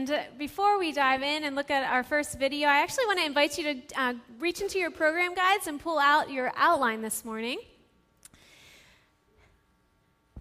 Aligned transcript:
And 0.00 0.18
before 0.38 0.78
we 0.78 0.92
dive 0.92 1.22
in 1.22 1.44
and 1.44 1.54
look 1.54 1.70
at 1.70 1.84
our 1.84 2.02
first 2.02 2.38
video, 2.38 2.68
I 2.68 2.80
actually 2.80 3.04
want 3.04 3.18
to 3.18 3.26
invite 3.26 3.58
you 3.58 3.64
to 3.64 4.00
uh, 4.00 4.14
reach 4.38 4.62
into 4.62 4.78
your 4.78 4.90
program 4.90 5.34
guides 5.34 5.66
and 5.66 5.78
pull 5.78 5.98
out 5.98 6.30
your 6.30 6.50
outline 6.56 7.02
this 7.02 7.22
morning. 7.22 7.58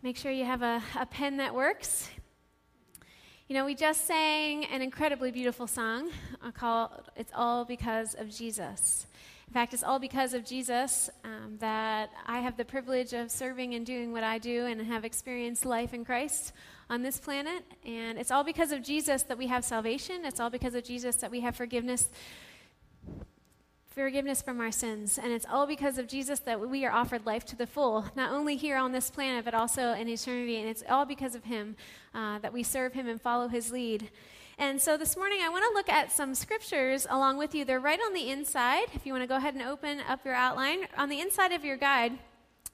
Make 0.01 0.15
sure 0.15 0.31
you 0.31 0.45
have 0.45 0.61
a, 0.61 0.81
a 0.97 1.05
pen 1.05 1.35
that 1.37 1.53
works. 1.53 2.09
You 3.49 3.55
know, 3.55 3.65
we 3.65 3.75
just 3.75 4.07
sang 4.07 4.63
an 4.63 4.81
incredibly 4.81 5.29
beautiful 5.29 5.67
song 5.67 6.09
called 6.53 6.91
It's 7.17 7.33
All 7.35 7.65
Because 7.65 8.15
of 8.15 8.29
Jesus. 8.29 9.07
In 9.49 9.53
fact, 9.53 9.73
it's 9.73 9.83
all 9.83 9.99
because 9.99 10.33
of 10.33 10.45
Jesus 10.45 11.09
um, 11.25 11.57
that 11.59 12.11
I 12.25 12.39
have 12.39 12.55
the 12.55 12.63
privilege 12.63 13.11
of 13.11 13.29
serving 13.29 13.73
and 13.73 13.85
doing 13.85 14.13
what 14.13 14.23
I 14.23 14.37
do 14.37 14.67
and 14.67 14.79
have 14.83 15.03
experienced 15.03 15.65
life 15.65 15.93
in 15.93 16.05
Christ 16.05 16.53
on 16.89 17.01
this 17.03 17.19
planet. 17.19 17.63
And 17.85 18.17
it's 18.17 18.31
all 18.31 18.43
because 18.43 18.71
of 18.71 18.81
Jesus 18.81 19.23
that 19.23 19.37
we 19.37 19.47
have 19.47 19.63
salvation. 19.63 20.25
It's 20.25 20.39
all 20.39 20.49
because 20.49 20.75
of 20.75 20.83
Jesus 20.83 21.15
that 21.17 21.31
we 21.31 21.41
have 21.41 21.55
forgiveness 21.55 22.09
forgiveness 23.99 24.41
from 24.41 24.61
our 24.61 24.71
sins. 24.71 25.19
And 25.21 25.33
it's 25.33 25.45
all 25.51 25.67
because 25.67 25.97
of 25.97 26.07
Jesus 26.07 26.39
that 26.41 26.69
we 26.69 26.85
are 26.85 26.91
offered 26.91 27.25
life 27.25 27.45
to 27.47 27.57
the 27.57 27.67
full, 27.67 28.05
not 28.15 28.31
only 28.31 28.55
here 28.55 28.77
on 28.77 28.93
this 28.93 29.09
planet, 29.09 29.43
but 29.43 29.53
also 29.53 29.91
in 29.91 30.07
eternity. 30.07 30.55
And 30.55 30.69
it's 30.69 30.83
all 30.89 31.03
because 31.05 31.35
of 31.35 31.43
Him 31.43 31.75
uh, 32.15 32.39
that 32.39 32.53
we 32.53 32.63
serve 32.63 32.93
Him 32.93 33.09
and 33.09 33.21
follow 33.21 33.49
His 33.49 33.73
lead. 33.73 34.09
And 34.57 34.79
so 34.79 34.95
this 34.95 35.17
morning, 35.17 35.39
I 35.41 35.49
want 35.49 35.65
to 35.69 35.73
look 35.73 35.89
at 35.89 36.13
some 36.13 36.33
scriptures 36.33 37.07
along 37.09 37.37
with 37.37 37.53
you. 37.53 37.65
They're 37.65 37.79
right 37.79 37.99
on 37.99 38.13
the 38.13 38.29
inside. 38.29 38.87
If 38.93 39.05
you 39.05 39.11
want 39.11 39.23
to 39.23 39.27
go 39.27 39.35
ahead 39.35 39.53
and 39.53 39.63
open 39.63 39.99
up 40.07 40.23
your 40.23 40.33
outline, 40.33 40.87
on 40.97 41.09
the 41.09 41.19
inside 41.19 41.51
of 41.51 41.65
your 41.65 41.77
guide. 41.77 42.19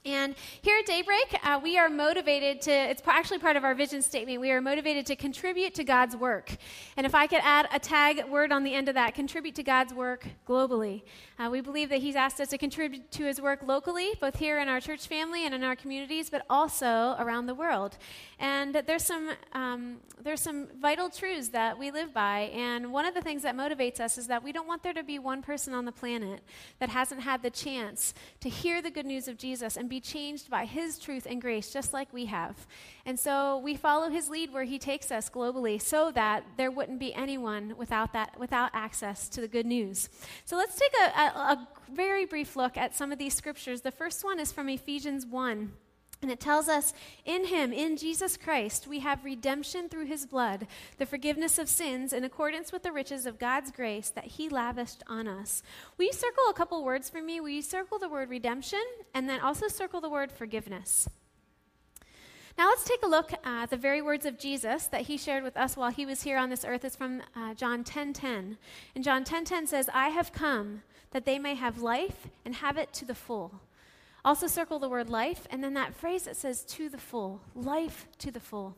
And 0.06 0.36
here 0.62 0.78
at 0.78 0.86
Daybreak, 0.86 1.40
uh, 1.44 1.60
we 1.64 1.80
are 1.80 1.90
motivated 1.90 2.62
to, 2.62 2.72
it's 2.72 3.02
actually 3.08 3.40
part 3.40 3.56
of 3.56 3.64
our 3.64 3.74
vision 3.74 4.04
statement, 4.04 4.40
we 4.40 4.52
are 4.52 4.62
motivated 4.62 5.08
to 5.08 5.16
contribute 5.16 5.74
to 5.76 5.84
God's 5.84 6.16
work. 6.16 6.56
And 6.96 7.08
if 7.08 7.16
I 7.16 7.26
could 7.26 7.42
add 7.42 7.68
a 7.74 7.80
tag 7.80 8.24
word 8.26 8.52
on 8.52 8.64
the 8.64 8.72
end 8.72 8.88
of 8.88 8.94
that, 8.94 9.16
contribute 9.16 9.56
to 9.56 9.64
God's 9.64 9.96
work 9.96 10.28
globally. 10.48 11.02
Uh, 11.40 11.50
we 11.50 11.62
believe 11.62 11.90
that 11.90 12.02
He's 12.02 12.16
asked 12.16 12.40
us 12.40 12.50
to 12.50 12.60
contribute 12.60 13.10
to 13.12 13.26
His 13.26 13.42
work 13.42 13.64
locally, 13.64 14.12
both 14.22 14.38
here 14.38 14.60
in 14.60 14.70
our 14.70 14.80
church 14.80 15.08
family 15.08 15.44
and 15.46 15.56
in 15.56 15.64
our 15.64 15.76
communities, 15.76 16.30
but 16.30 16.46
also 16.48 17.16
around 17.18 17.48
the 17.48 17.56
world. 17.56 17.98
And 18.38 18.76
there's 18.76 19.04
some, 19.04 19.32
um, 19.54 19.98
there's 20.22 20.42
some 20.42 20.68
vital 20.80 21.10
truths 21.10 21.50
that 21.50 21.80
we 21.80 21.90
live 21.90 22.14
by. 22.14 22.52
And 22.54 22.94
one 22.94 23.06
of 23.06 23.16
the 23.16 23.22
things 23.22 23.42
that 23.42 23.56
motivates 23.56 24.00
us 24.00 24.20
is 24.20 24.28
that 24.28 24.44
we 24.44 24.52
don't 24.52 24.68
want 24.68 24.84
there 24.84 24.94
to 24.94 25.04
be 25.04 25.18
one 25.18 25.42
person 25.42 25.74
on 25.74 25.86
the 25.86 25.92
planet 25.92 26.42
that 26.78 26.90
hasn't 26.90 27.22
had 27.22 27.42
the 27.42 27.50
chance 27.50 28.14
to 28.42 28.50
hear 28.50 28.84
the 28.84 28.92
good 28.92 29.08
news 29.08 29.28
of 29.28 29.38
Jesus 29.38 29.78
and 29.78 29.90
be 29.90 29.96
be 29.96 30.02
changed 30.02 30.50
by 30.50 30.66
His 30.66 31.00
truth 31.00 31.26
and 31.30 31.42
grace, 31.42 31.72
just 31.72 31.94
like 31.94 32.12
we 32.12 32.26
have. 32.26 32.68
And 33.06 33.20
so 33.20 33.60
we 33.60 33.76
follow 33.76 34.10
His 34.10 34.30
lead 34.30 34.52
where 34.52 34.64
He 34.64 34.80
takes 34.80 35.12
us 35.12 35.30
globally 35.30 35.80
so 35.82 36.12
that 36.12 36.44
there 36.58 36.72
wouldn't 36.72 37.00
be 37.00 37.14
anyone 37.14 37.76
without, 37.78 38.14
that, 38.14 38.40
without 38.40 38.72
access 38.74 39.30
to 39.30 39.42
the 39.42 39.48
good 39.48 39.66
news. 39.66 40.10
So 40.46 40.58
let's 40.58 40.76
take 40.76 40.94
a, 41.00 41.20
a, 41.20 41.26
a 41.54 41.68
very 41.94 42.26
brief 42.26 42.56
look 42.56 42.78
at 42.78 42.96
some 42.96 43.12
of 43.12 43.20
these 43.20 43.36
scriptures. 43.36 43.82
The 43.82 43.92
first 43.92 44.24
one 44.24 44.40
is 44.40 44.52
from 44.52 44.70
Ephesians 44.70 45.26
1. 45.26 45.72
And 46.22 46.32
it 46.32 46.40
tells 46.40 46.68
us, 46.68 46.94
in 47.26 47.46
him, 47.46 47.72
in 47.72 47.98
Jesus 47.98 48.38
Christ, 48.38 48.88
we 48.88 49.00
have 49.02 49.24
redemption 49.24 49.90
through 49.90 50.06
his 50.06 50.26
blood, 50.26 50.66
the 50.98 51.06
forgiveness 51.06 51.60
of 51.60 51.70
sins 51.70 52.14
in 52.14 52.24
accordance 52.24 52.72
with 52.72 52.84
the 52.84 52.92
riches 52.92 53.26
of 53.26 53.38
God's 53.38 53.70
grace 53.70 54.10
that 54.10 54.26
he 54.26 54.50
lavished 54.50 55.04
on 55.08 55.28
us. 55.28 55.62
Will 55.98 56.06
you 56.06 56.14
circle 56.14 56.46
a 56.50 56.54
couple 56.54 56.84
words 56.84 57.10
for 57.10 57.22
me? 57.22 57.40
Will 57.40 57.50
you 57.50 57.62
circle 57.62 58.00
the 58.00 58.10
word 58.10 58.30
redemption 58.30 58.84
and 59.14 59.30
then 59.30 59.42
also 59.42 59.68
circle 59.68 60.02
the 60.02 60.10
word 60.10 60.32
forgiveness? 60.32 61.08
Now 62.58 62.70
let's 62.70 62.86
take 62.86 63.04
a 63.04 63.08
look 63.08 63.34
at 63.44 63.70
the 63.70 63.76
very 63.76 64.02
words 64.02 64.26
of 64.26 64.40
Jesus 64.40 64.88
that 64.88 65.02
he 65.02 65.18
shared 65.18 65.44
with 65.44 65.58
us 65.58 65.76
while 65.76 65.92
he 65.92 66.06
was 66.06 66.24
here 66.24 66.38
on 66.38 66.50
this 66.50 66.64
earth. 66.64 66.86
It's 66.86 66.96
from 66.96 67.22
uh, 67.36 67.54
John 67.54 67.84
10:10. 67.84 67.84
10, 67.84 68.14
10. 68.14 68.58
And 68.96 69.04
John 69.04 69.24
10:10 69.24 69.26
10, 69.26 69.46
10 69.46 69.68
says, 69.68 69.90
"I 69.94 70.10
have 70.10 70.32
come 70.32 70.84
that 71.12 71.26
they 71.26 71.38
may 71.38 71.56
have 71.56 71.82
life 71.82 72.28
and 72.46 72.56
have 72.56 72.78
it 72.78 72.94
to 72.94 73.06
the 73.06 73.16
full." 73.16 73.60
Also, 74.24 74.48
circle 74.48 74.80
the 74.80 74.90
word 74.90 75.10
life, 75.10 75.46
and 75.52 75.64
then 75.64 75.74
that 75.74 75.94
phrase 75.94 76.24
that 76.24 76.38
says 76.38 76.64
to 76.64 76.88
the 76.88 76.98
full 76.98 77.42
life 77.54 78.08
to 78.20 78.32
the 78.32 78.40
full. 78.40 78.78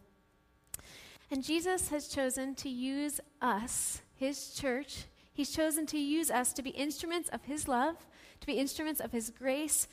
And 1.29 1.43
Jesus 1.43 1.89
has 1.89 2.07
chosen 2.07 2.55
to 2.55 2.69
use 2.69 3.21
us, 3.41 4.01
his 4.15 4.55
church, 4.55 5.05
he's 5.33 5.51
chosen 5.51 5.85
to 5.87 5.99
use 5.99 6.31
us 6.31 6.51
to 6.53 6.63
be 6.63 6.71
instruments 6.71 7.29
of 7.29 7.43
his 7.43 7.67
love, 7.67 8.07
to 8.41 8.47
be 8.47 8.53
instruments 8.53 8.99
of 8.99 9.11
his 9.11 9.29
grace 9.29 9.87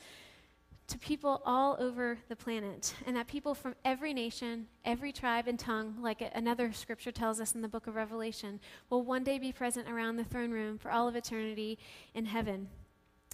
to 0.87 0.97
people 0.99 1.41
all 1.45 1.75
over 1.79 2.19
the 2.29 2.35
planet. 2.35 2.93
And 3.05 3.15
that 3.15 3.27
people 3.27 3.55
from 3.55 3.75
every 3.83 4.13
nation, 4.13 4.67
every 4.83 5.11
tribe, 5.11 5.47
and 5.47 5.59
tongue, 5.59 5.95
like 5.99 6.21
another 6.33 6.71
scripture 6.71 7.11
tells 7.11 7.39
us 7.39 7.55
in 7.55 7.61
the 7.61 7.67
book 7.67 7.87
of 7.87 7.95
Revelation, 7.95 8.59
will 8.89 9.03
one 9.03 9.23
day 9.23 9.39
be 9.39 9.51
present 9.51 9.89
around 9.89 10.17
the 10.17 10.23
throne 10.23 10.51
room 10.51 10.77
for 10.77 10.91
all 10.91 11.07
of 11.07 11.15
eternity 11.15 11.77
in 12.13 12.25
heaven. 12.25 12.67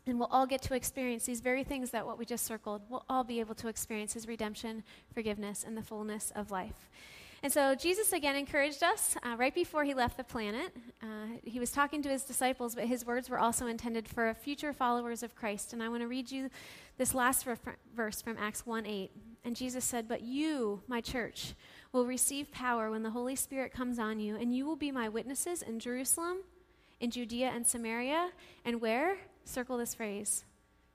And 0.08 0.18
we'll 0.18 0.30
all 0.32 0.48
get 0.48 0.62
to 0.64 0.74
experience 0.74 1.26
these 1.26 1.42
very 1.42 1.64
things 1.64 1.92
that 1.92 2.06
what 2.06 2.18
we 2.18 2.26
just 2.26 2.46
circled. 2.46 2.82
We'll 2.90 3.06
all 3.08 3.24
be 3.24 3.40
able 3.40 3.56
to 3.56 3.68
experience 3.68 4.14
his 4.14 4.28
redemption, 4.28 4.84
forgiveness, 5.14 5.64
and 5.66 5.78
the 5.78 5.84
fullness 5.84 6.32
of 6.36 6.50
life. 6.50 6.90
And 7.44 7.52
so 7.52 7.74
Jesus 7.74 8.14
again 8.14 8.36
encouraged 8.36 8.84
us 8.84 9.16
uh, 9.24 9.36
right 9.36 9.54
before 9.54 9.84
he 9.84 9.94
left 9.96 10.18
the 10.18 10.24
planet. 10.24 10.76
Uh, 11.02 11.38
he 11.44 11.60
was 11.60 11.72
talking 11.72 12.04
to 12.04 12.10
his 12.10 12.24
disciples, 12.24 12.76
but 12.76 12.86
his 12.86 13.06
words 13.06 13.30
were 13.30 13.40
also 13.40 13.66
intended 13.66 14.08
for 14.08 14.32
future 14.36 14.74
followers 14.74 15.24
of 15.24 15.36
Christ. 15.36 15.74
And 15.74 15.82
I 15.82 15.90
want 15.90 16.02
to 16.02 16.08
read 16.08 16.32
you 16.32 16.50
this 16.98 17.16
last 17.16 17.48
verse 17.96 18.22
from 18.22 18.38
Acts 18.40 18.66
1 18.66 18.86
8. 18.86 19.12
And 19.44 19.56
Jesus 19.56 19.84
said, 19.84 20.08
But 20.08 20.22
you, 20.22 20.84
my 20.88 21.02
church, 21.02 21.56
will 21.92 22.06
receive 22.06 22.52
power 22.52 22.92
when 22.92 23.02
the 23.02 23.10
Holy 23.10 23.36
Spirit 23.36 23.74
comes 23.74 23.98
on 23.98 24.20
you, 24.20 24.36
and 24.36 24.56
you 24.56 24.66
will 24.68 24.76
be 24.76 24.92
my 24.92 25.10
witnesses 25.10 25.64
in 25.64 25.80
Jerusalem, 25.80 26.38
in 27.00 27.10
Judea 27.10 27.52
and 27.54 27.66
Samaria, 27.66 28.30
and 28.64 28.80
where? 28.80 29.18
circle 29.46 29.78
this 29.78 29.94
phrase 29.94 30.46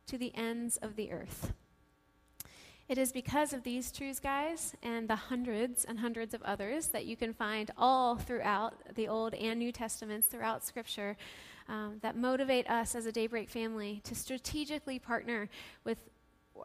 to 0.06 0.18
the 0.18 0.34
ends 0.34 0.76
of 0.78 0.96
the 0.96 1.12
earth. 1.12 1.52
It 2.88 2.98
is 2.98 3.10
because 3.10 3.52
of 3.52 3.64
these 3.64 3.90
truths, 3.90 4.20
guys, 4.20 4.76
and 4.80 5.08
the 5.08 5.16
hundreds 5.16 5.84
and 5.84 5.98
hundreds 5.98 6.34
of 6.34 6.42
others 6.44 6.86
that 6.88 7.04
you 7.04 7.16
can 7.16 7.34
find 7.34 7.72
all 7.76 8.14
throughout 8.14 8.74
the 8.94 9.08
Old 9.08 9.34
and 9.34 9.58
New 9.58 9.72
Testaments, 9.72 10.28
throughout 10.28 10.64
Scripture, 10.64 11.16
um, 11.68 11.98
that 12.02 12.16
motivate 12.16 12.70
us 12.70 12.94
as 12.94 13.04
a 13.04 13.10
Daybreak 13.10 13.50
family 13.50 14.00
to 14.04 14.14
strategically 14.14 14.98
partner 14.98 15.48
with. 15.84 15.98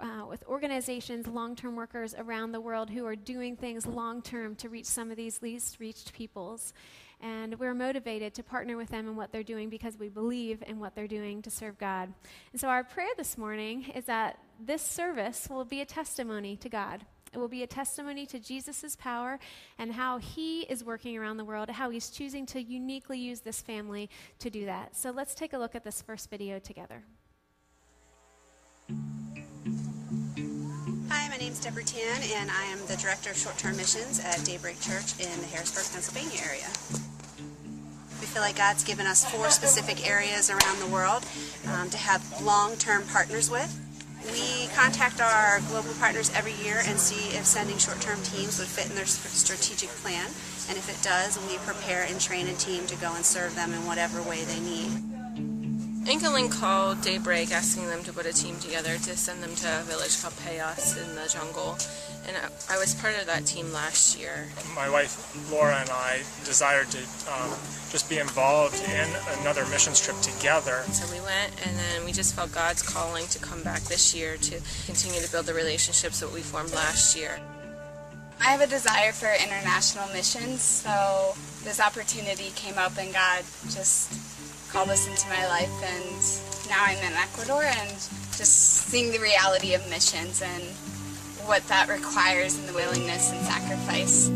Uh, 0.01 0.25
with 0.25 0.41
organizations, 0.47 1.27
long 1.27 1.53
term 1.53 1.75
workers 1.75 2.15
around 2.17 2.53
the 2.53 2.61
world 2.61 2.89
who 2.89 3.05
are 3.05 3.15
doing 3.15 3.57
things 3.57 3.85
long 3.85 4.21
term 4.21 4.55
to 4.55 4.69
reach 4.69 4.85
some 4.85 5.11
of 5.11 5.17
these 5.17 5.41
least 5.41 5.81
reached 5.81 6.13
peoples. 6.13 6.73
And 7.19 7.59
we're 7.59 7.73
motivated 7.73 8.33
to 8.35 8.41
partner 8.41 8.77
with 8.77 8.87
them 8.87 9.09
in 9.09 9.17
what 9.17 9.33
they're 9.33 9.43
doing 9.43 9.69
because 9.69 9.99
we 9.99 10.07
believe 10.07 10.63
in 10.65 10.79
what 10.79 10.95
they're 10.95 11.09
doing 11.09 11.41
to 11.41 11.51
serve 11.51 11.77
God. 11.77 12.13
And 12.53 12.61
so, 12.61 12.69
our 12.69 12.85
prayer 12.85 13.09
this 13.17 13.37
morning 13.37 13.91
is 13.93 14.05
that 14.05 14.39
this 14.65 14.81
service 14.81 15.47
will 15.49 15.65
be 15.65 15.81
a 15.81 15.85
testimony 15.85 16.55
to 16.57 16.69
God. 16.69 17.01
It 17.33 17.37
will 17.37 17.47
be 17.47 17.63
a 17.63 17.67
testimony 17.67 18.25
to 18.27 18.39
Jesus' 18.39 18.95
power 18.95 19.39
and 19.79 19.93
how 19.93 20.17
he 20.17 20.61
is 20.61 20.83
working 20.83 21.17
around 21.17 21.37
the 21.37 21.45
world, 21.45 21.69
how 21.69 21.89
he's 21.89 22.09
choosing 22.09 22.45
to 22.47 22.61
uniquely 22.61 23.17
use 23.17 23.39
this 23.39 23.61
family 23.61 24.09
to 24.39 24.49
do 24.49 24.65
that. 24.65 24.95
So 24.95 25.11
let's 25.11 25.33
take 25.33 25.53
a 25.53 25.57
look 25.57 25.73
at 25.73 25.83
this 25.83 26.01
first 26.01 26.29
video 26.29 26.59
together. 26.59 27.03
Hi, 31.09 31.29
my 31.29 31.37
name 31.37 31.53
is 31.53 31.61
Deborah 31.61 31.83
Tan, 31.83 32.21
and 32.33 32.51
I 32.51 32.65
am 32.65 32.79
the 32.87 32.97
Director 32.97 33.29
of 33.29 33.37
Short 33.37 33.57
Term 33.57 33.77
Missions 33.77 34.19
at 34.19 34.43
Daybreak 34.43 34.81
Church 34.81 35.17
in 35.19 35.39
the 35.39 35.47
Harrisburg, 35.47 35.85
Pennsylvania 35.93 36.39
area. 36.45 36.67
We 38.19 38.27
feel 38.27 38.41
like 38.41 38.57
God's 38.57 38.83
given 38.83 39.07
us 39.07 39.23
four 39.31 39.49
specific 39.49 40.07
areas 40.07 40.49
around 40.49 40.79
the 40.79 40.87
world 40.87 41.25
um, 41.73 41.89
to 41.89 41.97
have 41.97 42.41
long-term 42.43 43.03
partners 43.07 43.49
with. 43.49 43.80
We 44.25 44.67
contact 44.75 45.19
our 45.19 45.59
global 45.69 45.93
partners 45.99 46.31
every 46.35 46.53
year 46.53 46.81
and 46.85 46.99
see 46.99 47.35
if 47.35 47.45
sending 47.45 47.77
short-term 47.77 48.21
teams 48.21 48.59
would 48.59 48.67
fit 48.67 48.89
in 48.89 48.95
their 48.95 49.05
strategic 49.05 49.89
plan. 50.01 50.27
And 50.69 50.77
if 50.77 50.89
it 50.89 51.01
does, 51.03 51.39
we 51.47 51.57
prepare 51.59 52.03
and 52.03 52.19
train 52.19 52.47
a 52.47 52.53
team 52.53 52.85
to 52.87 52.95
go 52.97 53.13
and 53.15 53.25
serve 53.25 53.55
them 53.55 53.73
in 53.73 53.85
whatever 53.85 54.21
way 54.21 54.43
they 54.43 54.59
need. 54.59 55.20
Inca 56.07 56.49
called 56.49 57.01
Daybreak 57.01 57.51
asking 57.51 57.85
them 57.87 58.03
to 58.03 58.13
put 58.13 58.25
a 58.25 58.33
team 58.33 58.57
together 58.59 58.97
to 58.97 59.15
send 59.15 59.43
them 59.43 59.53
to 59.55 59.79
a 59.79 59.83
village 59.83 60.19
called 60.19 60.33
Payas 60.35 60.97
in 60.97 61.15
the 61.15 61.29
jungle. 61.29 61.77
And 62.27 62.35
I 62.69 62.77
was 62.77 62.95
part 62.95 63.19
of 63.19 63.27
that 63.27 63.45
team 63.45 63.71
last 63.71 64.19
year. 64.19 64.47
My 64.75 64.89
wife 64.89 65.51
Laura 65.51 65.75
and 65.75 65.89
I 65.89 66.21
desired 66.43 66.89
to 66.91 66.97
um, 67.31 67.51
just 67.91 68.09
be 68.09 68.17
involved 68.17 68.81
in 68.89 69.07
another 69.41 69.65
missions 69.67 70.01
trip 70.01 70.19
together. 70.21 70.83
So 70.91 71.05
we 71.13 71.19
went, 71.21 71.53
and 71.67 71.77
then 71.77 72.03
we 72.03 72.11
just 72.11 72.35
felt 72.35 72.51
God's 72.51 72.81
calling 72.81 73.27
to 73.27 73.39
come 73.39 73.61
back 73.61 73.81
this 73.81 74.15
year 74.15 74.37
to 74.37 74.61
continue 74.85 75.21
to 75.21 75.31
build 75.31 75.45
the 75.45 75.53
relationships 75.53 76.19
that 76.19 76.31
we 76.33 76.41
formed 76.41 76.73
last 76.73 77.15
year. 77.15 77.39
I 78.39 78.45
have 78.45 78.61
a 78.61 78.67
desire 78.67 79.11
for 79.11 79.27
international 79.27 80.07
missions, 80.13 80.61
so 80.61 81.35
this 81.63 81.79
opportunity 81.79 82.51
came 82.55 82.77
up, 82.79 82.97
and 82.97 83.13
God 83.13 83.43
just 83.69 84.11
called 84.71 84.87
this 84.87 85.05
into 85.05 85.27
my 85.27 85.45
life 85.47 85.71
and 85.83 86.69
now 86.69 86.79
I'm 86.79 86.97
in 87.03 87.13
Ecuador 87.19 87.61
and 87.61 87.89
just 88.39 88.87
seeing 88.87 89.11
the 89.11 89.19
reality 89.19 89.73
of 89.73 89.83
missions 89.89 90.41
and 90.41 90.63
what 91.43 91.67
that 91.67 91.89
requires 91.89 92.57
and 92.57 92.69
the 92.69 92.73
willingness 92.73 93.33
and 93.33 93.41
sacrifice. 93.43 94.31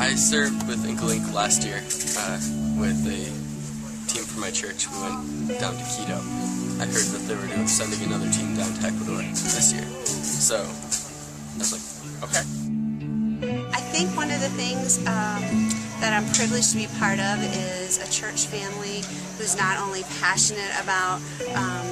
I 0.00 0.16
served 0.16 0.66
with 0.66 0.82
Inkalink 0.84 1.32
last 1.32 1.62
year 1.62 1.78
uh, 1.78 2.40
with 2.74 2.98
a 3.06 3.22
team 4.10 4.24
from 4.26 4.40
my 4.40 4.50
church. 4.50 4.90
We 4.90 4.98
went 4.98 5.60
down 5.60 5.78
to 5.78 5.84
Quito. 5.94 6.18
I 6.82 6.90
heard 6.90 7.06
that 7.14 7.22
they 7.28 7.36
were 7.36 7.46
doing, 7.46 7.68
sending 7.68 8.02
another 8.02 8.28
team 8.32 8.56
down 8.56 8.74
to 8.74 8.82
Ecuador 8.82 9.22
this 9.22 9.72
year. 9.72 9.86
So 10.04 10.56
I 10.58 11.58
was 11.58 11.70
like, 11.70 11.86
okay. 12.26 12.42
I 13.70 13.80
think 13.94 14.10
one 14.16 14.32
of 14.32 14.40
the 14.40 14.50
things 14.58 14.98
um, 15.06 15.70
that 16.00 16.12
I'm 16.12 16.24
privileged 16.32 16.72
to 16.72 16.76
be 16.78 16.86
part 16.98 17.20
of 17.20 17.36
is 17.54 17.98
a 17.98 18.10
church 18.10 18.46
family 18.46 19.04
who's 19.36 19.56
not 19.56 19.78
only 19.78 20.02
passionate 20.20 20.72
about 20.80 21.20
um, 21.54 21.84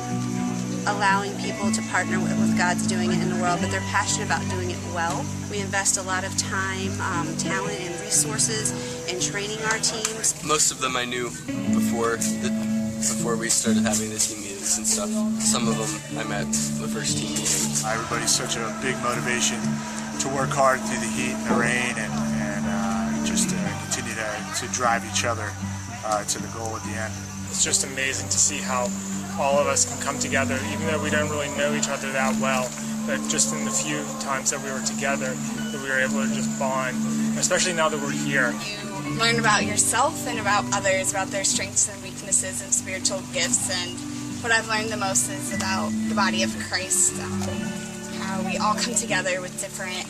allowing 0.88 1.36
people 1.36 1.70
to 1.72 1.82
partner 1.92 2.18
with, 2.18 2.32
with 2.40 2.56
God's 2.56 2.86
doing 2.86 3.12
it 3.12 3.20
in 3.20 3.28
the 3.28 3.36
world, 3.36 3.60
but 3.60 3.70
they're 3.70 3.84
passionate 3.92 4.26
about 4.26 4.40
doing 4.48 4.70
it 4.70 4.78
well. 4.94 5.24
We 5.50 5.60
invest 5.60 5.98
a 5.98 6.02
lot 6.02 6.24
of 6.24 6.36
time, 6.38 6.92
um, 7.00 7.36
talent, 7.36 7.78
and 7.80 8.00
resources 8.00 8.72
in 9.12 9.20
training 9.20 9.60
our 9.64 9.78
teams. 9.78 10.42
Most 10.44 10.70
of 10.70 10.80
them 10.80 10.96
I 10.96 11.04
knew 11.04 11.28
before 11.76 12.16
the, 12.16 12.50
before 12.96 13.36
we 13.36 13.50
started 13.50 13.84
having 13.84 14.08
the 14.08 14.18
team 14.18 14.40
meetings 14.40 14.78
and 14.78 14.86
stuff. 14.86 15.10
Some 15.40 15.68
of 15.68 15.76
them 15.76 16.18
I 16.18 16.24
met 16.24 16.48
the 16.80 16.88
first 16.88 17.18
team 17.18 17.28
meeting. 17.28 17.76
Everybody's 17.84 18.32
such 18.32 18.56
a 18.56 18.72
big 18.80 18.96
motivation 19.04 19.60
to 20.20 20.28
work 20.34 20.50
hard 20.50 20.80
through 20.80 20.98
the 20.98 21.12
heat 21.12 21.36
and 21.36 21.46
the 21.46 21.54
rain 21.54 21.94
and, 21.96 22.12
and 22.12 22.64
uh, 22.66 23.26
just 23.26 23.54
uh, 23.54 23.54
continue 23.54 23.57
to, 24.60 24.68
drive 24.72 25.04
each 25.10 25.24
other 25.24 25.50
uh, 26.04 26.24
to 26.24 26.38
the 26.42 26.48
goal 26.58 26.74
at 26.74 26.82
the 26.82 26.94
end. 26.98 27.12
It's 27.48 27.62
just 27.62 27.84
amazing 27.84 28.28
to 28.28 28.38
see 28.38 28.58
how 28.58 28.90
all 29.38 29.58
of 29.58 29.66
us 29.66 29.86
can 29.86 30.02
come 30.02 30.18
together, 30.18 30.58
even 30.72 30.86
though 30.86 31.02
we 31.02 31.10
don't 31.10 31.30
really 31.30 31.48
know 31.56 31.74
each 31.74 31.88
other 31.88 32.10
that 32.12 32.34
well. 32.40 32.68
But 33.06 33.22
just 33.30 33.54
in 33.54 33.64
the 33.64 33.70
few 33.70 34.02
times 34.20 34.50
that 34.50 34.60
we 34.60 34.70
were 34.70 34.84
together, 34.84 35.32
that 35.32 35.80
we 35.80 35.88
were 35.88 36.00
able 36.00 36.26
to 36.26 36.34
just 36.34 36.58
bond, 36.58 36.96
especially 37.38 37.72
now 37.72 37.88
that 37.88 38.00
we're 38.00 38.10
here. 38.12 38.52
You 39.06 39.14
learn 39.16 39.38
about 39.38 39.64
yourself 39.64 40.26
and 40.26 40.38
about 40.38 40.64
others, 40.74 41.10
about 41.10 41.28
their 41.28 41.44
strengths 41.44 41.88
and 41.88 42.02
weaknesses 42.02 42.60
and 42.60 42.74
spiritual 42.74 43.22
gifts. 43.32 43.70
And 43.70 43.96
what 44.42 44.52
I've 44.52 44.68
learned 44.68 44.90
the 44.90 44.98
most 44.98 45.30
is 45.30 45.54
about 45.54 45.90
the 46.08 46.14
body 46.14 46.42
of 46.42 46.54
Christ, 46.68 47.18
um, 47.22 47.40
how 48.20 48.42
we 48.42 48.58
all 48.58 48.74
come 48.74 48.94
together 48.94 49.40
with 49.40 49.58
different 49.60 50.04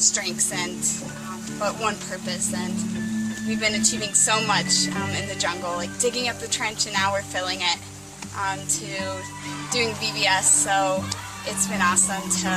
strengths 0.00 0.52
and 0.52 0.78
um, 1.26 1.42
but 1.58 1.74
one 1.80 1.96
purpose. 2.06 2.54
And 2.54 2.72
we've 3.46 3.60
been 3.60 3.74
achieving 3.74 4.14
so 4.14 4.40
much 4.46 4.88
um, 4.96 5.10
in 5.10 5.28
the 5.28 5.36
jungle, 5.38 5.72
like 5.72 5.96
digging 5.98 6.28
up 6.28 6.36
the 6.38 6.48
trench 6.48 6.86
and 6.86 6.94
now 6.94 7.12
we're 7.12 7.22
filling 7.22 7.60
it 7.60 7.78
um, 8.38 8.58
to 8.58 8.88
doing 9.72 9.90
VBS. 10.00 10.42
So 10.42 11.04
it's 11.46 11.66
been 11.66 11.82
awesome 11.82 12.22
to 12.42 12.48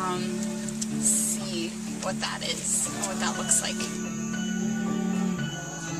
um, 0.00 0.22
see 1.00 1.68
what 2.02 2.18
that 2.20 2.42
is, 2.42 2.88
and 2.94 3.06
what 3.06 3.20
that 3.20 3.36
looks 3.38 3.62
like. 3.62 3.76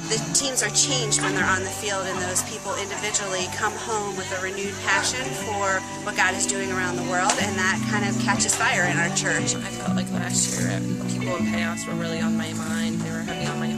The 0.09 0.21
teams 0.37 0.63
are 0.63 0.69
changed 0.71 1.23
when 1.23 1.35
they're 1.35 1.49
on 1.49 1.65
the 1.65 1.71
field, 1.71 2.07
and 2.07 2.21
those 2.21 2.43
people 2.45 2.75
individually 2.77 3.47
come 3.57 3.73
home 3.73 4.15
with 4.17 4.31
a 4.39 4.43
renewed 4.43 4.75
passion 4.85 5.25
for 5.49 5.81
what 6.05 6.15
God 6.15 6.35
is 6.35 6.47
doing 6.47 6.71
around 6.71 6.97
the 6.97 7.09
world, 7.09 7.33
and 7.41 7.57
that 7.57 7.81
kind 7.91 8.05
of 8.05 8.21
catches 8.23 8.55
fire 8.55 8.85
in 8.85 8.99
our 8.99 9.09
church. 9.17 9.57
I 9.57 9.71
felt 9.81 9.97
like 9.97 10.11
last 10.13 10.61
year 10.61 10.69
people 11.09 11.37
in 11.37 11.47
Payas 11.47 11.87
were 11.87 11.95
really 11.95 12.21
on 12.21 12.37
my 12.37 12.53
mind. 12.53 13.01
They 13.01 13.11
were 13.11 13.23
heavy 13.23 13.47
on 13.47 13.59
my 13.59 13.74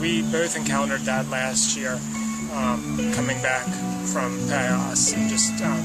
We 0.00 0.22
both 0.30 0.56
encountered 0.56 1.00
that 1.02 1.28
last 1.28 1.76
year, 1.76 1.98
um, 2.52 3.12
coming 3.14 3.40
back 3.42 3.64
from 4.06 4.38
Payas 4.48 5.14
and 5.14 5.28
just 5.28 5.60
um, 5.62 5.82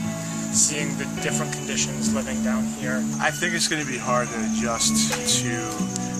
seeing 0.53 0.97
the 0.97 1.05
different 1.21 1.53
conditions 1.53 2.13
living 2.13 2.43
down 2.43 2.63
here. 2.79 3.03
I 3.19 3.31
think 3.31 3.53
it's 3.53 3.67
going 3.67 3.83
to 3.83 3.89
be 3.89 3.97
hard 3.97 4.27
to 4.29 4.39
adjust 4.51 5.11
to 5.41 5.49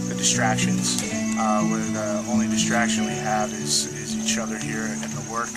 the 0.07 0.15
distractions. 0.15 1.01
Uh, 1.38 1.63
where 1.65 1.80
the 1.80 2.24
only 2.30 2.48
distraction 2.48 3.03
we 3.06 3.13
have 3.13 3.51
is, 3.53 3.88
is 3.98 4.15
each 4.15 4.38
other 4.38 4.57
here 4.59 4.83
and 4.83 5.01
the 5.01 5.31
work. 5.31 5.50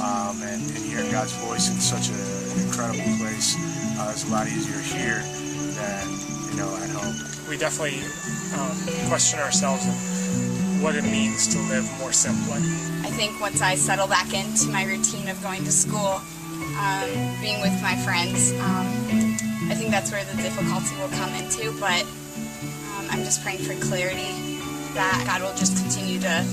Um, 0.00 0.42
and, 0.42 0.60
and 0.60 0.84
hearing 0.84 1.10
God's 1.10 1.32
voice 1.32 1.70
in 1.70 1.80
such 1.80 2.10
a, 2.10 2.14
an 2.52 2.66
incredible 2.66 3.04
place 3.16 3.56
uh, 3.98 4.12
is 4.14 4.28
a 4.28 4.32
lot 4.32 4.48
easier 4.48 4.78
here 4.80 5.20
than 5.80 6.08
you 6.50 6.56
know 6.56 6.76
at 6.76 6.90
home. 6.90 7.14
We 7.48 7.56
definitely 7.56 8.00
um, 8.52 8.76
question 9.08 9.40
ourselves 9.40 9.84
and 9.86 10.69
what 10.80 10.96
it 10.96 11.04
means 11.04 11.46
to 11.48 11.58
live 11.68 11.84
more 11.98 12.12
simply. 12.12 12.58
I 13.04 13.10
think 13.12 13.38
once 13.40 13.60
I 13.60 13.74
settle 13.74 14.06
back 14.06 14.32
into 14.32 14.68
my 14.68 14.84
routine 14.84 15.28
of 15.28 15.40
going 15.42 15.62
to 15.64 15.70
school, 15.72 16.20
um, 16.80 17.10
being 17.40 17.60
with 17.60 17.76
my 17.82 17.96
friends, 18.04 18.52
um, 18.60 18.88
I 19.68 19.74
think 19.74 19.90
that's 19.90 20.10
where 20.10 20.24
the 20.24 20.36
difficulty 20.40 20.96
will 20.96 21.12
come 21.20 21.32
into. 21.34 21.72
But 21.78 22.02
um, 22.96 23.06
I'm 23.10 23.24
just 23.24 23.42
praying 23.42 23.58
for 23.58 23.74
clarity 23.86 24.32
that 24.94 25.22
God 25.26 25.42
will 25.42 25.56
just 25.56 25.76
continue 25.76 26.18
to 26.20 26.44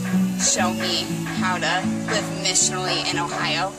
show 0.43 0.73
me 0.73 1.07
how 1.39 1.55
to 1.55 1.87
live 2.11 2.27
missionally 2.43 3.09
in 3.09 3.17
Ohio. 3.17 3.71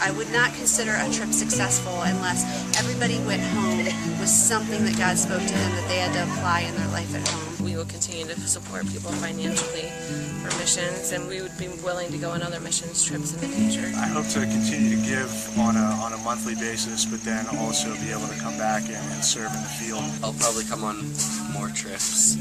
I 0.00 0.12
would 0.12 0.30
not 0.30 0.54
consider 0.54 0.92
a 0.94 1.10
trip 1.10 1.32
successful 1.32 2.00
unless 2.02 2.44
everybody 2.78 3.18
went 3.26 3.42
home 3.42 3.84
with 4.20 4.28
something 4.28 4.84
that 4.84 4.96
God 4.96 5.18
spoke 5.18 5.42
to 5.42 5.54
them 5.54 5.72
that 5.72 5.88
they 5.88 5.98
had 5.98 6.12
to 6.14 6.22
apply 6.32 6.60
in 6.60 6.74
their 6.76 6.88
life 6.88 7.14
at 7.14 7.26
home. 7.26 7.55
We 7.66 7.74
will 7.74 7.84
continue 7.84 8.26
to 8.26 8.40
support 8.46 8.86
people 8.86 9.10
financially 9.10 9.90
for 10.38 10.56
missions, 10.56 11.10
and 11.10 11.26
we 11.26 11.42
would 11.42 11.58
be 11.58 11.66
willing 11.82 12.12
to 12.12 12.16
go 12.16 12.30
on 12.30 12.40
other 12.40 12.60
missions 12.60 13.02
trips 13.02 13.34
in 13.34 13.40
the 13.40 13.48
future. 13.48 13.90
I 13.98 14.06
hope 14.06 14.28
to 14.38 14.40
continue 14.46 14.94
to 14.94 15.02
give 15.02 15.58
on 15.58 15.74
a, 15.74 15.98
on 15.98 16.12
a 16.12 16.16
monthly 16.18 16.54
basis, 16.54 17.04
but 17.04 17.20
then 17.22 17.44
also 17.58 17.92
be 17.96 18.12
able 18.12 18.28
to 18.28 18.38
come 18.38 18.56
back 18.56 18.84
and, 18.84 18.94
and 18.94 19.24
serve 19.24 19.50
in 19.50 19.58
the 19.58 19.74
field. 19.82 20.04
I'll 20.22 20.38
probably 20.38 20.62
come 20.62 20.84
on 20.84 21.10
more 21.52 21.68
trips. 21.70 22.38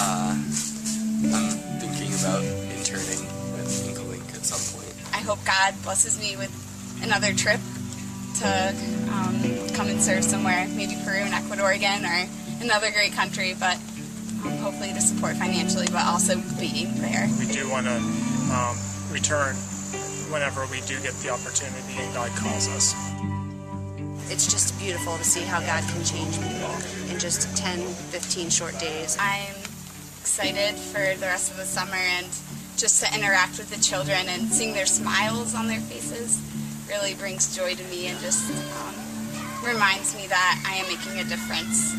Uh, 0.00 0.32
I'm 0.32 0.48
thinking 1.76 2.16
about 2.24 2.42
interning 2.72 3.20
with 3.52 3.68
Inkalink 3.84 4.24
at 4.32 4.46
some 4.48 4.80
point. 4.80 4.96
I 5.12 5.18
hope 5.18 5.44
God 5.44 5.74
blesses 5.82 6.18
me 6.18 6.38
with 6.38 6.48
another 7.04 7.34
trip 7.34 7.60
to 8.40 8.74
um, 9.12 9.68
come 9.76 9.88
and 9.88 10.00
serve 10.00 10.24
somewhere, 10.24 10.66
maybe 10.72 10.96
Peru 11.04 11.20
and 11.20 11.34
Ecuador 11.34 11.72
again, 11.72 12.06
or 12.06 12.26
another 12.64 12.90
great 12.92 13.12
country, 13.12 13.54
but 13.60 13.76
hopefully 14.60 14.92
to 14.92 15.00
support 15.00 15.36
financially, 15.36 15.86
but 15.90 16.04
also 16.06 16.36
being 16.58 16.94
there. 17.00 17.28
We 17.38 17.46
do 17.46 17.68
want 17.68 17.86
to 17.86 17.96
um, 18.52 18.76
return 19.10 19.56
whenever 20.30 20.66
we 20.66 20.80
do 20.82 21.00
get 21.00 21.14
the 21.22 21.30
opportunity 21.30 21.94
and 21.98 22.12
God 22.14 22.30
calls 22.36 22.68
us. 22.68 22.94
It's 24.30 24.50
just 24.50 24.78
beautiful 24.80 25.16
to 25.16 25.24
see 25.24 25.42
how 25.42 25.60
God 25.60 25.84
can 25.84 26.02
change 26.04 26.34
people 26.40 26.74
in 27.12 27.18
just 27.18 27.54
10, 27.56 27.78
15 27.78 28.50
short 28.50 28.78
days. 28.78 29.16
I'm 29.20 29.54
excited 30.20 30.74
for 30.74 31.14
the 31.20 31.26
rest 31.26 31.50
of 31.50 31.58
the 31.58 31.64
summer 31.64 31.94
and 31.94 32.26
just 32.76 33.04
to 33.04 33.14
interact 33.14 33.58
with 33.58 33.70
the 33.70 33.80
children 33.80 34.26
and 34.28 34.50
seeing 34.50 34.72
their 34.72 34.86
smiles 34.86 35.54
on 35.54 35.68
their 35.68 35.80
faces 35.80 36.40
really 36.88 37.14
brings 37.14 37.54
joy 37.54 37.74
to 37.74 37.84
me 37.84 38.08
and 38.08 38.18
just 38.20 38.50
um, 38.80 38.94
reminds 39.64 40.16
me 40.16 40.26
that 40.26 40.62
I 40.66 40.76
am 40.76 40.88
making 40.88 41.20
a 41.20 41.24
difference. 41.24 41.94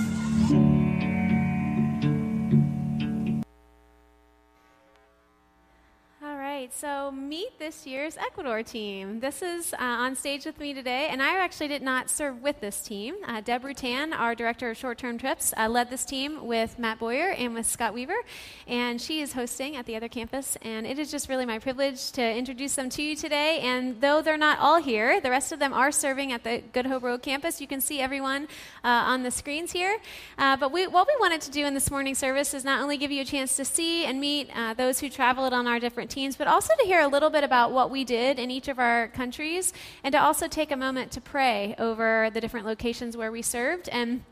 Right, 6.65 6.73
so 6.73 7.11
meet 7.11 7.59
this 7.59 7.85
year's 7.85 8.17
Ecuador 8.17 8.63
team. 8.63 9.19
This 9.19 9.43
is 9.43 9.71
uh, 9.73 9.77
on 9.79 10.15
stage 10.15 10.45
with 10.45 10.59
me 10.59 10.73
today, 10.73 11.09
and 11.11 11.21
I 11.21 11.37
actually 11.37 11.67
did 11.67 11.83
not 11.83 12.09
serve 12.09 12.41
with 12.41 12.59
this 12.59 12.81
team. 12.81 13.13
Uh, 13.27 13.39
Deb 13.39 13.61
Rutan, 13.61 14.17
our 14.17 14.33
director 14.33 14.71
of 14.71 14.77
short 14.77 14.97
term 14.97 15.19
trips, 15.19 15.53
uh, 15.57 15.69
led 15.69 15.91
this 15.91 16.05
team 16.05 16.47
with 16.47 16.79
Matt 16.79 16.97
Boyer 16.97 17.29
and 17.37 17.53
with 17.53 17.67
Scott 17.67 17.93
Weaver, 17.93 18.17
and 18.65 18.99
she 18.99 19.21
is 19.21 19.33
hosting 19.33 19.75
at 19.75 19.85
the 19.85 19.95
other 19.95 20.07
campus. 20.07 20.57
And 20.63 20.87
it 20.87 20.97
is 20.97 21.11
just 21.11 21.29
really 21.29 21.45
my 21.45 21.59
privilege 21.59 22.11
to 22.13 22.35
introduce 22.35 22.73
them 22.73 22.89
to 22.91 23.03
you 23.03 23.15
today. 23.15 23.59
And 23.59 24.01
though 24.01 24.23
they're 24.23 24.35
not 24.35 24.57
all 24.57 24.81
here, 24.81 25.21
the 25.21 25.29
rest 25.29 25.51
of 25.51 25.59
them 25.59 25.71
are 25.71 25.91
serving 25.91 26.31
at 26.31 26.43
the 26.43 26.63
Good 26.73 26.87
Hope 26.87 27.03
Road 27.03 27.21
campus. 27.21 27.61
You 27.61 27.67
can 27.67 27.79
see 27.79 27.99
everyone 27.99 28.47
uh, 28.83 28.87
on 28.87 29.21
the 29.21 29.29
screens 29.29 29.71
here. 29.71 29.99
Uh, 30.39 30.57
but 30.57 30.71
we, 30.71 30.87
what 30.87 31.07
we 31.07 31.13
wanted 31.19 31.41
to 31.41 31.51
do 31.51 31.63
in 31.67 31.75
this 31.75 31.91
morning 31.91 32.15
service 32.15 32.55
is 32.55 32.65
not 32.65 32.81
only 32.81 32.97
give 32.97 33.11
you 33.11 33.21
a 33.21 33.25
chance 33.25 33.55
to 33.55 33.65
see 33.65 34.05
and 34.05 34.19
meet 34.19 34.49
uh, 34.55 34.73
those 34.73 34.99
who 34.99 35.09
traveled 35.09 35.53
on 35.53 35.67
our 35.67 35.79
different 35.79 36.09
teams, 36.09 36.35
but 36.35 36.54
also 36.55 36.73
to 36.79 36.85
hear 36.85 37.01
a 37.01 37.07
little 37.07 37.29
bit 37.29 37.43
about 37.43 37.73
what 37.73 37.91
we 37.91 38.05
did 38.05 38.39
in 38.39 38.49
each 38.49 38.69
of 38.69 38.79
our 38.79 39.09
countries 39.09 39.73
and 40.05 40.13
to 40.13 40.17
also 40.17 40.47
take 40.47 40.71
a 40.71 40.77
moment 40.77 41.11
to 41.11 41.19
pray 41.19 41.75
over 41.77 42.29
the 42.33 42.39
different 42.39 42.65
locations 42.65 43.17
where 43.17 43.29
we 43.29 43.41
served. 43.41 43.89
And 43.89 44.23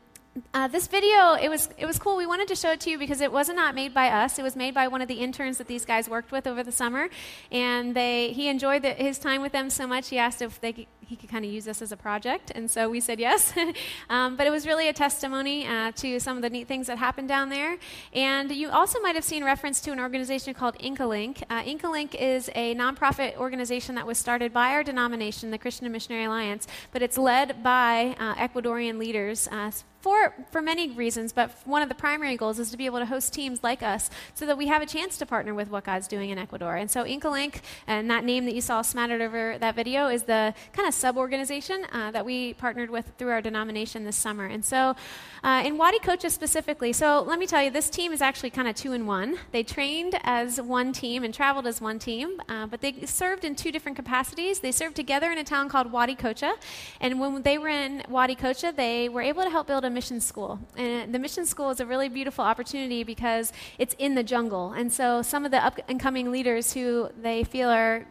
uh, 0.52 0.66
this 0.66 0.88
video, 0.88 1.34
it 1.34 1.48
was 1.48 1.68
it 1.78 1.86
was 1.86 1.98
cool. 1.98 2.16
We 2.16 2.26
wanted 2.26 2.48
to 2.48 2.56
show 2.56 2.72
it 2.72 2.80
to 2.80 2.90
you 2.90 2.98
because 2.98 3.20
it 3.20 3.30
was 3.30 3.48
not 3.48 3.74
made 3.74 3.94
by 3.94 4.08
us. 4.08 4.36
It 4.38 4.42
was 4.42 4.56
made 4.56 4.74
by 4.74 4.88
one 4.88 5.00
of 5.00 5.06
the 5.06 5.14
interns 5.14 5.58
that 5.58 5.68
these 5.68 5.84
guys 5.84 6.08
worked 6.08 6.32
with 6.32 6.48
over 6.48 6.64
the 6.64 6.72
summer, 6.72 7.08
and 7.52 7.94
they 7.94 8.32
he 8.32 8.48
enjoyed 8.48 8.82
the, 8.82 8.90
his 8.90 9.18
time 9.18 9.42
with 9.42 9.52
them 9.52 9.70
so 9.70 9.86
much. 9.86 10.08
He 10.08 10.18
asked 10.18 10.42
if 10.42 10.60
they 10.60 10.72
could, 10.72 10.86
he 11.06 11.14
could 11.14 11.28
kind 11.28 11.44
of 11.44 11.52
use 11.52 11.64
this 11.64 11.80
as 11.82 11.92
a 11.92 11.96
project, 11.96 12.50
and 12.52 12.68
so 12.68 12.90
we 12.90 12.98
said 12.98 13.20
yes. 13.20 13.54
um, 14.10 14.34
but 14.34 14.48
it 14.48 14.50
was 14.50 14.66
really 14.66 14.88
a 14.88 14.92
testimony 14.92 15.68
uh, 15.68 15.92
to 15.92 16.18
some 16.18 16.36
of 16.36 16.42
the 16.42 16.50
neat 16.50 16.66
things 16.66 16.88
that 16.88 16.98
happened 16.98 17.28
down 17.28 17.48
there. 17.48 17.76
And 18.12 18.50
you 18.50 18.70
also 18.70 18.98
might 19.00 19.14
have 19.14 19.24
seen 19.24 19.44
reference 19.44 19.80
to 19.82 19.92
an 19.92 20.00
organization 20.00 20.52
called 20.52 20.76
Inkalink. 20.78 21.44
Uh, 21.48 21.62
Inkalink 21.62 22.16
is 22.16 22.50
a 22.56 22.74
nonprofit 22.74 23.36
organization 23.36 23.94
that 23.94 24.06
was 24.06 24.18
started 24.18 24.52
by 24.52 24.70
our 24.70 24.82
denomination, 24.82 25.52
the 25.52 25.58
Christian 25.58 25.86
and 25.86 25.92
Missionary 25.92 26.24
Alliance, 26.24 26.66
but 26.90 27.02
it's 27.02 27.18
led 27.18 27.62
by 27.62 28.16
uh, 28.18 28.34
Ecuadorian 28.34 28.98
leaders 28.98 29.46
uh, 29.52 29.70
for, 30.04 30.34
for 30.50 30.60
many 30.60 30.90
reasons, 30.90 31.32
but 31.32 31.50
one 31.64 31.80
of 31.80 31.88
the 31.88 31.94
primary 31.94 32.36
goals 32.36 32.58
is 32.58 32.70
to 32.70 32.76
be 32.76 32.84
able 32.84 32.98
to 32.98 33.06
host 33.06 33.32
teams 33.32 33.60
like 33.62 33.82
us 33.82 34.10
so 34.34 34.44
that 34.44 34.58
we 34.58 34.66
have 34.66 34.82
a 34.82 34.86
chance 34.86 35.16
to 35.16 35.24
partner 35.24 35.54
with 35.54 35.70
what 35.70 35.82
God's 35.82 36.06
doing 36.06 36.28
in 36.28 36.36
Ecuador. 36.36 36.76
And 36.76 36.90
so 36.90 37.04
Inkalink, 37.04 37.62
and 37.86 38.10
that 38.10 38.22
name 38.22 38.44
that 38.44 38.54
you 38.54 38.60
saw 38.60 38.82
smattered 38.82 39.22
over 39.22 39.56
that 39.56 39.74
video, 39.74 40.08
is 40.08 40.24
the 40.24 40.52
kind 40.74 40.86
of 40.86 40.92
sub 40.92 41.16
organization 41.16 41.86
uh, 41.90 42.10
that 42.10 42.26
we 42.26 42.52
partnered 42.52 42.90
with 42.90 43.12
through 43.16 43.30
our 43.30 43.40
denomination 43.40 44.04
this 44.04 44.16
summer. 44.16 44.44
And 44.44 44.62
so 44.62 44.94
uh, 45.42 45.62
in 45.64 45.78
Huaticocha 45.78 46.30
specifically, 46.30 46.92
so 46.92 47.22
let 47.22 47.38
me 47.38 47.46
tell 47.46 47.62
you, 47.62 47.70
this 47.70 47.88
team 47.88 48.12
is 48.12 48.20
actually 48.20 48.50
kind 48.50 48.68
of 48.68 48.74
two 48.74 48.92
in 48.92 49.06
one. 49.06 49.38
They 49.52 49.62
trained 49.62 50.18
as 50.22 50.60
one 50.60 50.92
team 50.92 51.24
and 51.24 51.32
traveled 51.32 51.66
as 51.66 51.80
one 51.80 51.98
team, 51.98 52.42
uh, 52.50 52.66
but 52.66 52.82
they 52.82 53.06
served 53.06 53.42
in 53.42 53.54
two 53.54 53.72
different 53.72 53.96
capacities. 53.96 54.58
They 54.58 54.72
served 54.72 54.96
together 54.96 55.32
in 55.32 55.38
a 55.38 55.44
town 55.44 55.70
called 55.70 55.90
Huaticocha, 55.90 56.56
and 57.00 57.18
when 57.18 57.40
they 57.40 57.56
were 57.56 57.70
in 57.70 58.02
Huaticocha, 58.10 58.76
they 58.76 59.08
were 59.08 59.22
able 59.22 59.44
to 59.44 59.48
help 59.48 59.66
build 59.66 59.86
a 59.86 59.93
mission 59.94 60.20
school. 60.20 60.58
And 60.76 61.14
the 61.14 61.18
mission 61.18 61.46
school 61.46 61.70
is 61.70 61.80
a 61.80 61.86
really 61.86 62.08
beautiful 62.08 62.44
opportunity 62.44 63.04
because 63.04 63.52
it's 63.78 63.94
in 63.98 64.14
the 64.14 64.22
jungle. 64.22 64.72
And 64.72 64.92
so 64.92 65.22
some 65.22 65.44
of 65.44 65.50
the 65.50 65.64
up 65.64 65.78
and 65.88 65.98
coming 65.98 66.30
leaders 66.30 66.72
who 66.72 67.10
they 67.20 67.44
feel 67.44 67.70
are 67.70 68.06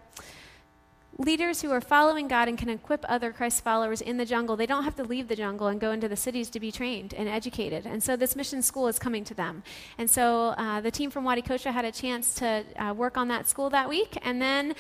leaders 1.17 1.61
who 1.61 1.71
are 1.71 1.81
following 1.81 2.27
God 2.27 2.47
and 2.47 2.57
can 2.57 2.69
equip 2.69 3.05
other 3.07 3.31
Christ 3.31 3.63
followers 3.63 4.01
in 4.01 4.17
the 4.17 4.25
jungle, 4.25 4.55
they 4.55 4.65
don't 4.65 4.83
have 4.83 4.95
to 4.95 5.03
leave 5.03 5.27
the 5.27 5.35
jungle 5.35 5.67
and 5.67 5.79
go 5.79 5.91
into 5.91 6.07
the 6.07 6.15
cities 6.15 6.49
to 6.49 6.59
be 6.59 6.71
trained 6.71 7.13
and 7.13 7.29
educated. 7.29 7.85
And 7.85 8.01
so 8.01 8.15
this 8.15 8.35
mission 8.35 8.61
school 8.61 8.87
is 8.87 8.97
coming 8.97 9.23
to 9.25 9.33
them. 9.33 9.63
And 9.97 10.09
so 10.09 10.55
uh, 10.57 10.81
the 10.81 10.89
team 10.89 11.11
from 11.11 11.25
Huaticocha 11.25 11.71
had 11.71 11.85
a 11.85 11.91
chance 11.91 12.33
to 12.35 12.63
uh, 12.77 12.93
work 12.93 13.17
on 13.17 13.27
that 13.27 13.47
school 13.47 13.69
that 13.69 13.89
week. 13.89 14.17
And 14.23 14.41
then 14.41 14.73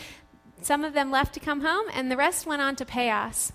some 0.61 0.83
of 0.83 0.93
them 0.93 1.11
left 1.11 1.33
to 1.33 1.39
come 1.39 1.61
home, 1.61 1.85
and 1.93 2.09
the 2.09 2.17
rest 2.17 2.45
went 2.45 2.61
on 2.61 2.75
to 2.77 2.85
Payas 2.85 3.51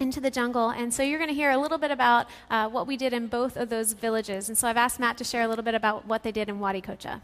into 0.00 0.20
the 0.20 0.30
jungle. 0.30 0.70
And 0.70 0.92
so 0.92 1.02
you're 1.02 1.18
going 1.18 1.30
to 1.30 1.34
hear 1.34 1.50
a 1.50 1.58
little 1.58 1.78
bit 1.78 1.90
about 1.90 2.26
uh, 2.50 2.68
what 2.68 2.86
we 2.86 2.96
did 2.96 3.12
in 3.12 3.26
both 3.26 3.56
of 3.56 3.68
those 3.68 3.92
villages. 3.92 4.48
And 4.48 4.56
so 4.56 4.68
I've 4.68 4.76
asked 4.76 5.00
Matt 5.00 5.18
to 5.18 5.24
share 5.24 5.42
a 5.42 5.48
little 5.48 5.64
bit 5.64 5.74
about 5.74 6.06
what 6.06 6.22
they 6.22 6.32
did 6.32 6.48
in 6.48 6.58
Huaticocha. 6.58 7.20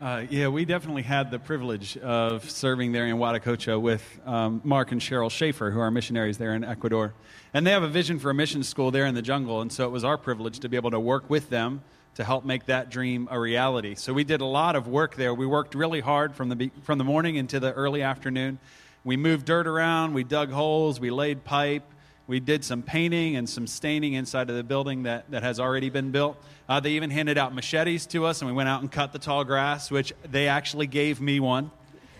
Uh, 0.00 0.24
yeah, 0.30 0.46
we 0.46 0.64
definitely 0.64 1.02
had 1.02 1.28
the 1.32 1.40
privilege 1.40 1.96
of 1.98 2.48
serving 2.48 2.92
there 2.92 3.06
in 3.06 3.16
Huaticocha 3.16 3.80
with 3.80 4.20
um, 4.24 4.60
Mark 4.62 4.92
and 4.92 5.00
Cheryl 5.00 5.28
Schaefer, 5.28 5.72
who 5.72 5.80
are 5.80 5.90
missionaries 5.90 6.38
there 6.38 6.54
in 6.54 6.62
Ecuador. 6.62 7.14
And 7.52 7.66
they 7.66 7.72
have 7.72 7.82
a 7.82 7.88
vision 7.88 8.20
for 8.20 8.30
a 8.30 8.34
mission 8.34 8.62
school 8.62 8.92
there 8.92 9.06
in 9.06 9.16
the 9.16 9.22
jungle. 9.22 9.60
And 9.60 9.72
so 9.72 9.84
it 9.86 9.90
was 9.90 10.04
our 10.04 10.16
privilege 10.16 10.60
to 10.60 10.68
be 10.68 10.76
able 10.76 10.92
to 10.92 11.00
work 11.00 11.28
with 11.28 11.50
them 11.50 11.82
to 12.14 12.24
help 12.24 12.44
make 12.44 12.66
that 12.66 12.90
dream 12.90 13.28
a 13.30 13.38
reality. 13.38 13.94
So 13.96 14.12
we 14.12 14.22
did 14.24 14.40
a 14.40 14.44
lot 14.44 14.76
of 14.76 14.86
work 14.86 15.16
there. 15.16 15.34
We 15.34 15.46
worked 15.46 15.74
really 15.74 16.00
hard 16.00 16.34
from 16.34 16.48
the, 16.48 16.70
from 16.82 16.98
the 16.98 17.04
morning 17.04 17.36
into 17.36 17.58
the 17.58 17.72
early 17.72 18.02
afternoon. 18.02 18.58
We 19.08 19.16
moved 19.16 19.46
dirt 19.46 19.66
around, 19.66 20.12
we 20.12 20.22
dug 20.22 20.50
holes, 20.50 21.00
we 21.00 21.08
laid 21.08 21.42
pipe, 21.42 21.82
we 22.26 22.40
did 22.40 22.62
some 22.62 22.82
painting 22.82 23.36
and 23.36 23.48
some 23.48 23.66
staining 23.66 24.12
inside 24.12 24.50
of 24.50 24.56
the 24.56 24.62
building 24.62 25.04
that, 25.04 25.30
that 25.30 25.42
has 25.42 25.58
already 25.58 25.88
been 25.88 26.10
built. 26.10 26.36
Uh, 26.68 26.80
they 26.80 26.90
even 26.90 27.08
handed 27.08 27.38
out 27.38 27.54
machetes 27.54 28.04
to 28.08 28.26
us, 28.26 28.42
and 28.42 28.50
we 28.50 28.54
went 28.54 28.68
out 28.68 28.82
and 28.82 28.92
cut 28.92 29.14
the 29.14 29.18
tall 29.18 29.44
grass, 29.44 29.90
which 29.90 30.12
they 30.30 30.46
actually 30.46 30.86
gave 30.86 31.22
me 31.22 31.40
one, 31.40 31.70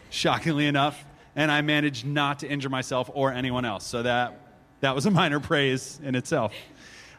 shockingly 0.09 0.65
enough. 0.65 1.05
And 1.37 1.53
I 1.53 1.61
managed 1.61 2.07
not 2.07 2.39
to 2.39 2.49
injure 2.49 2.71
myself 2.71 3.11
or 3.13 3.35
anyone 3.35 3.67
else. 3.67 3.85
So 3.85 4.05
that, 4.05 4.41
that 4.81 4.95
was 4.95 5.05
a 5.05 5.11
minor 5.11 5.41
praise 5.41 6.01
in 6.03 6.15
itself. 6.15 6.55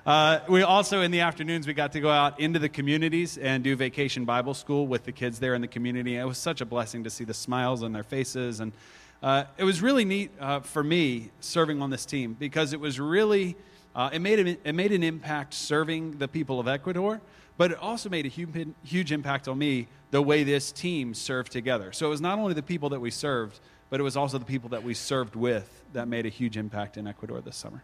Uh, 0.04 0.40
we 0.50 0.64
also, 0.64 1.02
in 1.02 1.12
the 1.12 1.20
afternoons, 1.20 1.68
we 1.68 1.76
got 1.76 1.92
to 1.92 2.00
go 2.00 2.10
out 2.10 2.40
into 2.40 2.58
the 2.58 2.70
communities 2.70 3.38
and 3.38 3.64
do 3.64 3.76
vacation 3.76 4.26
Bible 4.26 4.56
school 4.56 4.88
with 4.88 5.04
the 5.04 5.12
kids 5.12 5.40
there 5.40 5.54
in 5.54 5.62
the 5.62 5.68
community. 5.68 6.16
It 6.16 6.24
was 6.24 6.40
such 6.40 6.60
a 6.60 6.66
blessing 6.66 7.04
to 7.04 7.12
see 7.12 7.24
the 7.24 7.36
smiles 7.36 7.84
on 7.84 7.94
their 7.94 8.02
faces 8.02 8.62
and 8.62 8.74
uh, 9.22 9.44
it 9.58 9.64
was 9.64 9.82
really 9.82 10.06
neat 10.06 10.32
uh, 10.40 10.62
for 10.62 10.84
me 10.84 11.32
serving 11.40 11.82
on 11.82 11.90
this 11.90 12.06
team 12.06 12.36
because 12.40 12.74
it 12.74 12.80
was 12.80 13.00
really 13.00 13.56
uh, 13.96 14.10
it 14.14 14.20
made 14.20 14.40
a, 14.40 14.58
it 14.68 14.74
made 14.74 14.92
an 14.92 15.04
impact 15.04 15.54
serving 15.54 16.18
the 16.20 16.28
people 16.28 16.60
of 16.60 16.68
Ecuador, 16.68 17.20
but 17.58 17.72
it 17.72 17.78
also 17.80 18.08
made 18.10 18.26
a 18.26 18.30
huge, 18.30 18.68
huge 18.84 19.12
impact 19.12 19.48
on 19.48 19.58
me 19.58 19.88
the 20.12 20.22
way 20.22 20.44
this 20.44 20.72
team 20.72 21.14
served 21.14 21.52
together. 21.52 21.92
So 21.92 22.06
it 22.06 22.10
was 22.10 22.22
not 22.22 22.40
only 22.40 22.54
the 22.54 22.64
people 22.64 22.90
that 22.90 23.00
we 23.00 23.12
served, 23.12 23.60
but 23.90 24.00
it 24.00 24.04
was 24.04 24.16
also 24.16 24.38
the 24.38 24.46
people 24.46 24.70
that 24.70 24.84
we 24.84 24.94
served 24.94 25.36
with 25.36 25.84
that 25.94 26.08
made 26.08 26.26
a 26.26 26.30
huge 26.30 26.56
impact 26.56 26.98
in 26.98 27.08
Ecuador 27.08 27.42
this 27.42 27.58
summer. 27.58 27.84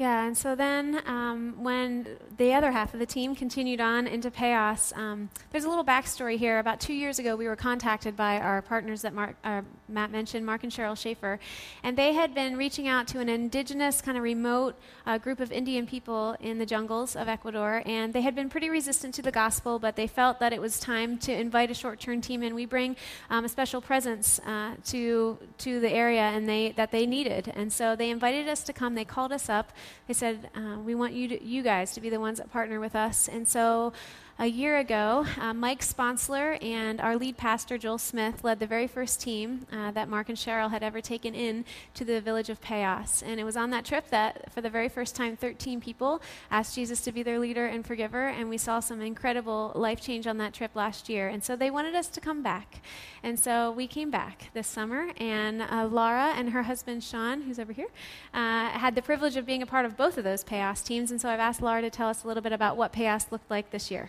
Yeah, 0.00 0.24
and 0.24 0.34
so 0.34 0.54
then 0.54 1.02
um, 1.04 1.62
when 1.62 2.06
the 2.38 2.54
other 2.54 2.72
half 2.72 2.94
of 2.94 3.00
the 3.00 3.04
team 3.04 3.34
continued 3.34 3.82
on 3.82 4.06
into 4.06 4.30
Payas, 4.30 4.96
um, 4.96 5.28
there's 5.50 5.64
a 5.64 5.68
little 5.68 5.84
backstory 5.84 6.38
here. 6.38 6.58
About 6.58 6.80
two 6.80 6.94
years 6.94 7.18
ago, 7.18 7.36
we 7.36 7.46
were 7.46 7.54
contacted 7.54 8.16
by 8.16 8.40
our 8.40 8.62
partners 8.62 9.02
that 9.02 9.12
Mark, 9.12 9.36
uh, 9.44 9.60
Matt 9.90 10.10
mentioned, 10.10 10.46
Mark 10.46 10.62
and 10.62 10.72
Cheryl 10.72 10.96
Schaefer, 10.96 11.38
and 11.82 11.98
they 11.98 12.14
had 12.14 12.34
been 12.34 12.56
reaching 12.56 12.88
out 12.88 13.08
to 13.08 13.20
an 13.20 13.28
indigenous, 13.28 14.00
kind 14.00 14.16
of 14.16 14.24
remote 14.24 14.74
uh, 15.04 15.18
group 15.18 15.38
of 15.38 15.52
Indian 15.52 15.86
people 15.86 16.34
in 16.40 16.56
the 16.56 16.64
jungles 16.64 17.14
of 17.14 17.28
Ecuador, 17.28 17.82
and 17.84 18.14
they 18.14 18.22
had 18.22 18.34
been 18.34 18.48
pretty 18.48 18.70
resistant 18.70 19.12
to 19.16 19.20
the 19.20 19.30
gospel, 19.30 19.78
but 19.78 19.96
they 19.96 20.06
felt 20.06 20.40
that 20.40 20.54
it 20.54 20.62
was 20.62 20.80
time 20.80 21.18
to 21.18 21.30
invite 21.30 21.70
a 21.70 21.74
short-term 21.74 22.22
team 22.22 22.42
in. 22.42 22.54
We 22.54 22.64
bring 22.64 22.96
um, 23.28 23.44
a 23.44 23.50
special 23.50 23.82
presence 23.82 24.40
uh, 24.46 24.76
to 24.86 25.36
to 25.58 25.78
the 25.78 25.92
area, 25.92 26.22
and 26.22 26.48
they 26.48 26.72
that 26.72 26.90
they 26.90 27.04
needed, 27.04 27.52
and 27.54 27.70
so 27.70 27.94
they 27.94 28.08
invited 28.08 28.48
us 28.48 28.62
to 28.62 28.72
come. 28.72 28.94
They 28.94 29.04
called 29.04 29.30
us 29.30 29.50
up. 29.50 29.72
They 30.06 30.14
said, 30.14 30.50
uh, 30.54 30.78
We 30.78 30.94
want 30.94 31.12
you, 31.12 31.28
to, 31.28 31.44
you 31.44 31.62
guys 31.62 31.92
to 31.94 32.00
be 32.00 32.10
the 32.10 32.20
ones 32.20 32.38
that 32.38 32.50
partner 32.50 32.80
with 32.80 32.94
us. 32.94 33.28
And 33.28 33.46
so 33.48 33.92
a 34.40 34.46
year 34.46 34.78
ago, 34.78 35.26
uh, 35.38 35.52
Mike 35.52 35.82
Sponsler 35.82 36.56
and 36.62 36.98
our 36.98 37.14
lead 37.14 37.36
pastor, 37.36 37.76
Joel 37.76 37.98
Smith, 37.98 38.42
led 38.42 38.58
the 38.58 38.66
very 38.66 38.86
first 38.86 39.20
team 39.20 39.66
uh, 39.70 39.90
that 39.90 40.08
Mark 40.08 40.30
and 40.30 40.38
Cheryl 40.38 40.70
had 40.70 40.82
ever 40.82 41.02
taken 41.02 41.34
in 41.34 41.66
to 41.92 42.06
the 42.06 42.22
village 42.22 42.48
of 42.48 42.58
Payas. 42.58 43.22
And 43.22 43.38
it 43.38 43.44
was 43.44 43.54
on 43.54 43.68
that 43.72 43.84
trip 43.84 44.08
that, 44.08 44.50
for 44.50 44.62
the 44.62 44.70
very 44.70 44.88
first 44.88 45.14
time, 45.14 45.36
13 45.36 45.82
people 45.82 46.22
asked 46.50 46.74
Jesus 46.74 47.02
to 47.02 47.12
be 47.12 47.22
their 47.22 47.38
leader 47.38 47.66
and 47.66 47.84
forgiver. 47.84 48.28
And 48.28 48.48
we 48.48 48.56
saw 48.56 48.80
some 48.80 49.02
incredible 49.02 49.72
life 49.74 50.00
change 50.00 50.26
on 50.26 50.38
that 50.38 50.54
trip 50.54 50.70
last 50.74 51.10
year. 51.10 51.28
And 51.28 51.44
so 51.44 51.54
they 51.54 51.70
wanted 51.70 51.94
us 51.94 52.08
to 52.08 52.18
come 52.18 52.42
back. 52.42 52.80
And 53.22 53.38
so 53.38 53.70
we 53.70 53.86
came 53.86 54.10
back 54.10 54.48
this 54.54 54.66
summer. 54.66 55.10
And 55.18 55.60
uh, 55.60 55.86
Laura 55.92 56.32
and 56.34 56.48
her 56.48 56.62
husband, 56.62 57.04
Sean, 57.04 57.42
who's 57.42 57.58
over 57.58 57.74
here, 57.74 57.88
uh, 58.32 58.70
had 58.70 58.94
the 58.94 59.02
privilege 59.02 59.36
of 59.36 59.44
being 59.44 59.60
a 59.60 59.66
part 59.66 59.84
of 59.84 59.98
both 59.98 60.16
of 60.16 60.24
those 60.24 60.42
Payas 60.42 60.82
teams. 60.82 61.10
And 61.10 61.20
so 61.20 61.28
I've 61.28 61.40
asked 61.40 61.60
Laura 61.60 61.82
to 61.82 61.90
tell 61.90 62.08
us 62.08 62.24
a 62.24 62.26
little 62.26 62.42
bit 62.42 62.52
about 62.52 62.78
what 62.78 62.94
Payas 62.94 63.30
looked 63.30 63.50
like 63.50 63.70
this 63.70 63.90
year 63.90 64.08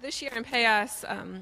this 0.00 0.22
year 0.22 0.32
in 0.34 0.44
Payas, 0.44 1.04
um, 1.08 1.40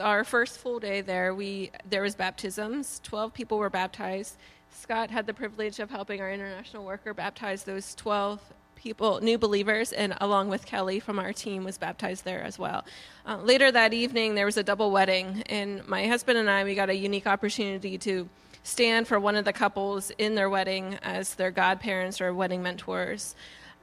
our 0.00 0.24
first 0.24 0.58
full 0.58 0.78
day 0.78 1.00
there, 1.00 1.34
we 1.34 1.70
there 1.88 2.02
was 2.02 2.14
baptisms. 2.14 3.00
Twelve 3.02 3.34
people 3.34 3.58
were 3.58 3.70
baptized. 3.70 4.36
Scott 4.70 5.10
had 5.10 5.26
the 5.26 5.34
privilege 5.34 5.80
of 5.80 5.90
helping 5.90 6.20
our 6.20 6.30
international 6.30 6.84
worker 6.84 7.12
baptize 7.12 7.64
those 7.64 7.94
twelve 7.94 8.40
people, 8.76 9.20
new 9.20 9.36
believers, 9.36 9.92
and 9.92 10.14
along 10.20 10.48
with 10.48 10.64
Kelly 10.64 11.00
from 11.00 11.18
our 11.18 11.32
team 11.32 11.64
was 11.64 11.78
baptized 11.78 12.24
there 12.24 12.42
as 12.42 12.58
well. 12.58 12.84
Uh, 13.26 13.36
later 13.38 13.72
that 13.72 13.92
evening, 13.92 14.36
there 14.36 14.46
was 14.46 14.56
a 14.56 14.62
double 14.62 14.90
wedding, 14.90 15.42
and 15.46 15.86
my 15.88 16.06
husband 16.06 16.38
and 16.38 16.48
I 16.48 16.64
we 16.64 16.74
got 16.74 16.90
a 16.90 16.96
unique 16.96 17.26
opportunity 17.26 17.98
to 17.98 18.28
stand 18.62 19.08
for 19.08 19.18
one 19.18 19.34
of 19.34 19.44
the 19.44 19.52
couples 19.52 20.12
in 20.18 20.34
their 20.34 20.48
wedding 20.48 20.98
as 21.02 21.34
their 21.34 21.50
godparents 21.50 22.20
or 22.20 22.32
wedding 22.32 22.62
mentors. 22.62 23.34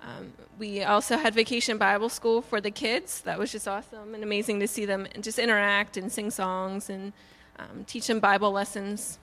Um, 0.06 0.34
we 0.60 0.84
also 0.84 1.18
had 1.18 1.34
vacation 1.34 1.78
Bible 1.78 2.10
school 2.10 2.42
for 2.42 2.62
the 2.62 2.72
kids. 2.72 3.22
That 3.22 3.40
was 3.40 3.52
just 3.52 3.68
awesome 3.68 4.14
and 4.14 4.24
amazing 4.24 4.60
to 4.60 4.68
see 4.68 4.86
them 4.86 5.08
just 5.20 5.40
interact 5.40 5.98
and 5.98 6.12
sing 6.12 6.30
songs 6.30 6.90
and 6.90 7.12
um, 7.58 7.86
teach 7.86 8.08
them 8.08 8.20
Bible 8.20 8.52
lessons. 8.52 9.18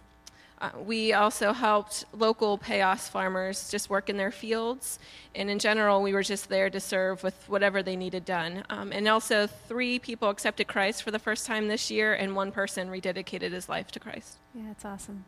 Uh, 0.60 0.70
we 0.84 1.12
also 1.12 1.52
helped 1.52 2.04
local 2.12 2.56
Payas 2.56 3.08
farmers 3.08 3.68
just 3.68 3.90
work 3.90 4.08
in 4.08 4.16
their 4.16 4.30
fields. 4.30 5.00
And 5.34 5.50
in 5.50 5.58
general, 5.58 6.02
we 6.02 6.12
were 6.12 6.22
just 6.22 6.48
there 6.48 6.70
to 6.70 6.78
serve 6.78 7.24
with 7.24 7.48
whatever 7.48 7.82
they 7.82 7.96
needed 7.96 8.24
done. 8.24 8.62
Um, 8.70 8.92
and 8.92 9.08
also, 9.08 9.48
three 9.48 9.98
people 9.98 10.30
accepted 10.30 10.68
Christ 10.68 11.02
for 11.02 11.10
the 11.10 11.18
first 11.18 11.46
time 11.46 11.66
this 11.66 11.90
year, 11.90 12.14
and 12.14 12.36
one 12.36 12.52
person 12.52 12.90
rededicated 12.90 13.50
his 13.50 13.68
life 13.68 13.90
to 13.92 14.00
Christ. 14.00 14.36
Yeah, 14.54 14.62
that's 14.68 14.84
awesome. 14.84 15.24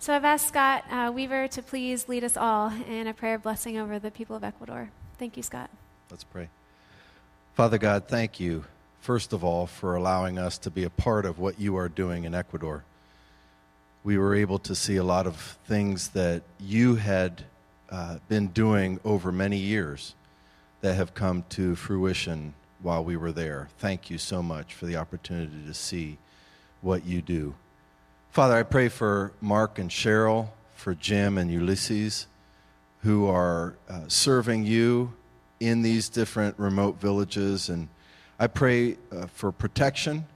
So 0.00 0.14
I've 0.14 0.24
asked 0.24 0.48
Scott 0.48 0.84
uh, 0.90 1.12
Weaver 1.14 1.46
to 1.48 1.62
please 1.62 2.08
lead 2.08 2.24
us 2.24 2.34
all 2.34 2.72
in 2.88 3.06
a 3.06 3.12
prayer 3.12 3.34
of 3.34 3.42
blessing 3.42 3.76
over 3.76 3.98
the 3.98 4.10
people 4.10 4.34
of 4.34 4.42
Ecuador. 4.42 4.88
Thank 5.18 5.36
you, 5.36 5.42
Scott. 5.42 5.68
Let's 6.10 6.24
pray. 6.24 6.48
Father 7.52 7.76
God, 7.76 8.08
thank 8.08 8.40
you, 8.40 8.64
first 9.02 9.34
of 9.34 9.44
all, 9.44 9.66
for 9.66 9.96
allowing 9.96 10.38
us 10.38 10.56
to 10.56 10.70
be 10.70 10.84
a 10.84 10.90
part 10.90 11.26
of 11.26 11.38
what 11.38 11.60
you 11.60 11.76
are 11.76 11.90
doing 11.90 12.24
in 12.24 12.34
Ecuador. 12.34 12.82
We 14.02 14.16
were 14.16 14.34
able 14.34 14.58
to 14.60 14.74
see 14.74 14.96
a 14.96 15.04
lot 15.04 15.26
of 15.26 15.58
things 15.66 16.08
that 16.08 16.44
you 16.58 16.94
had 16.94 17.44
uh, 17.90 18.20
been 18.26 18.46
doing 18.46 19.00
over 19.04 19.30
many 19.30 19.58
years 19.58 20.14
that 20.80 20.94
have 20.94 21.12
come 21.12 21.44
to 21.50 21.76
fruition 21.76 22.54
while 22.80 23.04
we 23.04 23.18
were 23.18 23.32
there. 23.32 23.68
Thank 23.76 24.08
you 24.08 24.16
so 24.16 24.42
much 24.42 24.72
for 24.72 24.86
the 24.86 24.96
opportunity 24.96 25.62
to 25.66 25.74
see 25.74 26.16
what 26.80 27.04
you 27.04 27.20
do. 27.20 27.54
Father, 28.30 28.54
I 28.54 28.62
pray 28.62 28.88
for 28.88 29.32
Mark 29.40 29.80
and 29.80 29.90
Cheryl, 29.90 30.50
for 30.76 30.94
Jim 30.94 31.36
and 31.36 31.50
Ulysses, 31.50 32.28
who 33.02 33.26
are 33.26 33.74
uh, 33.88 34.02
serving 34.06 34.64
you 34.64 35.12
in 35.58 35.82
these 35.82 36.08
different 36.08 36.56
remote 36.56 37.00
villages. 37.00 37.68
And 37.68 37.88
I 38.38 38.46
pray 38.46 38.98
uh, 39.10 39.26
for 39.26 39.50
protection, 39.50 40.26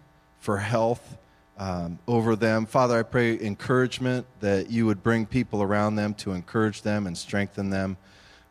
for 0.41 0.59
health 0.59 1.17
um, 1.57 2.01
over 2.09 2.35
them. 2.35 2.67
Father, 2.67 2.99
I 2.99 3.05
pray 3.05 3.39
encouragement 3.41 4.27
that 4.41 4.73
you 4.73 4.87
would 4.87 5.05
bring 5.05 5.25
people 5.25 5.63
around 5.63 5.95
them 5.95 6.15
to 6.15 6.33
encourage 6.33 6.83
them 6.83 7.07
and 7.07 7.17
strengthen 7.17 7.71
them 7.71 7.97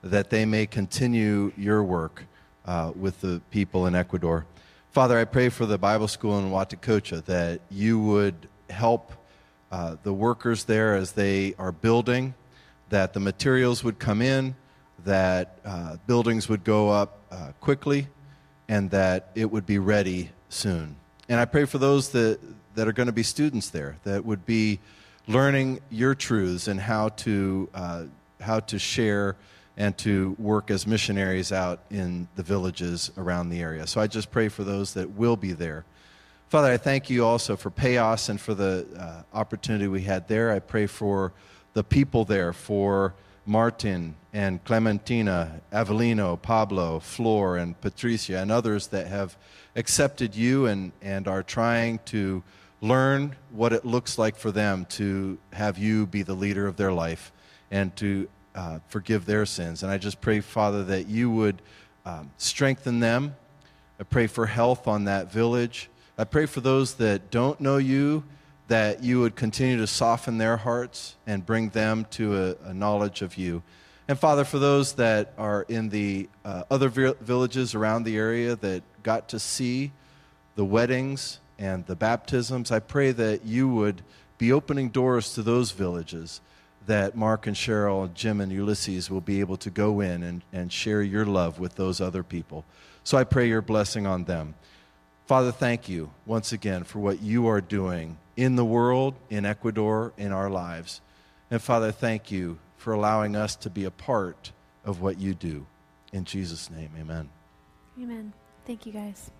that 0.01 0.29
they 0.29 0.45
may 0.45 0.65
continue 0.65 1.51
your 1.57 1.83
work 1.83 2.23
uh, 2.65 2.93
with 2.95 3.19
the 3.19 3.41
people 3.51 3.87
in 3.87 3.93
Ecuador. 3.93 4.45
Father, 4.91 5.17
I 5.19 5.25
pray 5.25 5.49
for 5.49 5.65
the 5.65 5.77
Bible 5.77 6.07
school 6.07 6.39
in 6.39 6.49
Huaticocha 6.49 7.25
that 7.25 7.59
you 7.69 7.99
would 7.99 8.47
help 8.69 9.11
uh, 9.73 9.95
the 10.03 10.13
workers 10.13 10.65
there 10.65 10.95
as 10.95 11.13
they 11.13 11.55
are 11.57 11.71
building, 11.71 12.35
that 12.89 13.13
the 13.13 13.19
materials 13.19 13.83
would 13.83 13.97
come 13.97 14.21
in, 14.21 14.55
that 15.03 15.57
uh, 15.65 15.97
buildings 16.05 16.47
would 16.47 16.63
go 16.63 16.91
up 16.91 17.17
uh, 17.31 17.53
quickly, 17.59 18.07
and 18.69 18.91
that 18.91 19.31
it 19.33 19.49
would 19.49 19.65
be 19.65 19.79
ready 19.79 20.29
soon. 20.49 20.95
And 21.27 21.39
I 21.39 21.45
pray 21.45 21.65
for 21.65 21.79
those 21.79 22.09
that, 22.09 22.39
that 22.75 22.87
are 22.87 22.93
going 22.93 23.07
to 23.07 23.13
be 23.13 23.23
students 23.23 23.71
there, 23.71 23.97
that 24.03 24.23
would 24.23 24.45
be 24.45 24.79
learning 25.27 25.79
your 25.89 26.13
truths 26.13 26.67
and 26.67 26.79
how 26.79 27.09
to, 27.09 27.67
uh, 27.73 28.03
how 28.41 28.59
to 28.59 28.77
share 28.77 29.35
and 29.75 29.97
to 29.97 30.35
work 30.37 30.69
as 30.69 30.85
missionaries 30.85 31.51
out 31.51 31.79
in 31.89 32.27
the 32.35 32.43
villages 32.43 33.09
around 33.17 33.49
the 33.49 33.59
area. 33.59 33.87
So 33.87 33.99
I 33.99 34.05
just 34.05 34.29
pray 34.29 34.49
for 34.49 34.63
those 34.63 34.93
that 34.93 35.09
will 35.09 35.35
be 35.35 35.51
there. 35.51 35.83
Father, 36.53 36.71
I 36.71 36.77
thank 36.77 37.09
you 37.09 37.25
also 37.25 37.55
for 37.55 37.71
Payas 37.71 38.29
and 38.29 38.39
for 38.39 38.53
the 38.53 38.85
uh, 38.95 39.23
opportunity 39.35 39.87
we 39.87 40.03
had 40.03 40.27
there. 40.27 40.51
I 40.51 40.59
pray 40.59 40.85
for 40.85 41.33
the 41.73 41.83
people 41.83 42.25
there, 42.25 42.53
for 42.53 43.15
Martin 43.47 44.13
and 44.33 44.63
Clementina, 44.63 45.61
Avelino, 45.71 46.39
Pablo, 46.39 46.99
Flor, 46.99 47.57
and 47.57 47.81
Patricia, 47.81 48.37
and 48.37 48.51
others 48.51 48.85
that 48.89 49.07
have 49.07 49.35
accepted 49.75 50.35
you 50.35 50.67
and, 50.67 50.91
and 51.01 51.27
are 51.27 51.41
trying 51.41 51.97
to 52.05 52.43
learn 52.81 53.35
what 53.49 53.73
it 53.73 53.83
looks 53.83 54.19
like 54.19 54.35
for 54.35 54.51
them 54.51 54.85
to 54.89 55.39
have 55.53 55.79
you 55.79 56.05
be 56.05 56.21
the 56.21 56.35
leader 56.35 56.67
of 56.67 56.77
their 56.77 56.93
life 56.93 57.31
and 57.71 57.95
to 57.95 58.29
uh, 58.53 58.77
forgive 58.89 59.25
their 59.25 59.47
sins. 59.47 59.81
And 59.81 59.91
I 59.91 59.97
just 59.97 60.21
pray, 60.21 60.39
Father, 60.39 60.83
that 60.83 61.07
you 61.07 61.31
would 61.31 61.63
um, 62.05 62.29
strengthen 62.37 62.99
them. 62.99 63.35
I 63.99 64.03
pray 64.03 64.27
for 64.27 64.45
health 64.45 64.87
on 64.87 65.05
that 65.05 65.31
village. 65.31 65.89
I 66.15 66.25
pray 66.25 66.45
for 66.45 66.61
those 66.61 66.95
that 66.95 67.31
don't 67.31 67.59
know 67.59 67.77
you, 67.77 68.23
that 68.67 69.03
you 69.03 69.19
would 69.21 69.35
continue 69.35 69.77
to 69.77 69.87
soften 69.87 70.37
their 70.37 70.57
hearts 70.57 71.15
and 71.25 71.43
bring 71.43 71.69
them 71.69 72.05
to 72.11 72.37
a, 72.37 72.69
a 72.69 72.73
knowledge 72.73 73.23
of 73.23 73.35
you. 73.35 73.63
And 74.07 74.19
Father, 74.19 74.43
for 74.43 74.59
those 74.59 74.93
that 74.93 75.33
are 75.37 75.65
in 75.67 75.89
the 75.89 76.29
uh, 76.45 76.63
other 76.69 76.89
vi- 76.89 77.15
villages 77.19 77.73
around 77.73 78.03
the 78.03 78.17
area 78.17 78.55
that 78.57 78.83
got 79.01 79.29
to 79.29 79.39
see 79.39 79.91
the 80.55 80.65
weddings 80.65 81.39
and 81.57 81.85
the 81.87 81.95
baptisms, 81.95 82.71
I 82.71 82.79
pray 82.79 83.11
that 83.11 83.45
you 83.45 83.67
would 83.69 84.03
be 84.37 84.51
opening 84.51 84.89
doors 84.89 85.33
to 85.33 85.41
those 85.41 85.71
villages 85.71 86.41
that 86.85 87.15
Mark 87.15 87.47
and 87.47 87.55
Cheryl, 87.55 88.13
Jim 88.13 88.39
and 88.39 88.51
Ulysses 88.51 89.09
will 89.09 89.21
be 89.21 89.39
able 89.39 89.57
to 89.57 89.69
go 89.69 89.99
in 89.99 90.21
and, 90.21 90.43
and 90.51 90.71
share 90.71 91.01
your 91.01 91.25
love 91.25 91.59
with 91.59 91.75
those 91.75 92.01
other 92.01 92.23
people. 92.23 92.65
So 93.03 93.17
I 93.17 93.23
pray 93.23 93.47
your 93.47 93.61
blessing 93.61 94.05
on 94.05 94.25
them. 94.25 94.55
Father, 95.25 95.53
thank 95.53 95.87
you 95.87 96.11
once 96.25 96.51
again 96.51 96.83
for 96.83 96.99
what 96.99 97.21
you 97.21 97.47
are 97.47 97.61
doing 97.61 98.17
in 98.35 98.57
the 98.57 98.65
world, 98.65 99.15
in 99.29 99.45
Ecuador, 99.45 100.11
in 100.17 100.33
our 100.33 100.49
lives. 100.49 100.99
And 101.49 101.61
Father, 101.61 101.91
thank 101.91 102.29
you 102.29 102.59
for 102.75 102.91
allowing 102.91 103.35
us 103.35 103.55
to 103.57 103.69
be 103.69 103.85
a 103.85 103.91
part 103.91 104.51
of 104.83 105.01
what 105.01 105.19
you 105.19 105.33
do. 105.33 105.65
In 106.11 106.25
Jesus' 106.25 106.69
name, 106.69 106.91
amen. 106.99 107.29
Amen. 108.01 108.33
Thank 108.65 108.85
you, 108.85 108.91
guys. 108.91 109.31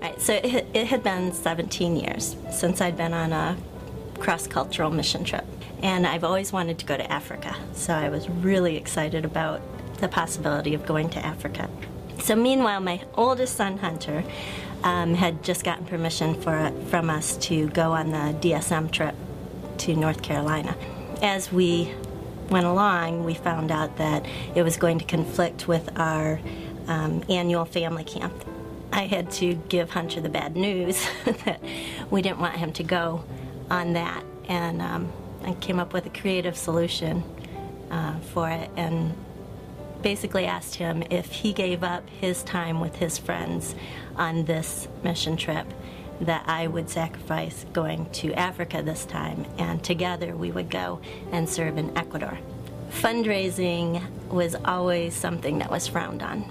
Right, 0.00 0.20
so 0.20 0.34
it, 0.34 0.66
it 0.72 0.86
had 0.86 1.02
been 1.02 1.32
17 1.32 1.96
years 1.96 2.36
since 2.50 2.80
I'd 2.80 2.96
been 2.96 3.12
on 3.12 3.32
a 3.32 3.56
cross 4.18 4.46
cultural 4.46 4.90
mission 4.90 5.22
trip. 5.22 5.44
And 5.82 6.06
I've 6.06 6.24
always 6.24 6.50
wanted 6.50 6.78
to 6.78 6.86
go 6.86 6.96
to 6.96 7.12
Africa. 7.12 7.54
So 7.74 7.92
I 7.92 8.08
was 8.08 8.28
really 8.28 8.76
excited 8.76 9.26
about 9.26 9.60
the 10.04 10.08
possibility 10.08 10.74
of 10.74 10.84
going 10.84 11.08
to 11.08 11.24
Africa. 11.24 11.70
So, 12.22 12.36
meanwhile, 12.36 12.80
my 12.80 13.00
oldest 13.14 13.56
son, 13.56 13.78
Hunter, 13.78 14.22
um, 14.82 15.14
had 15.14 15.42
just 15.42 15.64
gotten 15.64 15.86
permission 15.86 16.34
for, 16.42 16.70
from 16.90 17.08
us 17.08 17.38
to 17.48 17.68
go 17.70 17.92
on 17.92 18.10
the 18.10 18.36
DSM 18.38 18.90
trip 18.90 19.14
to 19.78 19.96
North 19.96 20.20
Carolina. 20.20 20.76
As 21.22 21.50
we 21.50 21.94
went 22.50 22.66
along, 22.66 23.24
we 23.24 23.32
found 23.32 23.72
out 23.72 23.96
that 23.96 24.26
it 24.54 24.62
was 24.62 24.76
going 24.76 24.98
to 24.98 25.06
conflict 25.06 25.66
with 25.66 25.88
our 25.98 26.38
um, 26.86 27.24
annual 27.30 27.64
family 27.64 28.04
camp. 28.04 28.34
I 28.92 29.06
had 29.06 29.30
to 29.32 29.54
give 29.70 29.88
Hunter 29.88 30.20
the 30.20 30.28
bad 30.28 30.54
news 30.54 31.02
that 31.24 31.62
we 32.10 32.20
didn't 32.20 32.40
want 32.40 32.56
him 32.56 32.74
to 32.74 32.82
go 32.82 33.24
on 33.70 33.94
that, 33.94 34.22
and 34.48 34.82
um, 34.82 35.10
I 35.44 35.54
came 35.54 35.80
up 35.80 35.94
with 35.94 36.04
a 36.04 36.10
creative 36.10 36.58
solution 36.58 37.24
uh, 37.90 38.18
for 38.34 38.50
it, 38.50 38.68
and 38.76 39.14
basically 40.04 40.44
asked 40.44 40.74
him 40.74 41.02
if 41.08 41.32
he 41.32 41.54
gave 41.54 41.82
up 41.82 42.08
his 42.10 42.42
time 42.42 42.78
with 42.78 42.94
his 42.96 43.16
friends 43.16 43.74
on 44.16 44.44
this 44.44 44.86
mission 45.02 45.34
trip, 45.34 45.66
that 46.20 46.44
I 46.46 46.66
would 46.66 46.90
sacrifice 46.90 47.64
going 47.72 48.08
to 48.10 48.32
Africa 48.34 48.82
this 48.82 49.06
time, 49.06 49.46
and 49.58 49.82
together 49.82 50.36
we 50.36 50.52
would 50.52 50.68
go 50.68 51.00
and 51.32 51.48
serve 51.48 51.78
in 51.78 51.96
Ecuador. 51.96 52.38
Fundraising 52.90 54.02
was 54.28 54.54
always 54.64 55.14
something 55.14 55.58
that 55.58 55.70
was 55.70 55.88
frowned 55.88 56.22
on 56.22 56.48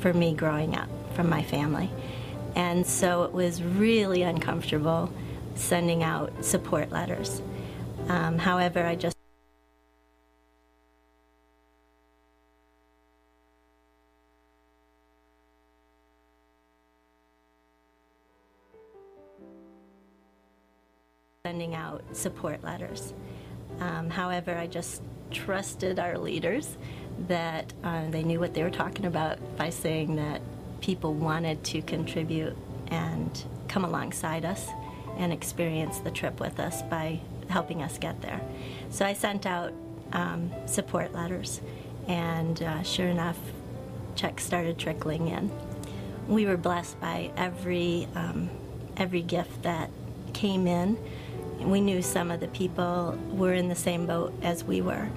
for 0.00 0.12
me 0.12 0.34
growing 0.34 0.74
up 0.74 0.88
from 1.14 1.30
my 1.30 1.42
family. 1.42 1.88
And 2.56 2.84
so 2.84 3.22
it 3.22 3.32
was 3.32 3.62
really 3.62 4.22
uncomfortable 4.22 5.10
sending 5.54 6.02
out 6.02 6.44
support 6.44 6.90
letters. 6.90 7.40
Um, 8.08 8.38
however, 8.38 8.84
I 8.84 8.96
just 8.96 9.17
sending 21.58 21.74
out 21.74 22.04
support 22.12 22.62
letters. 22.62 23.12
Um, 23.80 24.10
however, 24.10 24.56
I 24.56 24.68
just 24.68 25.02
trusted 25.32 25.98
our 25.98 26.16
leaders 26.16 26.76
that 27.26 27.72
uh, 27.82 28.08
they 28.10 28.22
knew 28.22 28.38
what 28.38 28.54
they 28.54 28.62
were 28.62 28.70
talking 28.70 29.06
about 29.06 29.38
by 29.56 29.70
saying 29.70 30.14
that 30.14 30.40
people 30.80 31.14
wanted 31.14 31.64
to 31.64 31.82
contribute 31.82 32.56
and 32.92 33.44
come 33.66 33.84
alongside 33.84 34.44
us 34.44 34.68
and 35.16 35.32
experience 35.32 35.98
the 35.98 36.12
trip 36.12 36.38
with 36.38 36.60
us 36.60 36.82
by 36.82 37.18
helping 37.48 37.82
us 37.82 37.98
get 37.98 38.22
there. 38.22 38.40
So 38.90 39.04
I 39.04 39.14
sent 39.14 39.44
out 39.44 39.72
um, 40.12 40.52
support 40.66 41.12
letters, 41.12 41.60
and 42.06 42.62
uh, 42.62 42.84
sure 42.84 43.08
enough, 43.08 43.38
checks 44.14 44.44
started 44.44 44.78
trickling 44.78 45.26
in. 45.26 45.50
We 46.28 46.46
were 46.46 46.56
blessed 46.56 47.00
by 47.00 47.32
every 47.36 48.06
um, 48.14 48.48
every 48.96 49.22
gift 49.22 49.64
that 49.64 49.90
came 50.32 50.68
in. 50.68 50.96
We 51.60 51.80
knew 51.80 52.02
some 52.02 52.30
of 52.30 52.40
the 52.40 52.48
people 52.48 53.18
were 53.30 53.52
in 53.52 53.68
the 53.68 53.74
same 53.74 54.06
boat 54.06 54.32
as 54.42 54.64
we 54.64 54.80
were, 54.80 55.08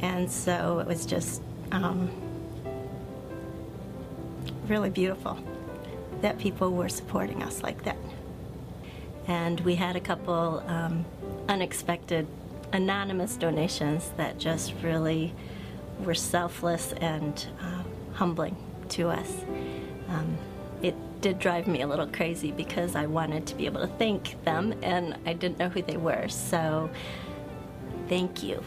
and 0.00 0.30
so 0.30 0.78
it 0.78 0.86
was 0.86 1.06
just 1.06 1.42
um, 1.70 2.10
really 4.66 4.90
beautiful 4.90 5.38
that 6.22 6.38
people 6.38 6.72
were 6.72 6.88
supporting 6.88 7.42
us 7.42 7.62
like 7.62 7.84
that. 7.84 7.96
And 9.26 9.60
we 9.60 9.74
had 9.74 9.96
a 9.96 10.00
couple 10.00 10.62
um, 10.66 11.04
unexpected 11.48 12.26
anonymous 12.72 13.36
donations 13.36 14.10
that 14.16 14.38
just 14.38 14.72
really 14.82 15.32
were 16.00 16.14
selfless 16.14 16.92
and 16.94 17.46
uh, 17.60 17.82
humbling 18.14 18.56
to 18.88 19.08
us. 19.08 19.30
Um, 20.08 20.36
did 21.22 21.38
drive 21.38 21.66
me 21.68 21.80
a 21.82 21.86
little 21.86 22.08
crazy 22.08 22.50
because 22.52 22.96
I 22.96 23.06
wanted 23.06 23.46
to 23.46 23.54
be 23.54 23.64
able 23.66 23.80
to 23.80 23.86
thank 23.86 24.42
them 24.44 24.74
and 24.82 25.16
I 25.24 25.32
didn't 25.32 25.58
know 25.58 25.68
who 25.68 25.80
they 25.80 25.96
were. 25.96 26.28
So, 26.28 26.90
thank 28.08 28.42
you. 28.42 28.62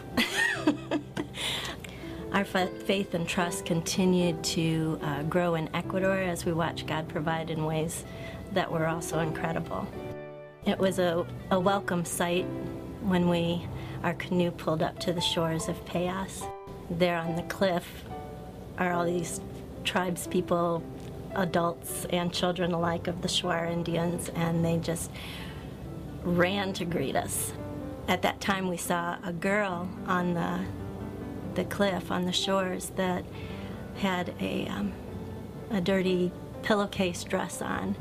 Our 2.32 2.44
faith 2.44 3.14
and 3.14 3.28
trust 3.28 3.66
continued 3.66 4.42
to 4.44 4.98
uh, 5.02 5.22
grow 5.24 5.54
in 5.54 5.68
Ecuador 5.74 6.18
as 6.18 6.44
we 6.44 6.52
watched 6.52 6.86
God 6.86 7.08
provide 7.08 7.50
in 7.50 7.64
ways 7.64 8.04
that 8.52 8.70
were 8.70 8.86
also 8.86 9.20
incredible. 9.20 9.86
It 10.66 10.78
was 10.78 10.98
a, 10.98 11.26
a 11.50 11.60
welcome 11.60 12.04
sight 12.04 12.46
when 13.02 13.28
we 13.28 13.66
our 14.02 14.14
canoe 14.14 14.50
pulled 14.50 14.82
up 14.82 14.98
to 15.00 15.12
the 15.12 15.20
shores 15.20 15.68
of 15.68 15.82
Payas. 15.84 16.48
There 16.90 17.16
on 17.16 17.36
the 17.36 17.42
cliff 17.42 18.04
are 18.78 18.92
all 18.92 19.04
these 19.04 19.40
tribes 19.84 20.26
people, 20.26 20.82
adults 21.36 22.06
and 22.10 22.32
children 22.32 22.72
alike 22.72 23.06
of 23.06 23.22
the 23.22 23.28
Shuar 23.28 23.70
Indians, 23.70 24.30
and 24.34 24.64
they 24.64 24.78
just 24.78 25.10
ran 26.24 26.72
to 26.74 26.84
greet 26.84 27.14
us. 27.14 27.52
At 28.08 28.22
that 28.22 28.40
time, 28.40 28.68
we 28.68 28.76
saw 28.76 29.18
a 29.24 29.32
girl 29.32 29.88
on 30.06 30.34
the 30.34 30.60
the 31.56 31.64
cliff 31.64 32.12
on 32.12 32.26
the 32.26 32.32
shores 32.32 32.90
that 32.96 33.24
had 33.96 34.32
a, 34.40 34.68
um, 34.68 34.92
a 35.70 35.80
dirty 35.80 36.30
pillowcase 36.62 37.24
dress 37.24 37.60
on, 37.60 37.96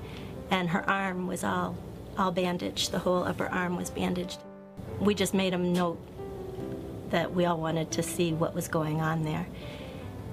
and 0.51 0.69
her 0.69 0.87
arm 0.89 1.25
was 1.25 1.43
all, 1.43 1.75
all 2.17 2.31
bandaged. 2.31 2.91
The 2.91 2.99
whole 2.99 3.23
upper 3.23 3.47
arm 3.47 3.77
was 3.77 3.89
bandaged. 3.89 4.39
We 4.99 5.15
just 5.15 5.33
made 5.33 5.53
them 5.53 5.73
note 5.73 5.99
that 7.09 7.33
we 7.33 7.45
all 7.45 7.57
wanted 7.57 7.91
to 7.91 8.03
see 8.03 8.33
what 8.33 8.53
was 8.53 8.67
going 8.67 9.01
on 9.01 9.23
there. 9.23 9.47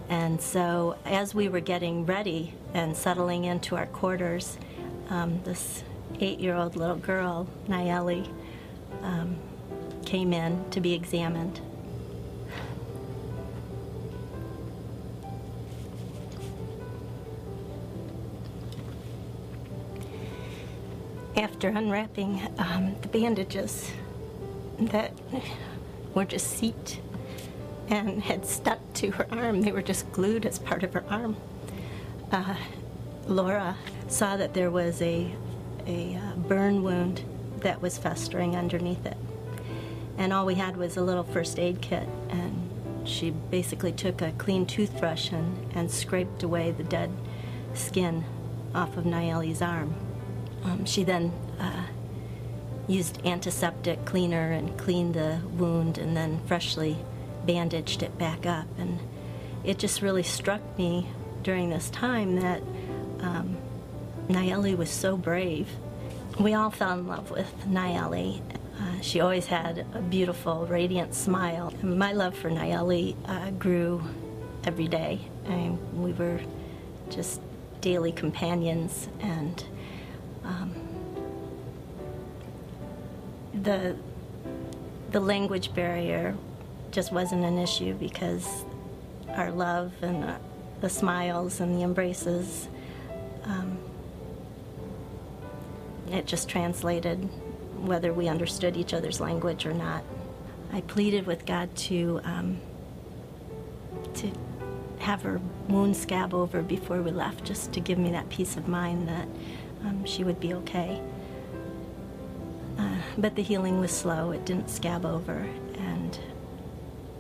And 0.09 0.41
so, 0.41 0.97
as 1.05 1.35
we 1.35 1.49
were 1.49 1.61
getting 1.61 2.05
ready 2.05 2.55
and 2.75 2.97
settling 2.97 3.45
into 3.45 3.77
our 3.77 3.87
quarters, 3.87 4.59
um, 5.11 5.41
this 5.45 5.85
eight 6.21 6.41
year 6.41 6.55
old 6.55 6.77
little 6.77 6.97
girl, 6.97 7.47
Nayeli, 7.69 8.29
um, 9.03 9.37
came 10.05 10.33
in 10.33 10.69
to 10.71 10.81
be 10.81 10.95
examined. 10.95 11.61
After 21.35 21.69
unwrapping 21.69 22.41
um, 22.59 22.95
the 23.01 23.09
bandages 23.09 23.91
that 24.79 25.13
were 26.15 26.25
just 26.25 26.59
seeped 26.59 27.01
and 27.89 28.23
had 28.23 28.47
stuck 28.47 28.79
to 28.95 29.11
her 29.13 29.27
arm, 29.31 29.63
they 29.63 29.73
were 29.73 29.83
just 29.83 30.11
glued 30.13 30.47
as 30.47 30.59
part 30.59 30.83
of 30.83 30.93
her 30.93 31.05
arm. 31.09 31.37
Uh, 32.33 32.55
Laura 33.27 33.77
saw 34.09 34.39
that 34.39 34.55
there 34.55 34.71
was 34.71 35.03
a, 35.03 35.31
a 35.87 36.17
uh, 36.17 36.37
burn 36.37 36.83
wound 36.83 37.23
that 37.59 37.83
was 37.83 37.99
festering 37.99 38.57
underneath 38.57 39.05
it. 39.05 39.19
And 40.17 40.33
all 40.33 40.47
we 40.47 40.55
had 40.55 40.79
was 40.79 40.97
a 40.97 41.03
little 41.03 41.25
first 41.25 41.59
aid 41.59 41.83
kit, 41.83 42.09
and 42.31 42.71
she 43.05 43.31
basically 43.31 43.93
took 43.93 44.23
a 44.23 44.33
clean 44.33 44.65
toothbrush 44.65 45.31
and, 45.31 45.71
and 45.75 45.91
scraped 45.91 46.43
away 46.43 46.71
the 46.71 46.85
dead 46.85 47.11
skin 47.75 48.25
off 48.75 48.97
of 48.97 49.05
Nayeli's 49.05 49.61
arm. 49.61 49.95
Um, 50.65 50.87
she 50.87 51.05
then 51.05 51.33
uh, 51.61 51.85
used 52.89 53.25
antiseptic 53.27 54.07
cleaner 54.07 54.53
and 54.53 54.79
cleaned 54.79 55.15
the 55.15 55.41
wound 55.59 55.99
and 55.99 56.17
then 56.17 56.41
freshly 56.47 56.97
bandaged 57.45 58.03
it 58.03 58.17
back 58.17 58.47
up. 58.47 58.67
And 58.79 58.99
it 59.65 59.79
just 59.79 60.01
really 60.01 60.23
struck 60.23 60.63
me 60.79 61.09
during 61.43 61.71
this 61.71 61.91
time 61.91 62.37
that 62.37 62.63
um, 63.21 63.57
Nayeli 64.29 64.77
was 64.77 64.91
so 64.91 65.17
brave. 65.17 65.69
We 66.39 66.55
all 66.55 66.71
fell 66.71 66.99
in 66.99 67.07
love 67.07 67.31
with 67.31 67.53
Nayeli. 67.67 68.41
Uh, 68.81 69.01
she 69.01 69.21
always 69.21 69.47
had 69.47 69.87
a 69.95 70.01
beautiful, 70.01 70.67
radiant 70.67 71.15
smile. 71.15 71.73
My 71.83 72.13
love 72.13 72.37
for 72.37 72.51
Nayeli 72.51 73.17
uh, 73.27 73.51
grew 73.51 74.03
every 74.65 74.89
day. 74.89 75.21
And 75.45 76.03
we 76.03 76.13
were 76.13 76.41
just 77.11 77.41
daily 77.81 78.13
companions 78.13 79.09
and 79.21 79.65
um, 80.45 80.73
the 83.53 83.97
the 85.11 85.21
language 85.21 85.75
barrier 85.75 86.35
just 86.91 87.13
wasn't 87.13 87.45
an 87.45 87.59
issue 87.59 87.93
because 87.95 88.65
our 89.29 89.51
love 89.51 89.93
and 90.01 90.25
the 90.83 90.91
smiles 90.91 91.61
and 91.61 91.75
the 91.77 91.83
embraces 91.83 92.69
um, 93.45 93.79
it 96.11 96.27
just 96.27 96.49
translated 96.49 97.19
whether 97.79 98.13
we 98.13 98.29
understood 98.29 98.77
each 98.77 98.93
other's 98.93 99.21
language 99.21 99.67
or 99.67 99.73
not. 99.73 100.05
I 100.73 100.83
pleaded 100.83 101.27
with 101.27 101.47
God 101.47 101.75
to 101.77 102.21
um, 102.25 102.61
to 104.15 104.31
have 104.99 105.23
her 105.23 105.41
wound 105.69 105.97
scab 105.97 106.35
over 106.35 106.63
before 106.63 107.03
we 107.03 107.11
left, 107.11 107.45
just 107.45 107.73
to 107.73 107.81
give 107.81 107.99
me 107.99 108.11
that 108.13 108.29
peace 108.29 108.57
of 108.57 108.69
mind 108.69 109.09
that 109.09 109.27
um, 109.85 110.05
she 110.05 110.23
would 110.23 110.39
be 110.39 110.55
okay. 110.55 111.01
Uh, 112.79 112.97
but 113.19 113.35
the 113.35 113.43
healing 113.43 113.81
was 113.81 113.91
slow, 113.91 114.31
it 114.31 114.45
didn't 114.45 114.71
scab 114.71 115.05
over, 115.05 115.47
and 115.79 116.19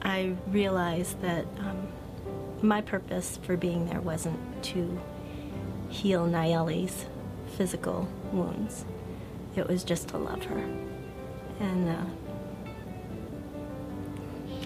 I 0.03 0.35
realized 0.48 1.20
that 1.22 1.44
um, 1.59 1.81
my 2.62 2.81
purpose 2.81 3.38
for 3.42 3.57
being 3.57 3.87
there 3.87 4.01
wasn't 4.01 4.38
to 4.64 5.01
heal 5.88 6.27
Nayeli's 6.27 7.07
physical 7.57 8.09
wounds, 8.33 8.85
it 9.57 9.68
was 9.68 9.85
just 9.85 10.09
to 10.09 10.18
love 10.18 10.44
her. 10.44 10.64
And 11.61 11.88
uh, 11.88 12.05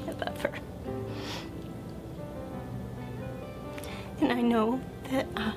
I 0.07 0.11
love 0.13 0.43
her. 0.43 0.55
And 4.21 4.33
I 4.33 4.41
know 4.41 4.81
that. 5.11 5.27
Uh, 5.37 5.53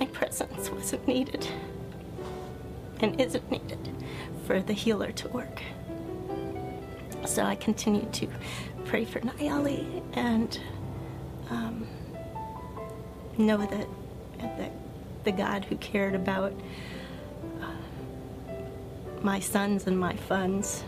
my 0.00 0.06
presence 0.06 0.70
wasn't 0.70 1.06
needed 1.06 1.46
and 3.00 3.20
isn't 3.20 3.50
needed 3.50 3.90
for 4.46 4.60
the 4.60 4.72
healer 4.72 5.12
to 5.12 5.28
work. 5.28 5.62
So 7.26 7.44
I 7.44 7.54
continue 7.54 8.06
to 8.12 8.28
pray 8.84 9.04
for 9.04 9.20
Nayeli 9.20 10.02
and 10.14 10.58
um, 11.50 11.86
know 13.38 13.58
that, 13.58 13.86
that 14.38 14.72
the 15.24 15.32
God 15.32 15.64
who 15.64 15.76
cared 15.76 16.14
about 16.14 16.52
uh, 17.60 18.52
my 19.22 19.38
sons 19.38 19.86
and 19.86 19.98
my 19.98 20.16
funds 20.16 20.82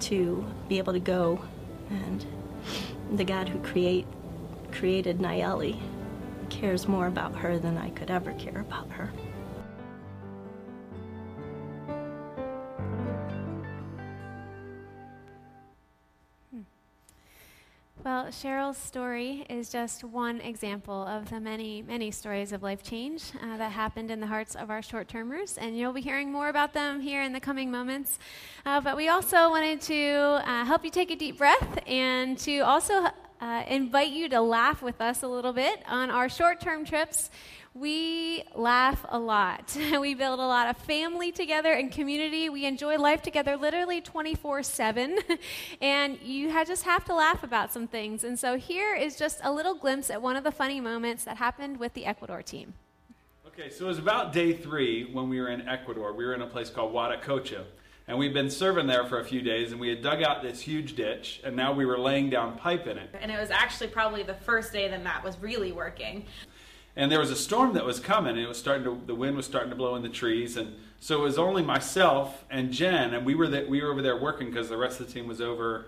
to 0.00 0.44
be 0.68 0.78
able 0.78 0.92
to 0.92 1.00
go 1.00 1.40
and 1.90 2.26
the 3.12 3.24
God 3.24 3.48
who 3.48 3.58
create, 3.60 4.06
created 4.72 5.18
Nayeli 5.18 5.78
cares 6.50 6.88
more 6.88 7.06
about 7.06 7.34
her 7.36 7.58
than 7.58 7.78
I 7.78 7.90
could 7.90 8.10
ever 8.10 8.32
care 8.34 8.60
about 8.60 8.90
her. 8.90 9.12
Cheryl's 18.42 18.76
story 18.76 19.46
is 19.48 19.70
just 19.70 20.04
one 20.04 20.42
example 20.42 21.06
of 21.06 21.30
the 21.30 21.40
many, 21.40 21.80
many 21.80 22.10
stories 22.10 22.52
of 22.52 22.62
life 22.62 22.82
change 22.82 23.22
uh, 23.42 23.56
that 23.56 23.72
happened 23.72 24.10
in 24.10 24.20
the 24.20 24.26
hearts 24.26 24.54
of 24.54 24.68
our 24.68 24.82
short 24.82 25.08
termers, 25.08 25.56
and 25.56 25.78
you'll 25.78 25.94
be 25.94 26.02
hearing 26.02 26.30
more 26.30 26.50
about 26.50 26.74
them 26.74 27.00
here 27.00 27.22
in 27.22 27.32
the 27.32 27.40
coming 27.40 27.70
moments. 27.70 28.18
Uh, 28.66 28.78
but 28.78 28.94
we 28.94 29.08
also 29.08 29.48
wanted 29.48 29.80
to 29.80 30.42
uh, 30.44 30.66
help 30.66 30.84
you 30.84 30.90
take 30.90 31.10
a 31.10 31.16
deep 31.16 31.38
breath 31.38 31.78
and 31.86 32.36
to 32.36 32.58
also 32.58 33.06
uh, 33.40 33.62
invite 33.68 34.10
you 34.10 34.28
to 34.28 34.42
laugh 34.42 34.82
with 34.82 35.00
us 35.00 35.22
a 35.22 35.28
little 35.28 35.54
bit 35.54 35.82
on 35.88 36.10
our 36.10 36.28
short 36.28 36.60
term 36.60 36.84
trips. 36.84 37.30
We 37.78 38.42
laugh 38.54 39.04
a 39.06 39.18
lot. 39.18 39.76
we 40.00 40.14
build 40.14 40.40
a 40.40 40.46
lot 40.46 40.68
of 40.68 40.78
family 40.78 41.30
together 41.30 41.72
and 41.72 41.92
community. 41.92 42.48
We 42.48 42.64
enjoy 42.64 42.96
life 42.96 43.20
together 43.20 43.58
literally 43.58 44.00
24 44.00 44.62
7. 44.62 45.18
And 45.82 46.18
you 46.22 46.48
just 46.64 46.84
have 46.84 47.04
to 47.04 47.14
laugh 47.14 47.42
about 47.42 47.72
some 47.72 47.86
things. 47.86 48.24
And 48.24 48.38
so 48.38 48.56
here 48.56 48.94
is 48.94 49.16
just 49.16 49.40
a 49.44 49.52
little 49.52 49.74
glimpse 49.74 50.08
at 50.08 50.22
one 50.22 50.36
of 50.36 50.44
the 50.44 50.50
funny 50.50 50.80
moments 50.80 51.24
that 51.24 51.36
happened 51.36 51.78
with 51.78 51.92
the 51.92 52.06
Ecuador 52.06 52.40
team. 52.40 52.72
Okay, 53.46 53.68
so 53.68 53.84
it 53.84 53.88
was 53.88 53.98
about 53.98 54.32
day 54.32 54.54
three 54.54 55.10
when 55.12 55.28
we 55.28 55.38
were 55.38 55.48
in 55.48 55.68
Ecuador. 55.68 56.14
We 56.14 56.24
were 56.24 56.34
in 56.34 56.40
a 56.40 56.46
place 56.46 56.70
called 56.70 56.94
Huaticocha. 56.94 57.64
And 58.08 58.16
we'd 58.16 58.32
been 58.32 58.50
serving 58.50 58.86
there 58.86 59.04
for 59.04 59.18
a 59.18 59.24
few 59.24 59.42
days, 59.42 59.72
and 59.72 59.80
we 59.80 59.88
had 59.88 60.00
dug 60.00 60.22
out 60.22 60.40
this 60.40 60.60
huge 60.60 60.94
ditch, 60.94 61.40
and 61.42 61.56
now 61.56 61.72
we 61.72 61.84
were 61.84 61.98
laying 61.98 62.30
down 62.30 62.56
pipe 62.56 62.86
in 62.86 62.96
it. 62.98 63.10
And 63.20 63.32
it 63.32 63.40
was 63.40 63.50
actually 63.50 63.88
probably 63.88 64.22
the 64.22 64.34
first 64.34 64.72
day 64.72 64.86
that 64.86 65.02
Matt 65.02 65.24
was 65.24 65.36
really 65.40 65.72
working. 65.72 66.24
And 66.96 67.12
there 67.12 67.20
was 67.20 67.30
a 67.30 67.36
storm 67.36 67.74
that 67.74 67.84
was 67.84 68.00
coming, 68.00 68.32
and 68.32 68.40
it 68.40 68.48
was 68.48 68.58
starting 68.58 68.84
to, 68.84 69.00
the 69.06 69.14
wind 69.14 69.36
was 69.36 69.44
starting 69.44 69.70
to 69.70 69.76
blow 69.76 69.96
in 69.96 70.02
the 70.02 70.08
trees, 70.08 70.56
and 70.56 70.74
so 70.98 71.20
it 71.20 71.22
was 71.22 71.38
only 71.38 71.62
myself 71.62 72.44
and 72.50 72.72
Jen, 72.72 73.12
and 73.12 73.26
we 73.26 73.34
were 73.34 73.48
the, 73.48 73.66
we 73.68 73.82
were 73.82 73.90
over 73.90 74.00
there 74.00 74.16
working 74.16 74.48
because 74.48 74.68
the 74.70 74.78
rest 74.78 74.98
of 74.98 75.06
the 75.06 75.12
team 75.12 75.28
was 75.28 75.40
over. 75.40 75.86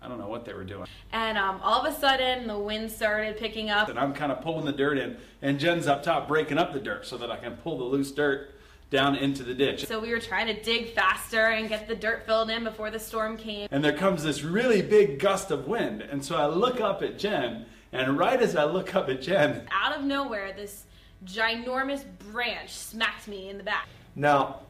I 0.00 0.08
don't 0.08 0.18
know 0.18 0.28
what 0.28 0.44
they 0.44 0.54
were 0.54 0.64
doing. 0.64 0.86
And 1.12 1.36
um, 1.36 1.60
all 1.62 1.84
of 1.84 1.92
a 1.92 1.98
sudden, 1.98 2.46
the 2.46 2.58
wind 2.58 2.90
started 2.90 3.36
picking 3.38 3.70
up. 3.70 3.88
And 3.88 3.98
I'm 3.98 4.14
kind 4.14 4.32
of 4.32 4.40
pulling 4.40 4.64
the 4.64 4.72
dirt 4.72 4.98
in, 4.98 5.18
and 5.42 5.60
Jen's 5.60 5.86
up 5.86 6.02
top 6.02 6.26
breaking 6.26 6.58
up 6.58 6.72
the 6.72 6.80
dirt 6.80 7.06
so 7.06 7.18
that 7.18 7.30
I 7.30 7.36
can 7.36 7.56
pull 7.56 7.76
the 7.76 7.84
loose 7.84 8.12
dirt 8.12 8.54
down 8.88 9.16
into 9.16 9.42
the 9.42 9.54
ditch. 9.54 9.84
So 9.86 9.98
we 9.98 10.10
were 10.10 10.20
trying 10.20 10.46
to 10.46 10.62
dig 10.62 10.94
faster 10.94 11.48
and 11.48 11.68
get 11.68 11.88
the 11.88 11.96
dirt 11.96 12.24
filled 12.24 12.50
in 12.50 12.64
before 12.64 12.90
the 12.90 13.00
storm 13.00 13.36
came. 13.36 13.68
And 13.70 13.82
there 13.84 13.96
comes 13.96 14.22
this 14.22 14.42
really 14.42 14.80
big 14.80 15.18
gust 15.18 15.50
of 15.50 15.66
wind. 15.66 16.02
And 16.02 16.24
so 16.24 16.36
I 16.36 16.46
look 16.46 16.80
up 16.80 17.02
at 17.02 17.18
Jen, 17.18 17.66
and 17.96 18.18
right 18.18 18.40
as 18.40 18.56
I 18.56 18.64
look 18.64 18.94
up 18.94 19.08
at 19.08 19.22
Jen, 19.22 19.66
out 19.70 19.96
of 19.96 20.04
nowhere, 20.04 20.52
this 20.52 20.84
ginormous 21.24 22.04
branch 22.30 22.70
smacked 22.70 23.26
me 23.26 23.48
in 23.48 23.58
the 23.58 23.64
back. 23.64 23.88
Now, 24.14 24.60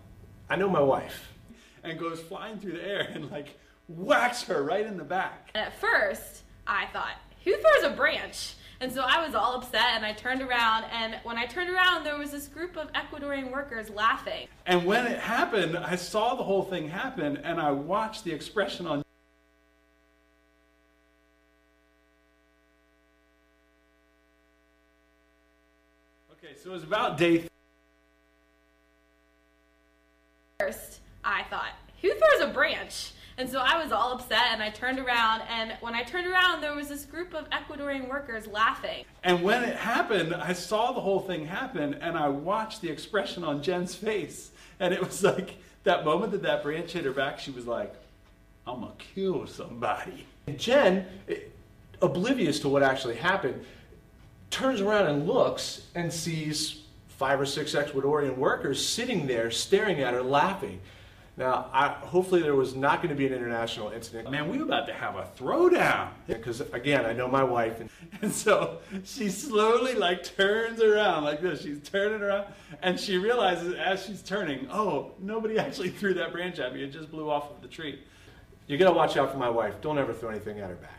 I 0.49 0.57
know 0.57 0.69
my 0.69 0.81
wife. 0.81 1.33
And 1.83 1.99
goes 1.99 2.21
flying 2.21 2.59
through 2.59 2.73
the 2.73 2.85
air 2.85 3.09
and 3.12 3.31
like 3.31 3.59
whacks 3.89 4.43
her 4.45 4.62
right 4.62 4.85
in 4.85 4.97
the 4.97 5.05
back. 5.05 5.51
And 5.55 5.67
at 5.67 5.81
first, 5.81 6.43
I 6.67 6.87
thought, 6.93 7.15
who 7.45 7.55
throws 7.57 7.93
a 7.93 7.95
branch? 7.95 8.55
And 8.81 8.93
so 8.93 9.03
I 9.03 9.25
was 9.25 9.35
all 9.35 9.55
upset 9.55 9.93
and 9.95 10.05
I 10.05 10.12
turned 10.12 10.43
around. 10.43 10.85
And 10.93 11.17
when 11.23 11.39
I 11.39 11.47
turned 11.47 11.71
around, 11.71 12.05
there 12.05 12.19
was 12.19 12.31
this 12.31 12.49
group 12.49 12.77
of 12.77 12.93
Ecuadorian 12.93 13.51
workers 13.51 13.89
laughing. 13.89 14.49
And 14.67 14.85
when 14.85 15.07
it 15.07 15.19
happened, 15.19 15.79
I 15.79 15.97
saw 15.97 16.35
the 16.35 16.43
whole 16.43 16.65
thing 16.65 16.89
happen 16.89 17.39
and 17.39 17.61
I 17.61 17.71
watched 17.71 18.25
the 18.25 18.33
expression 18.33 18.87
on. 18.87 19.03
Okay, 26.33 26.55
so 26.67 26.73
it 26.73 26.75
was 26.75 26.83
about 26.83 27.17
day. 27.17 27.39
Th- 27.39 27.51
First, 30.59 31.01
I 31.23 31.45
thought, 31.45 31.75
who 32.03 32.09
throws 32.09 32.41
a 32.41 32.53
branch? 32.53 33.13
And 33.39 33.49
so 33.49 33.61
I 33.61 33.81
was 33.81 33.93
all 33.93 34.15
upset 34.15 34.49
and 34.51 34.61
I 34.61 34.71
turned 34.71 34.99
around 34.99 35.43
and 35.43 35.77
when 35.81 35.95
I 35.95 36.03
turned 36.03 36.27
around 36.27 36.63
there 36.63 36.75
was 36.75 36.89
this 36.89 37.05
group 37.05 37.35
of 37.35 37.49
Ecuadorian 37.51 38.09
workers 38.09 38.49
laughing. 38.49 39.05
And 39.23 39.43
when 39.43 39.63
it 39.63 39.77
happened, 39.77 40.35
I 40.35 40.55
saw 40.55 40.91
the 40.91 41.01
whole 41.01 41.21
thing 41.21 41.47
happen 41.47 41.95
and 41.95 42.17
I 42.17 42.29
watched 42.29 42.81
the 42.81 42.89
expression 42.89 43.45
on 43.45 43.63
Jen's 43.63 43.95
face. 43.95 44.51
And 44.81 44.93
it 44.93 45.01
was 45.01 45.23
like 45.23 45.59
that 45.85 46.05
moment 46.05 46.33
that 46.33 46.43
that 46.43 46.65
branch 46.65 46.93
hit 46.93 47.05
her 47.05 47.13
back, 47.13 47.39
she 47.39 47.53
was 47.53 47.67
like, 47.67 47.95
I'm 48.67 48.81
going 48.81 48.93
to 48.97 49.05
kill 49.15 49.47
somebody. 49.47 50.27
And 50.49 50.59
Jen, 50.59 51.07
eh, 51.29 51.37
oblivious 52.03 52.59
to 52.61 52.69
what 52.69 52.83
actually 52.83 53.17
happened, 53.17 53.65
turns 54.51 54.81
around 54.81 55.07
and 55.07 55.27
looks 55.27 55.87
and 55.95 56.13
sees 56.13 56.83
five 57.09 57.41
or 57.41 57.47
six 57.47 57.75
Ecuadorian 57.75 58.37
workers 58.37 58.85
sitting 58.87 59.27
there 59.27 59.51
staring 59.51 60.01
at 60.01 60.13
her 60.13 60.23
laughing. 60.23 60.81
Now, 61.39 61.69
I, 61.71 61.89
hopefully 61.89 62.41
there 62.41 62.55
was 62.55 62.75
not 62.75 63.03
going 63.03 63.11
to 63.11 63.15
be 63.15 63.27
an 63.27 63.35
international 63.35 63.91
incident. 63.91 64.31
Man, 64.31 64.49
we 64.49 64.57
were 64.57 64.65
about 64.65 64.87
to 64.87 64.95
have 64.95 65.17
a 65.17 65.29
throwdown. 65.37 66.09
Because, 66.27 66.63
again, 66.73 67.05
I 67.05 67.13
know 67.13 67.29
my 67.29 67.45
wife. 67.45 67.79
And, 67.81 67.91
and 68.23 68.33
so 68.33 68.79
she 69.05 69.29
slowly, 69.29 69.95
like, 69.95 70.25
turns 70.25 70.81
around 70.81 71.25
like 71.25 71.43
this. 71.43 71.63
She's 71.63 71.81
turning 71.81 72.23
around, 72.23 72.47
and 72.81 72.99
she 72.99 73.19
realizes 73.19 73.75
as 73.75 74.07
she's 74.07 74.23
turning, 74.23 74.67
oh, 74.71 75.13
nobody 75.21 75.59
actually 75.59 75.91
threw 75.91 76.15
that 76.15 76.33
branch 76.33 76.59
at 76.59 76.73
me. 76.73 76.83
It 76.83 76.93
just 76.93 77.11
blew 77.11 77.31
off 77.31 77.51
of 77.51 77.61
the 77.61 77.69
tree. 77.69 78.01
You 78.67 78.79
got 78.79 78.89
to 78.89 78.97
watch 78.97 79.19
out 79.19 79.31
for 79.31 79.39
my 79.39 79.51
wife. 79.51 79.81
Don't 79.83 79.99
ever 79.99 80.15
throw 80.15 80.31
anything 80.31 80.59
at 80.61 80.71
her 80.71 80.77
back. 80.77 80.96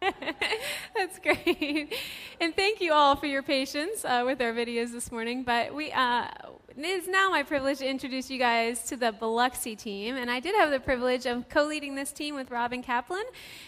That's 0.96 1.18
great. 1.18 1.94
And 2.40 2.54
thank 2.54 2.80
you 2.80 2.92
all 2.92 3.16
for 3.16 3.26
your 3.26 3.42
patience 3.42 4.04
uh, 4.04 4.22
with 4.24 4.40
our 4.40 4.52
videos 4.52 4.92
this 4.92 5.12
morning. 5.12 5.42
But 5.44 5.74
we, 5.74 5.92
uh, 5.92 6.28
it 6.76 6.84
is 6.84 7.08
now 7.08 7.30
my 7.30 7.42
privilege 7.42 7.78
to 7.78 7.88
introduce 7.88 8.30
you 8.30 8.38
guys 8.38 8.84
to 8.84 8.96
the 8.96 9.10
Biloxi 9.10 9.74
team. 9.74 10.16
And 10.16 10.30
I 10.30 10.38
did 10.38 10.54
have 10.54 10.70
the 10.70 10.78
privilege 10.78 11.26
of 11.26 11.48
co 11.48 11.64
leading 11.64 11.94
this 11.94 12.12
team 12.12 12.36
with 12.36 12.50
Robin 12.50 12.82
Kaplan. 12.82 13.24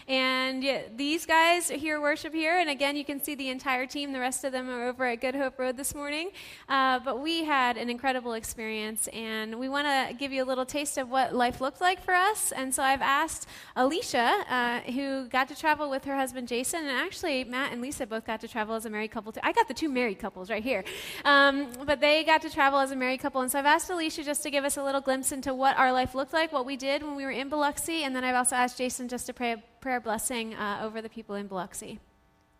And 0.06 0.62
yeah, 0.62 0.82
these 0.94 1.26
guys 1.26 1.68
here 1.68 2.00
worship 2.00 2.32
here. 2.32 2.58
And 2.58 2.70
again, 2.70 2.96
you 2.96 3.04
can 3.04 3.22
see 3.22 3.34
the 3.34 3.48
entire 3.48 3.86
team. 3.86 4.12
The 4.12 4.20
rest 4.20 4.44
of 4.44 4.52
them 4.52 4.70
are 4.70 4.88
over 4.88 5.06
at 5.06 5.20
Good 5.20 5.34
Hope 5.34 5.58
Road 5.58 5.76
this 5.76 5.94
morning. 5.94 6.30
Uh, 6.68 7.00
but 7.00 7.20
we 7.20 7.44
had 7.44 7.76
an 7.76 7.90
incredible 7.90 8.34
experience. 8.34 9.08
And 9.08 9.58
we 9.58 9.68
want 9.68 9.86
to 9.88 10.14
give 10.14 10.32
you 10.32 10.44
a 10.44 10.46
little 10.46 10.66
taste 10.66 10.96
of 10.96 11.10
what 11.10 11.34
life 11.34 11.60
looked 11.60 11.80
like 11.80 12.04
for 12.04 12.14
us. 12.14 12.52
And 12.52 12.72
so 12.72 12.82
I've 12.82 13.02
asked 13.02 13.48
Alicia, 13.74 14.44
uh, 14.48 14.80
who 14.92 15.26
got 15.28 15.48
to 15.48 15.56
travel 15.56 15.90
with 15.90 16.04
her 16.04 16.16
husband 16.16 16.46
Jason. 16.46 16.80
And 16.80 16.96
actually, 16.96 17.42
Matt 17.44 17.72
and 17.72 17.82
Lisa 17.82 18.06
both 18.06 18.26
got 18.26 18.40
to 18.42 18.48
travel 18.48 18.76
as 18.76 18.86
a 18.86 18.90
married 18.90 19.10
couple 19.10 19.32
too. 19.32 19.40
I 19.42 19.52
got 19.52 19.66
the 19.66 19.74
two 19.74 19.88
married 19.88 20.20
couples 20.20 20.50
right 20.50 20.62
here. 20.62 20.84
Um, 21.24 21.68
but 21.84 22.00
they 22.00 22.22
got 22.22 22.42
to 22.42 22.50
travel 22.50 22.78
as 22.78 22.91
a 22.92 22.96
married 22.96 23.20
couple. 23.20 23.40
And 23.40 23.50
so 23.50 23.58
I've 23.58 23.66
asked 23.66 23.90
Alicia 23.90 24.22
just 24.22 24.42
to 24.44 24.50
give 24.50 24.64
us 24.64 24.76
a 24.76 24.82
little 24.82 25.00
glimpse 25.00 25.32
into 25.32 25.52
what 25.54 25.76
our 25.78 25.92
life 25.92 26.14
looked 26.14 26.32
like, 26.32 26.52
what 26.52 26.66
we 26.66 26.76
did 26.76 27.02
when 27.02 27.16
we 27.16 27.24
were 27.24 27.30
in 27.30 27.48
Biloxi. 27.48 28.04
And 28.04 28.14
then 28.14 28.24
I've 28.24 28.34
also 28.34 28.56
asked 28.56 28.78
Jason 28.78 29.08
just 29.08 29.26
to 29.26 29.32
pray 29.32 29.52
a 29.52 29.62
prayer 29.80 30.00
blessing 30.00 30.54
uh, 30.54 30.80
over 30.82 31.02
the 31.02 31.08
people 31.08 31.34
in 31.34 31.46
Biloxi. 31.46 31.98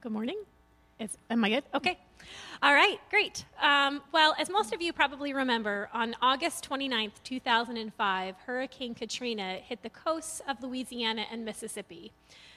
Good 0.01 0.13
morning. 0.13 0.37
Is, 0.99 1.17
am 1.31 1.45
I 1.45 1.51
good? 1.51 1.65
Okay. 1.75 1.99
All 2.63 2.75
right, 2.75 2.99
great. 3.11 3.45
Um, 3.61 4.03
well, 4.13 4.35
as 4.39 4.49
most 4.49 4.73
of 4.73 4.81
you 4.81 4.93
probably 4.93 5.33
remember, 5.33 5.89
on 5.93 6.15
August 6.23 6.69
29th, 6.69 7.23
2005, 7.25 8.37
Hurricane 8.47 8.95
Katrina 8.95 9.59
hit 9.65 9.83
the 9.83 9.91
coasts 9.91 10.41
of 10.49 10.63
Louisiana 10.63 11.27
and 11.31 11.45
Mississippi. 11.45 12.13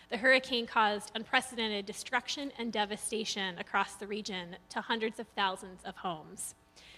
The 0.09 0.17
hurricane 0.17 0.67
caused 0.67 1.11
unprecedented 1.15 1.87
destruction 1.87 2.51
and 2.59 2.71
devastation 2.71 3.57
across 3.57 3.95
the 3.95 4.05
region 4.05 4.55
to 4.69 4.81
hundreds 4.81 5.19
of 5.19 5.27
thousands 5.35 5.81
of 5.83 5.95
homes. 5.95 6.53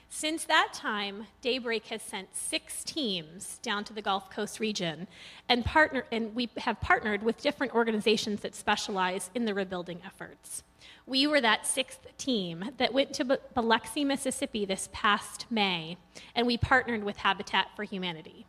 Since 0.10 0.46
that 0.46 0.70
time, 0.74 1.28
Daybreak 1.42 1.88
has 1.88 2.02
sent 2.02 2.36
six 2.36 2.84
teams 2.84 3.60
down 3.62 3.84
to 3.84 3.94
the 3.94 4.02
Gulf 4.02 4.30
Coast 4.30 4.60
region, 4.60 5.08
and, 5.50 5.66
partner, 5.66 6.06
and 6.12 6.34
we 6.34 6.50
have 6.58 6.80
partnered 6.80 7.24
with 7.24 7.42
different 7.42 7.76
organizations 7.76 8.42
that 8.42 8.56
specialize 8.56 9.30
in 9.36 9.46
the 9.46 9.54
rebuilding 9.54 10.02
efforts. 10.06 10.64
We 11.06 11.28
were 11.28 11.42
that 11.42 11.68
sixth 11.68 12.08
team 12.18 12.72
that 12.78 12.94
went 12.94 13.14
to 13.14 13.40
Biloxi, 13.54 14.06
Mississippi 14.06 14.66
this 14.66 14.90
past 14.94 15.46
May, 15.50 15.98
and 16.34 16.48
we 16.48 16.58
partnered 16.58 17.04
with 17.04 17.18
Habitat 17.18 17.68
for 17.76 17.84
Humanity. 17.84 18.46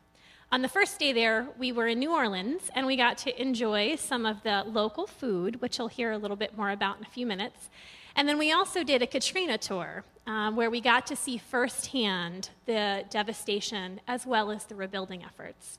On 0.50 0.62
the 0.62 0.68
first 0.68 0.98
day 0.98 1.12
there, 1.12 1.48
we 1.58 1.72
were 1.72 1.88
in 1.88 1.98
New 1.98 2.12
Orleans 2.12 2.70
and 2.74 2.86
we 2.86 2.96
got 2.96 3.18
to 3.18 3.40
enjoy 3.40 3.96
some 3.96 4.24
of 4.24 4.42
the 4.44 4.64
local 4.66 5.06
food, 5.06 5.60
which 5.60 5.76
you'll 5.76 5.88
hear 5.88 6.10
a 6.12 6.18
little 6.18 6.38
bit 6.38 6.56
more 6.56 6.70
about 6.70 6.96
in 6.96 7.04
a 7.04 7.10
few 7.10 7.26
minutes. 7.26 7.68
And 8.18 8.28
then 8.28 8.36
we 8.36 8.50
also 8.50 8.82
did 8.82 9.00
a 9.00 9.06
Katrina 9.06 9.58
tour 9.58 10.02
um, 10.26 10.56
where 10.56 10.70
we 10.70 10.80
got 10.80 11.06
to 11.06 11.14
see 11.14 11.38
firsthand 11.38 12.50
the 12.66 13.04
devastation 13.10 14.00
as 14.08 14.26
well 14.26 14.50
as 14.50 14.64
the 14.64 14.74
rebuilding 14.74 15.22
efforts. 15.22 15.78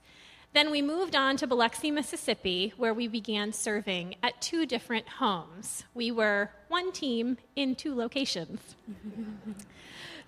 Then 0.53 0.71
we 0.71 0.81
moved 0.81 1.17
on 1.17 1.35
to 1.35 1.47
Biloxi, 1.47 1.91
Mississippi, 1.91 2.71
where 2.77 2.93
we 2.93 3.09
began 3.09 3.51
serving 3.51 4.15
at 4.23 4.39
two 4.39 4.65
different 4.65 5.09
homes. 5.09 5.83
We 5.93 6.11
were 6.11 6.51
one 6.69 6.93
team 6.93 7.39
in 7.57 7.75
two 7.75 7.93
locations. 7.93 8.61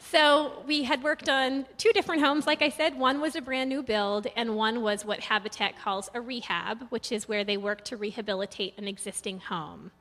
So 0.03 0.63
we 0.65 0.81
had 0.81 1.03
worked 1.03 1.29
on 1.29 1.67
two 1.77 1.91
different 1.93 2.23
homes, 2.23 2.47
like 2.47 2.63
I 2.63 2.69
said. 2.69 2.97
One 2.97 3.21
was 3.21 3.35
a 3.35 3.41
brand 3.41 3.69
new 3.69 3.83
build, 3.83 4.25
and 4.35 4.55
one 4.55 4.81
was 4.81 5.05
what 5.05 5.19
Habitat 5.19 5.77
calls 5.77 6.09
a 6.15 6.19
rehab, 6.19 6.87
which 6.89 7.11
is 7.11 7.29
where 7.29 7.43
they 7.43 7.55
work 7.55 7.85
to 7.85 7.97
rehabilitate 7.97 8.73
an 8.79 8.87
existing 8.87 9.41
home. 9.41 9.91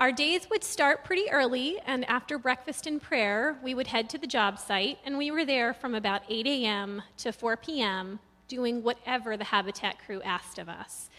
Our 0.00 0.12
days 0.12 0.48
would 0.48 0.64
start 0.64 1.04
pretty 1.04 1.30
early, 1.30 1.78
and 1.84 2.08
after 2.08 2.38
breakfast 2.38 2.86
and 2.86 3.02
prayer, 3.02 3.58
we 3.62 3.74
would 3.74 3.88
head 3.88 4.08
to 4.08 4.16
the 4.18 4.26
job 4.26 4.58
site, 4.58 4.98
and 5.04 5.18
we 5.18 5.30
were 5.30 5.44
there 5.44 5.74
from 5.74 5.94
about 5.94 6.22
8 6.26 6.46
a.m. 6.46 7.02
to 7.18 7.32
4 7.32 7.58
p.m., 7.58 8.18
doing 8.48 8.82
whatever 8.82 9.36
the 9.36 9.44
Habitat 9.44 9.98
crew 9.98 10.22
asked 10.22 10.58
of 10.58 10.70
us. 10.70 11.10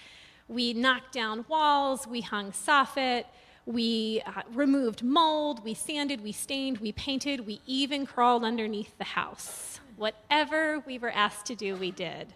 We 0.48 0.74
knocked 0.74 1.12
down 1.14 1.46
walls, 1.48 2.08
we 2.08 2.22
hung 2.22 2.54
soffit, 2.54 3.26
we 3.68 4.24
uh, 4.26 4.42
removed 4.52 5.04
mold, 5.04 5.64
we 5.64 5.76
sanded, 5.76 6.24
we 6.24 6.32
stained, 6.32 6.80
we 6.80 6.92
painted, 6.92 7.46
we 7.46 7.62
even 7.68 8.08
crawled 8.08 8.44
underneath 8.44 8.98
the 8.98 9.04
house. 9.04 9.80
Whatever 9.96 10.80
we 10.88 10.98
were 10.98 11.12
asked 11.12 11.46
to 11.46 11.56
do, 11.56 11.76
we 11.76 11.92
did. 11.92 12.34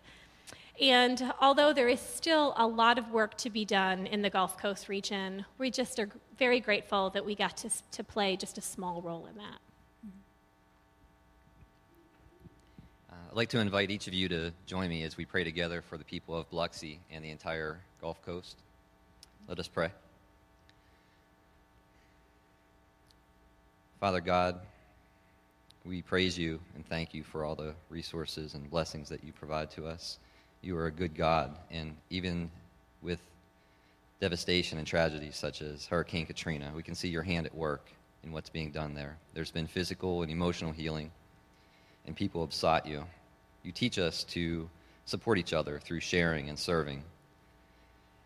And 0.82 1.34
although 1.40 1.72
there 1.72 1.88
is 1.88 2.02
still 2.02 2.54
a 2.58 2.68
lot 2.68 2.98
of 2.98 3.12
work 3.12 3.38
to 3.38 3.50
be 3.50 3.64
done 3.64 4.08
in 4.08 4.22
the 4.22 4.30
Gulf 4.30 4.58
Coast 4.58 4.90
region, 4.90 5.46
we 5.58 5.72
just 5.72 6.00
are 6.00 6.10
very 6.38 6.60
grateful 6.60 7.10
that 7.12 7.26
we 7.26 7.34
got 7.34 7.56
to, 7.58 7.70
to 7.92 8.04
play 8.04 8.36
just 8.36 8.58
a 8.58 8.62
small 8.62 9.02
role 9.02 9.26
in 9.28 9.38
that. 9.38 9.60
Uh, 13.10 13.16
I'd 13.30 13.36
like 13.36 13.50
to 13.50 13.60
invite 13.60 13.90
each 13.90 14.08
of 14.08 14.14
you 14.14 14.28
to 14.28 14.52
join 14.66 14.90
me 14.90 15.04
as 15.04 15.16
we 15.16 15.26
pray 15.26 15.46
together 15.46 15.82
for 15.82 15.98
the 15.98 16.04
people 16.04 16.36
of 16.36 16.50
Biloxi 16.50 17.00
and 17.10 17.24
the 17.24 17.30
entire 17.30 17.80
Gulf 18.02 18.22
Coast. 18.26 18.58
Let 19.48 19.60
us 19.60 19.70
pray. 19.70 19.92
Father 24.02 24.20
God, 24.20 24.60
we 25.86 26.02
praise 26.02 26.38
you 26.38 26.60
and 26.76 26.86
thank 26.86 27.14
you 27.14 27.24
for 27.24 27.46
all 27.46 27.56
the 27.56 27.74
resources 27.90 28.56
and 28.56 28.70
blessings 28.70 29.08
that 29.08 29.24
you 29.24 29.32
provide 29.32 29.72
to 29.72 29.86
us. 29.86 30.20
You 30.66 30.76
are 30.78 30.88
a 30.88 30.92
good 30.92 31.14
God, 31.14 31.56
and 31.70 31.96
even 32.10 32.50
with 33.04 33.20
devastation 34.20 34.80
and 34.80 34.88
tragedies 34.88 35.36
such 35.36 35.62
as 35.62 35.86
Hurricane 35.86 36.26
Katrina, 36.26 36.72
we 36.76 36.82
can 36.82 36.96
see 36.96 37.08
your 37.08 37.22
hand 37.22 37.46
at 37.46 37.54
work 37.54 37.92
in 38.24 38.32
what's 38.32 38.50
being 38.50 38.72
done 38.72 38.96
there. 38.96 39.16
There's 39.36 39.52
been 39.52 39.68
physical 39.68 40.24
and 40.24 40.32
emotional 40.32 40.72
healing, 40.72 41.12
and 42.08 42.16
people 42.16 42.44
have 42.44 42.52
sought 42.52 42.88
you. 42.88 43.04
You 43.62 43.74
teach 43.74 44.00
us 44.00 44.24
to 44.24 44.68
support 45.06 45.38
each 45.38 45.54
other 45.54 45.78
through 45.78 46.00
sharing 46.00 46.50
and 46.50 46.58
serving. 46.58 47.04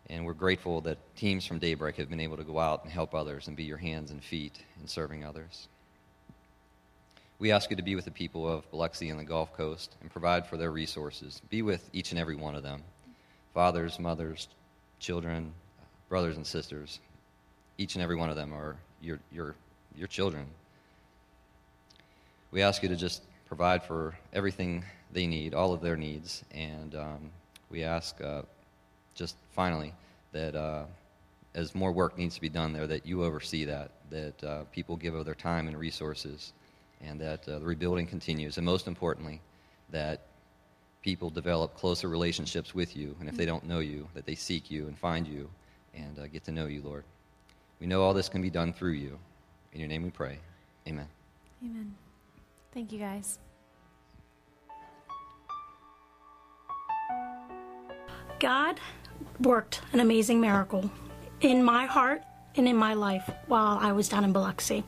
And 0.08 0.24
we're 0.24 0.32
grateful 0.32 0.80
that 0.80 0.96
teams 1.16 1.44
from 1.44 1.58
Daybreak 1.58 1.96
have 1.96 2.08
been 2.08 2.20
able 2.20 2.38
to 2.38 2.44
go 2.44 2.58
out 2.58 2.84
and 2.84 2.90
help 2.90 3.14
others 3.14 3.48
and 3.48 3.56
be 3.56 3.64
your 3.64 3.76
hands 3.76 4.10
and 4.10 4.24
feet 4.24 4.58
in 4.80 4.88
serving 4.88 5.26
others. 5.26 5.68
We 7.40 7.50
ask 7.50 7.70
you 7.70 7.76
to 7.76 7.82
be 7.82 7.96
with 7.96 8.04
the 8.04 8.12
people 8.12 8.46
of 8.46 8.70
Biloxi 8.70 9.08
and 9.08 9.18
the 9.18 9.24
Gulf 9.24 9.56
Coast 9.56 9.96
and 10.02 10.10
provide 10.10 10.46
for 10.46 10.56
their 10.56 10.70
resources. 10.70 11.42
Be 11.50 11.62
with 11.62 11.88
each 11.92 12.12
and 12.12 12.20
every 12.20 12.36
one 12.36 12.54
of 12.54 12.62
them 12.62 12.82
fathers, 13.54 13.98
mothers, 13.98 14.46
children, 15.00 15.52
brothers, 16.08 16.36
and 16.36 16.46
sisters. 16.46 17.00
Each 17.78 17.94
and 17.94 18.02
every 18.04 18.14
one 18.14 18.30
of 18.30 18.36
them 18.36 18.52
are 18.52 18.76
your, 19.00 19.18
your, 19.32 19.56
your 19.96 20.06
children. 20.06 20.46
We 22.52 22.62
ask 22.62 22.82
you 22.82 22.88
to 22.90 22.96
just 22.96 23.22
provide 23.46 23.82
for 23.82 24.14
everything 24.32 24.84
they 25.10 25.26
need, 25.26 25.54
all 25.54 25.72
of 25.72 25.80
their 25.80 25.96
needs, 25.96 26.44
and 26.52 26.94
um, 26.94 27.30
we 27.70 27.82
ask. 27.82 28.20
Uh, 28.20 28.42
just 29.20 29.36
finally 29.52 29.92
that 30.32 30.54
uh, 30.54 30.84
as 31.54 31.74
more 31.74 31.92
work 31.92 32.16
needs 32.16 32.34
to 32.34 32.40
be 32.40 32.48
done 32.48 32.72
there, 32.72 32.86
that 32.86 33.04
you 33.04 33.24
oversee 33.24 33.64
that, 33.64 33.90
that 34.10 34.44
uh, 34.44 34.64
people 34.72 34.96
give 34.96 35.14
of 35.14 35.24
their 35.26 35.34
time 35.34 35.68
and 35.68 35.76
resources, 35.78 36.52
and 37.04 37.20
that 37.20 37.48
uh, 37.48 37.58
the 37.58 37.64
rebuilding 37.64 38.06
continues. 38.06 38.56
And 38.56 38.66
most 38.66 38.86
importantly, 38.86 39.40
that 39.90 40.22
people 41.02 41.30
develop 41.30 41.76
closer 41.76 42.08
relationships 42.08 42.74
with 42.74 42.96
you, 42.96 43.16
and 43.20 43.28
if 43.28 43.36
they 43.36 43.46
don't 43.46 43.64
know 43.64 43.78
you, 43.78 44.06
that 44.14 44.26
they 44.26 44.34
seek 44.34 44.70
you 44.70 44.86
and 44.86 44.98
find 44.98 45.26
you 45.26 45.48
and 45.94 46.18
uh, 46.18 46.26
get 46.26 46.44
to 46.44 46.52
know 46.52 46.66
you, 46.66 46.82
Lord. 46.82 47.04
We 47.80 47.86
know 47.86 48.02
all 48.02 48.12
this 48.12 48.28
can 48.28 48.42
be 48.42 48.50
done 48.50 48.72
through 48.72 48.92
you. 48.92 49.18
In 49.72 49.80
your 49.80 49.88
name 49.88 50.02
we 50.02 50.10
pray. 50.10 50.38
Amen. 50.86 51.06
Amen. 51.64 51.94
Thank 52.72 52.92
you, 52.92 52.98
guys. 52.98 53.38
God 58.38 58.80
worked 59.40 59.82
an 59.92 60.00
amazing 60.00 60.40
miracle 60.40 60.90
in 61.40 61.62
my 61.62 61.86
heart 61.86 62.22
and 62.56 62.66
in 62.66 62.76
my 62.76 62.94
life 62.94 63.30
while 63.46 63.78
I 63.80 63.92
was 63.92 64.08
down 64.08 64.24
in 64.24 64.32
Biloxi. 64.32 64.84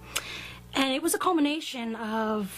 And 0.75 0.93
it 0.93 1.03
was 1.03 1.15
a 1.15 1.19
culmination 1.19 1.97
of 1.97 2.53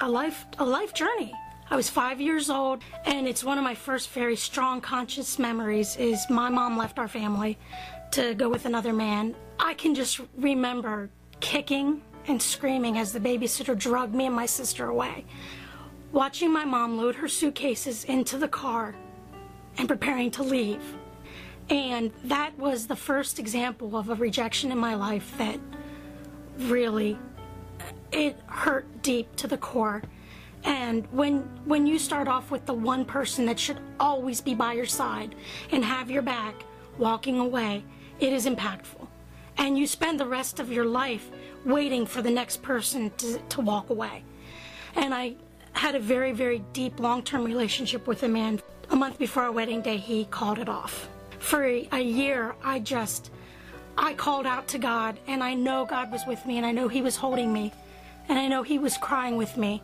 a 0.00 0.08
life 0.08 0.46
a 0.58 0.64
life 0.64 0.94
journey. 0.94 1.32
I 1.70 1.76
was 1.76 1.88
5 1.88 2.20
years 2.20 2.50
old 2.50 2.82
and 3.04 3.26
it's 3.26 3.42
one 3.42 3.58
of 3.58 3.64
my 3.64 3.74
first 3.74 4.10
very 4.10 4.36
strong 4.36 4.80
conscious 4.80 5.38
memories 5.38 5.96
is 5.96 6.24
my 6.28 6.50
mom 6.50 6.76
left 6.76 6.98
our 6.98 7.08
family 7.08 7.58
to 8.12 8.34
go 8.34 8.48
with 8.48 8.66
another 8.66 8.92
man. 8.92 9.34
I 9.58 9.74
can 9.74 9.94
just 9.94 10.20
remember 10.36 11.10
kicking 11.40 12.02
and 12.26 12.40
screaming 12.40 12.98
as 12.98 13.12
the 13.12 13.20
babysitter 13.20 13.76
drugged 13.76 14.14
me 14.14 14.26
and 14.26 14.34
my 14.34 14.46
sister 14.46 14.88
away. 14.88 15.24
Watching 16.12 16.52
my 16.52 16.64
mom 16.64 16.96
load 16.96 17.14
her 17.16 17.28
suitcases 17.28 18.04
into 18.04 18.38
the 18.38 18.48
car 18.48 18.94
and 19.78 19.88
preparing 19.88 20.30
to 20.32 20.42
leave. 20.42 20.82
And 21.70 22.12
that 22.24 22.56
was 22.58 22.86
the 22.86 22.96
first 22.96 23.38
example 23.38 23.96
of 23.96 24.10
a 24.10 24.14
rejection 24.14 24.70
in 24.70 24.78
my 24.78 24.94
life 24.94 25.32
that 25.38 25.58
really 26.58 27.18
it 28.12 28.36
hurt 28.46 29.02
deep 29.02 29.34
to 29.36 29.46
the 29.46 29.58
core. 29.58 30.02
And 30.64 31.06
when 31.12 31.40
when 31.66 31.86
you 31.86 31.98
start 31.98 32.26
off 32.26 32.50
with 32.50 32.64
the 32.64 32.74
one 32.74 33.04
person 33.04 33.44
that 33.46 33.58
should 33.58 33.78
always 34.00 34.40
be 34.40 34.54
by 34.54 34.72
your 34.72 34.86
side 34.86 35.34
and 35.70 35.84
have 35.84 36.10
your 36.10 36.22
back 36.22 36.54
walking 36.98 37.38
away, 37.38 37.84
it 38.20 38.32
is 38.32 38.46
impactful. 38.46 39.06
And 39.58 39.78
you 39.78 39.86
spend 39.86 40.18
the 40.18 40.26
rest 40.26 40.60
of 40.60 40.72
your 40.72 40.84
life 40.84 41.30
waiting 41.64 42.06
for 42.06 42.22
the 42.22 42.30
next 42.30 42.62
person 42.62 43.10
to, 43.18 43.38
to 43.38 43.60
walk 43.60 43.90
away. 43.90 44.24
And 44.96 45.14
I 45.14 45.34
had 45.72 45.94
a 45.94 46.00
very, 46.00 46.32
very 46.32 46.60
deep 46.72 46.98
long 47.00 47.22
term 47.22 47.44
relationship 47.44 48.06
with 48.06 48.22
a 48.22 48.28
man. 48.28 48.60
A 48.90 48.96
month 48.96 49.18
before 49.18 49.44
our 49.44 49.52
wedding 49.52 49.80
day, 49.80 49.96
he 49.96 50.26
called 50.26 50.58
it 50.58 50.68
off. 50.68 51.08
For 51.38 51.64
a, 51.64 51.88
a 51.92 52.00
year, 52.00 52.54
I 52.62 52.80
just, 52.80 53.30
I 53.96 54.14
called 54.14 54.46
out 54.46 54.68
to 54.68 54.78
God, 54.78 55.18
and 55.26 55.42
I 55.42 55.54
know 55.54 55.84
God 55.84 56.10
was 56.10 56.22
with 56.26 56.44
me, 56.46 56.56
and 56.56 56.66
I 56.66 56.72
know 56.72 56.88
He 56.88 57.02
was 57.02 57.16
holding 57.16 57.52
me, 57.52 57.72
and 58.28 58.38
I 58.38 58.48
know 58.48 58.62
He 58.62 58.78
was 58.78 58.96
crying 58.96 59.36
with 59.36 59.56
me. 59.56 59.82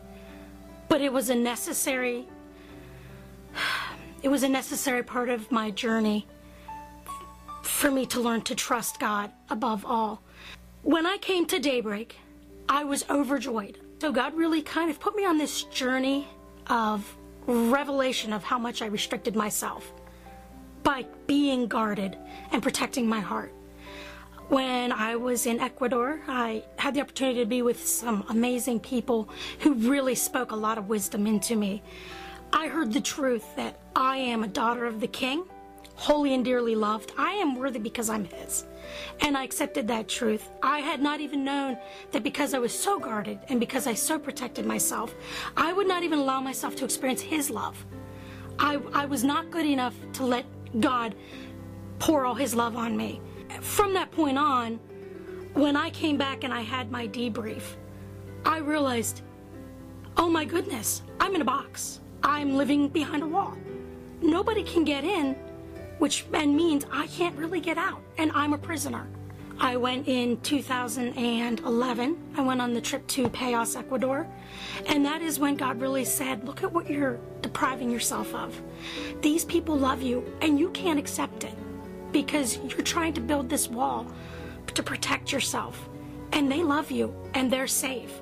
But 0.87 1.01
it 1.01 1.13
was 1.13 1.29
a 1.29 1.35
necessary, 1.35 2.27
it 4.21 4.29
was 4.29 4.43
a 4.43 4.49
necessary 4.49 5.03
part 5.03 5.29
of 5.29 5.51
my 5.51 5.71
journey 5.71 6.27
for 7.63 7.89
me 7.89 8.05
to 8.07 8.19
learn 8.19 8.41
to 8.41 8.55
trust 8.55 8.99
God 8.99 9.31
above 9.49 9.85
all. 9.85 10.21
When 10.83 11.05
I 11.05 11.17
came 11.17 11.45
to 11.47 11.59
Daybreak, 11.59 12.15
I 12.67 12.83
was 12.83 13.05
overjoyed. 13.09 13.79
So 14.01 14.11
God 14.11 14.35
really 14.35 14.61
kind 14.61 14.89
of 14.89 14.99
put 14.99 15.15
me 15.15 15.25
on 15.25 15.37
this 15.37 15.63
journey 15.63 16.27
of 16.67 17.15
revelation 17.47 18.33
of 18.33 18.43
how 18.43 18.57
much 18.57 18.81
I 18.81 18.87
restricted 18.87 19.35
myself 19.35 19.93
by 20.83 21.05
being 21.27 21.67
guarded 21.67 22.17
and 22.51 22.61
protecting 22.63 23.07
my 23.07 23.19
heart. 23.19 23.53
When 24.51 24.91
I 24.91 25.15
was 25.15 25.45
in 25.45 25.61
Ecuador, 25.61 26.19
I 26.27 26.65
had 26.75 26.93
the 26.93 26.99
opportunity 26.99 27.39
to 27.39 27.45
be 27.45 27.61
with 27.61 27.87
some 27.87 28.25
amazing 28.27 28.81
people 28.81 29.29
who 29.59 29.75
really 29.75 30.13
spoke 30.13 30.51
a 30.51 30.55
lot 30.57 30.77
of 30.77 30.89
wisdom 30.89 31.25
into 31.25 31.55
me. 31.55 31.81
I 32.51 32.67
heard 32.67 32.91
the 32.91 32.99
truth 32.99 33.45
that 33.55 33.79
I 33.95 34.17
am 34.17 34.43
a 34.43 34.49
daughter 34.49 34.83
of 34.83 34.99
the 34.99 35.07
King, 35.07 35.45
holy 35.95 36.33
and 36.33 36.43
dearly 36.43 36.75
loved. 36.75 37.13
I 37.17 37.31
am 37.31 37.55
worthy 37.55 37.79
because 37.79 38.09
I'm 38.09 38.25
His. 38.25 38.65
And 39.21 39.37
I 39.37 39.45
accepted 39.45 39.87
that 39.87 40.09
truth. 40.09 40.49
I 40.61 40.79
had 40.79 41.01
not 41.01 41.21
even 41.21 41.45
known 41.45 41.77
that 42.11 42.21
because 42.21 42.53
I 42.53 42.59
was 42.59 42.77
so 42.77 42.99
guarded 42.99 43.39
and 43.47 43.57
because 43.57 43.87
I 43.87 43.93
so 43.93 44.19
protected 44.19 44.65
myself, 44.65 45.15
I 45.55 45.71
would 45.71 45.87
not 45.87 46.03
even 46.03 46.19
allow 46.19 46.41
myself 46.41 46.75
to 46.75 46.83
experience 46.83 47.21
His 47.21 47.49
love. 47.49 47.85
I, 48.59 48.81
I 48.91 49.05
was 49.05 49.23
not 49.23 49.49
good 49.49 49.65
enough 49.65 49.95
to 50.15 50.25
let 50.25 50.43
God 50.81 51.15
pour 51.99 52.25
all 52.25 52.35
His 52.35 52.53
love 52.53 52.75
on 52.75 52.97
me. 52.97 53.21
From 53.59 53.93
that 53.93 54.11
point 54.11 54.37
on, 54.37 54.79
when 55.53 55.75
I 55.75 55.89
came 55.89 56.17
back 56.17 56.43
and 56.43 56.53
I 56.53 56.61
had 56.61 56.91
my 56.91 57.07
debrief, 57.07 57.63
I 58.45 58.59
realized, 58.59 59.21
oh 60.17 60.29
my 60.29 60.45
goodness, 60.45 61.03
I'm 61.19 61.35
in 61.35 61.41
a 61.41 61.45
box. 61.45 61.99
I'm 62.23 62.55
living 62.55 62.87
behind 62.87 63.23
a 63.23 63.27
wall. 63.27 63.57
Nobody 64.21 64.63
can 64.63 64.83
get 64.83 65.03
in 65.03 65.35
which 66.01 66.25
then 66.31 66.55
means 66.55 66.83
I 66.91 67.05
can't 67.05 67.37
really 67.37 67.59
get 67.59 67.77
out, 67.77 68.01
and 68.17 68.31
I'm 68.33 68.53
a 68.53 68.57
prisoner. 68.57 69.07
I 69.59 69.77
went 69.77 70.07
in 70.07 70.41
2011. 70.41 72.17
I 72.35 72.41
went 72.41 72.59
on 72.59 72.73
the 72.73 72.81
trip 72.81 73.05
to 73.09 73.29
Payas, 73.29 73.77
Ecuador, 73.77 74.25
and 74.87 75.05
that 75.05 75.21
is 75.21 75.37
when 75.37 75.55
God 75.55 75.79
really 75.79 76.03
said, 76.03 76.43
Look 76.43 76.63
at 76.63 76.73
what 76.73 76.89
you're 76.89 77.19
depriving 77.43 77.91
yourself 77.91 78.33
of. 78.33 78.59
These 79.21 79.45
people 79.45 79.77
love 79.77 80.01
you, 80.01 80.25
and 80.41 80.59
you 80.59 80.71
can't 80.71 80.97
accept 80.97 81.43
it 81.43 81.53
because 82.11 82.57
you're 82.57 82.81
trying 82.81 83.13
to 83.13 83.21
build 83.21 83.49
this 83.49 83.67
wall 83.67 84.07
to 84.73 84.83
protect 84.83 85.31
yourself, 85.31 85.89
and 86.31 86.51
they 86.51 86.63
love 86.63 86.91
you, 86.91 87.13
and 87.33 87.51
they're 87.51 87.67
safe. 87.67 88.21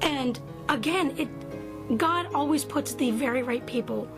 And 0.00 0.38
again, 0.68 1.14
it 1.18 1.28
God 1.98 2.26
always 2.34 2.64
puts 2.64 2.94
the 2.94 3.10
very 3.10 3.42
right 3.42 3.66
people 3.66 4.08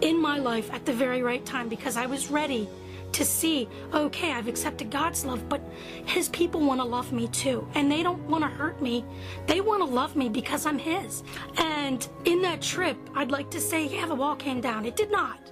in 0.00 0.20
my 0.20 0.38
life 0.38 0.70
at 0.72 0.84
the 0.84 0.92
very 0.92 1.22
right 1.22 1.44
time 1.44 1.68
because 1.68 1.96
I 1.96 2.06
was 2.06 2.30
ready 2.30 2.68
to 3.12 3.24
see, 3.24 3.68
okay, 3.92 4.32
I've 4.32 4.46
accepted 4.46 4.90
God's 4.90 5.24
love, 5.24 5.48
but 5.48 5.60
His 6.06 6.28
people 6.28 6.60
want 6.60 6.80
to 6.80 6.84
love 6.84 7.12
me 7.12 7.28
too. 7.28 7.66
And 7.74 7.90
they 7.90 8.02
don't 8.02 8.22
want 8.28 8.44
to 8.44 8.48
hurt 8.48 8.80
me. 8.80 9.04
They 9.46 9.60
want 9.60 9.80
to 9.80 9.84
love 9.84 10.16
me 10.16 10.28
because 10.28 10.66
I'm 10.66 10.78
His. 10.78 11.22
And 11.56 12.06
in 12.24 12.40
that 12.42 12.62
trip, 12.62 12.96
I'd 13.14 13.30
like 13.30 13.50
to 13.50 13.60
say, 13.60 13.86
yeah, 13.86 14.06
the 14.06 14.14
wall 14.14 14.36
came 14.36 14.60
down. 14.60 14.86
It 14.86 14.96
did 14.96 15.10
not. 15.10 15.50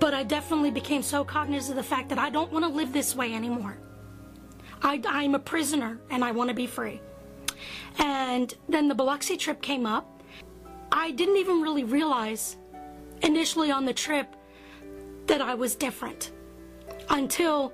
But 0.00 0.14
I 0.14 0.22
definitely 0.22 0.70
became 0.70 1.02
so 1.02 1.24
cognizant 1.24 1.78
of 1.78 1.84
the 1.84 1.88
fact 1.88 2.08
that 2.08 2.18
I 2.18 2.30
don't 2.30 2.50
want 2.50 2.64
to 2.64 2.70
live 2.70 2.92
this 2.92 3.14
way 3.14 3.34
anymore. 3.34 3.78
I, 4.82 5.00
I'm 5.06 5.34
a 5.34 5.38
prisoner 5.38 6.00
and 6.10 6.24
I 6.24 6.32
want 6.32 6.48
to 6.48 6.54
be 6.54 6.66
free. 6.66 7.00
And 7.98 8.52
then 8.68 8.88
the 8.88 8.94
Biloxi 8.94 9.36
trip 9.36 9.60
came 9.60 9.86
up. 9.86 10.22
I 10.90 11.10
didn't 11.10 11.36
even 11.36 11.60
really 11.60 11.84
realize 11.84 12.56
initially 13.22 13.70
on 13.70 13.84
the 13.84 13.92
trip 13.92 14.34
that 15.26 15.42
I 15.42 15.54
was 15.54 15.74
different 15.74 16.32
until 17.10 17.72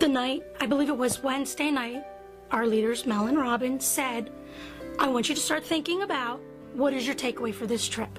the 0.00 0.08
night, 0.08 0.42
I 0.60 0.66
believe 0.66 0.88
it 0.88 0.96
was 0.96 1.22
Wednesday 1.22 1.70
night, 1.70 2.04
our 2.50 2.66
leaders, 2.66 3.06
Mel 3.06 3.26
and 3.26 3.38
Robin, 3.38 3.78
said, 3.78 4.30
I 4.98 5.08
want 5.08 5.28
you 5.28 5.34
to 5.34 5.40
start 5.40 5.64
thinking 5.64 6.02
about 6.02 6.40
what 6.74 6.92
is 6.92 7.06
your 7.06 7.14
takeaway 7.14 7.54
for 7.54 7.66
this 7.66 7.86
trip. 7.86 8.18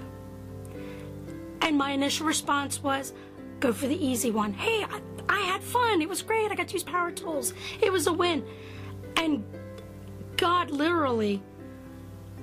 And 1.62 1.78
my 1.78 1.92
initial 1.92 2.26
response 2.26 2.82
was, 2.82 3.14
go 3.62 3.72
for 3.72 3.88
the 3.88 4.06
easy 4.06 4.32
one. 4.32 4.54
Hey, 4.54 4.84
I, 4.84 5.00
I 5.30 5.40
had 5.42 5.64
fun. 5.64 6.02
It 6.02 6.10
was 6.10 6.22
great. 6.22 6.52
I 6.52 6.56
got 6.56 6.68
to 6.68 6.74
use 6.74 6.84
power 6.84 7.12
tools. 7.12 7.54
It 7.80 7.92
was 7.92 8.08
a 8.08 8.14
win. 8.14 8.44
And 9.16 9.46
God 10.36 10.72
literally 10.72 11.42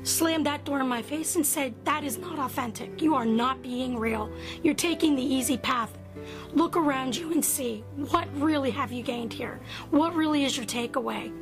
slammed 0.04 0.46
that 0.46 0.64
door 0.64 0.80
in 0.80 0.88
my 0.88 1.02
face 1.02 1.36
and 1.36 1.44
said, 1.44 1.74
That 1.84 2.04
is 2.04 2.16
not 2.16 2.38
authentic. 2.38 3.02
You 3.02 3.14
are 3.16 3.26
not 3.26 3.62
being 3.62 3.98
real. 3.98 4.30
You're 4.62 4.74
taking 4.74 5.16
the 5.16 5.22
easy 5.22 5.58
path. 5.58 5.92
Look 6.52 6.76
around 6.76 7.16
you 7.16 7.32
and 7.32 7.44
see 7.44 7.84
what 7.96 8.28
really 8.36 8.70
have 8.70 8.92
you 8.92 9.02
gained 9.02 9.32
here? 9.32 9.60
What 9.90 10.14
really 10.14 10.44
is 10.44 10.56
your 10.56 10.66
takeaway? 10.66 11.32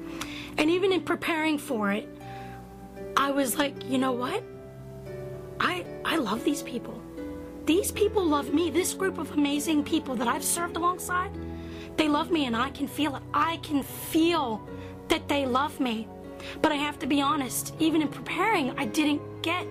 And 0.59 0.71
even 0.71 0.93
in 0.93 1.03
preparing 1.03 1.59
for 1.59 1.93
it, 1.93 2.09
I 3.17 3.31
was 3.31 3.59
like, 3.59 3.89
you 3.89 3.99
know 3.99 4.13
what? 4.13 4.43
I 5.61 5.85
I 6.05 6.17
love 6.17 6.45
these 6.45 6.63
people. 6.63 7.03
These 7.67 7.91
people 7.91 8.25
love 8.25 8.55
me. 8.55 8.71
This 8.71 8.95
group 8.95 9.19
of 9.19 9.33
amazing 9.33 9.83
people 9.83 10.15
that 10.15 10.29
I've 10.29 10.45
served 10.45 10.77
alongside, 10.77 11.33
they 11.97 12.07
love 12.07 12.31
me 12.31 12.47
and 12.47 12.55
I 12.55 12.71
can 12.71 12.87
feel 12.87 13.17
it. 13.17 13.23
I 13.35 13.57
can 13.57 13.83
feel 13.83 14.67
that 15.09 15.27
they 15.27 15.47
love 15.47 15.81
me. 15.81 16.07
But 16.63 16.71
I 16.71 16.77
have 16.77 16.97
to 17.01 17.09
be 17.09 17.21
honest, 17.21 17.75
even 17.81 18.03
in 18.03 18.09
preparing, 18.09 18.71
I 18.79 18.87
didn't 18.87 19.21
get 19.43 19.67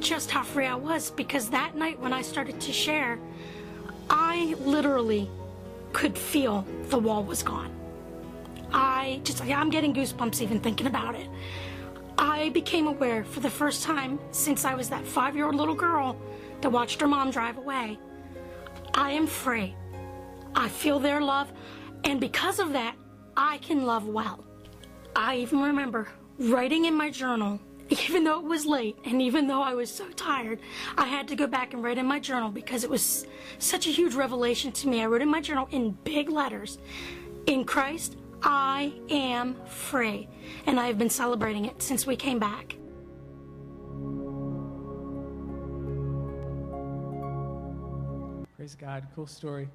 just 0.00 0.30
how 0.30 0.42
free 0.42 0.66
I 0.66 0.74
was 0.74 1.10
because 1.12 1.48
that 1.48 1.74
night 1.74 1.98
when 1.98 2.12
I 2.12 2.20
started 2.20 2.60
to 2.60 2.72
share, 2.72 3.18
I 4.10 4.54
literally 4.60 5.30
could 5.94 6.18
feel 6.18 6.66
the 6.90 6.98
wall 6.98 7.24
was 7.24 7.42
gone. 7.42 7.70
I 8.70 9.22
just, 9.24 9.40
I'm 9.40 9.70
getting 9.70 9.94
goosebumps 9.94 10.42
even 10.42 10.60
thinking 10.60 10.88
about 10.88 11.14
it. 11.14 11.28
I 12.18 12.50
became 12.50 12.86
aware 12.86 13.24
for 13.24 13.40
the 13.40 13.50
first 13.50 13.82
time 13.82 14.18
since 14.30 14.66
I 14.66 14.74
was 14.74 14.90
that 14.90 15.06
five 15.06 15.34
year 15.36 15.46
old 15.46 15.54
little 15.54 15.74
girl 15.74 16.18
that 16.60 16.70
watched 16.70 17.00
her 17.00 17.08
mom 17.08 17.30
drive 17.30 17.58
away. 17.58 17.98
I 18.94 19.10
am 19.12 19.26
free. 19.26 19.74
I 20.54 20.68
feel 20.68 20.98
their 20.98 21.20
love, 21.20 21.52
and 22.04 22.20
because 22.20 22.58
of 22.58 22.72
that, 22.72 22.96
I 23.36 23.58
can 23.58 23.84
love 23.84 24.06
well. 24.06 24.44
I 25.16 25.36
even 25.36 25.60
remember 25.60 26.08
writing 26.38 26.84
in 26.84 26.94
my 26.94 27.10
journal, 27.10 27.60
even 27.88 28.24
though 28.24 28.38
it 28.38 28.44
was 28.44 28.66
late 28.66 28.96
and 29.04 29.20
even 29.20 29.46
though 29.46 29.62
I 29.62 29.74
was 29.74 29.90
so 29.90 30.08
tired, 30.10 30.60
I 30.96 31.06
had 31.06 31.28
to 31.28 31.36
go 31.36 31.46
back 31.46 31.74
and 31.74 31.82
write 31.82 31.98
in 31.98 32.06
my 32.06 32.18
journal 32.18 32.50
because 32.50 32.84
it 32.84 32.90
was 32.90 33.26
such 33.58 33.86
a 33.86 33.90
huge 33.90 34.14
revelation 34.14 34.72
to 34.72 34.88
me. 34.88 35.02
I 35.02 35.06
wrote 35.06 35.22
in 35.22 35.30
my 35.30 35.40
journal 35.40 35.68
in 35.70 35.92
big 36.04 36.30
letters 36.30 36.78
In 37.46 37.64
Christ, 37.64 38.16
I 38.42 38.92
am 39.10 39.56
free. 39.66 40.28
And 40.66 40.78
I 40.78 40.86
have 40.86 40.98
been 40.98 41.10
celebrating 41.10 41.64
it 41.66 41.82
since 41.82 42.06
we 42.06 42.16
came 42.16 42.38
back. 42.38 42.76
Praise 48.64 48.76
God. 48.76 49.06
Cool 49.14 49.26
story. 49.26 49.68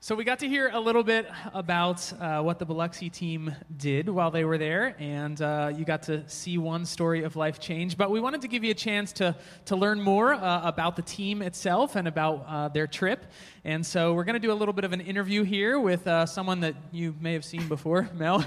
So, 0.00 0.14
we 0.14 0.24
got 0.24 0.40
to 0.40 0.48
hear 0.50 0.68
a 0.70 0.78
little 0.78 1.02
bit 1.02 1.30
about 1.54 2.12
uh, 2.20 2.42
what 2.42 2.58
the 2.58 2.66
Biloxi 2.66 3.08
team 3.08 3.56
did 3.74 4.10
while 4.10 4.30
they 4.30 4.44
were 4.44 4.58
there, 4.58 4.94
and 4.98 5.40
uh, 5.40 5.72
you 5.74 5.86
got 5.86 6.02
to 6.02 6.28
see 6.28 6.58
one 6.58 6.84
story 6.84 7.22
of 7.22 7.36
life 7.36 7.58
change. 7.58 7.96
But 7.96 8.10
we 8.10 8.20
wanted 8.20 8.42
to 8.42 8.48
give 8.48 8.64
you 8.64 8.70
a 8.70 8.74
chance 8.74 9.14
to, 9.14 9.34
to 9.64 9.76
learn 9.76 10.02
more 10.02 10.34
uh, 10.34 10.68
about 10.68 10.96
the 10.96 11.00
team 11.00 11.40
itself 11.40 11.96
and 11.96 12.06
about 12.06 12.44
uh, 12.46 12.68
their 12.68 12.86
trip. 12.86 13.24
And 13.64 13.86
so, 13.86 14.12
we're 14.12 14.24
going 14.24 14.34
to 14.34 14.46
do 14.46 14.52
a 14.52 14.58
little 14.60 14.74
bit 14.74 14.84
of 14.84 14.92
an 14.92 15.00
interview 15.00 15.42
here 15.42 15.80
with 15.80 16.06
uh, 16.06 16.26
someone 16.26 16.60
that 16.60 16.74
you 16.92 17.14
may 17.18 17.32
have 17.32 17.46
seen 17.46 17.66
before, 17.66 18.10
Mel. 18.14 18.44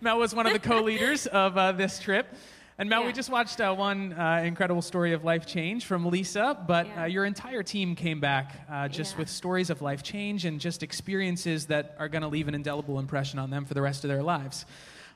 Mel 0.00 0.18
was 0.18 0.34
one 0.34 0.48
of 0.48 0.52
the 0.52 0.58
co 0.58 0.82
leaders 0.82 1.28
of 1.28 1.56
uh, 1.56 1.70
this 1.70 2.00
trip. 2.00 2.34
And 2.80 2.88
Mel, 2.88 3.00
Yeah. 3.00 3.06
we 3.08 3.12
just 3.12 3.28
watched 3.28 3.60
uh, 3.60 3.74
one 3.74 4.12
uh, 4.12 4.42
incredible 4.44 4.82
story 4.82 5.12
of 5.12 5.24
life 5.24 5.46
change 5.46 5.84
from 5.84 6.06
Lisa, 6.06 6.56
but 6.68 6.86
Yeah. 6.86 7.02
uh, 7.02 7.06
your 7.06 7.24
entire 7.24 7.64
team 7.64 7.96
came 7.96 8.20
back 8.20 8.54
uh, 8.70 8.86
just 8.86 9.14
Yeah. 9.14 9.18
with 9.18 9.28
stories 9.28 9.68
of 9.68 9.82
life 9.82 10.04
change 10.04 10.44
and 10.44 10.60
just 10.60 10.84
experiences 10.84 11.66
that 11.66 11.96
are 11.98 12.08
going 12.08 12.22
to 12.22 12.28
leave 12.28 12.46
an 12.46 12.54
indelible 12.54 13.00
impression 13.00 13.40
on 13.40 13.50
them 13.50 13.64
for 13.64 13.74
the 13.74 13.82
rest 13.82 14.04
of 14.04 14.08
their 14.08 14.22
lives. 14.22 14.64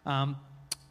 Um, 0.05 0.37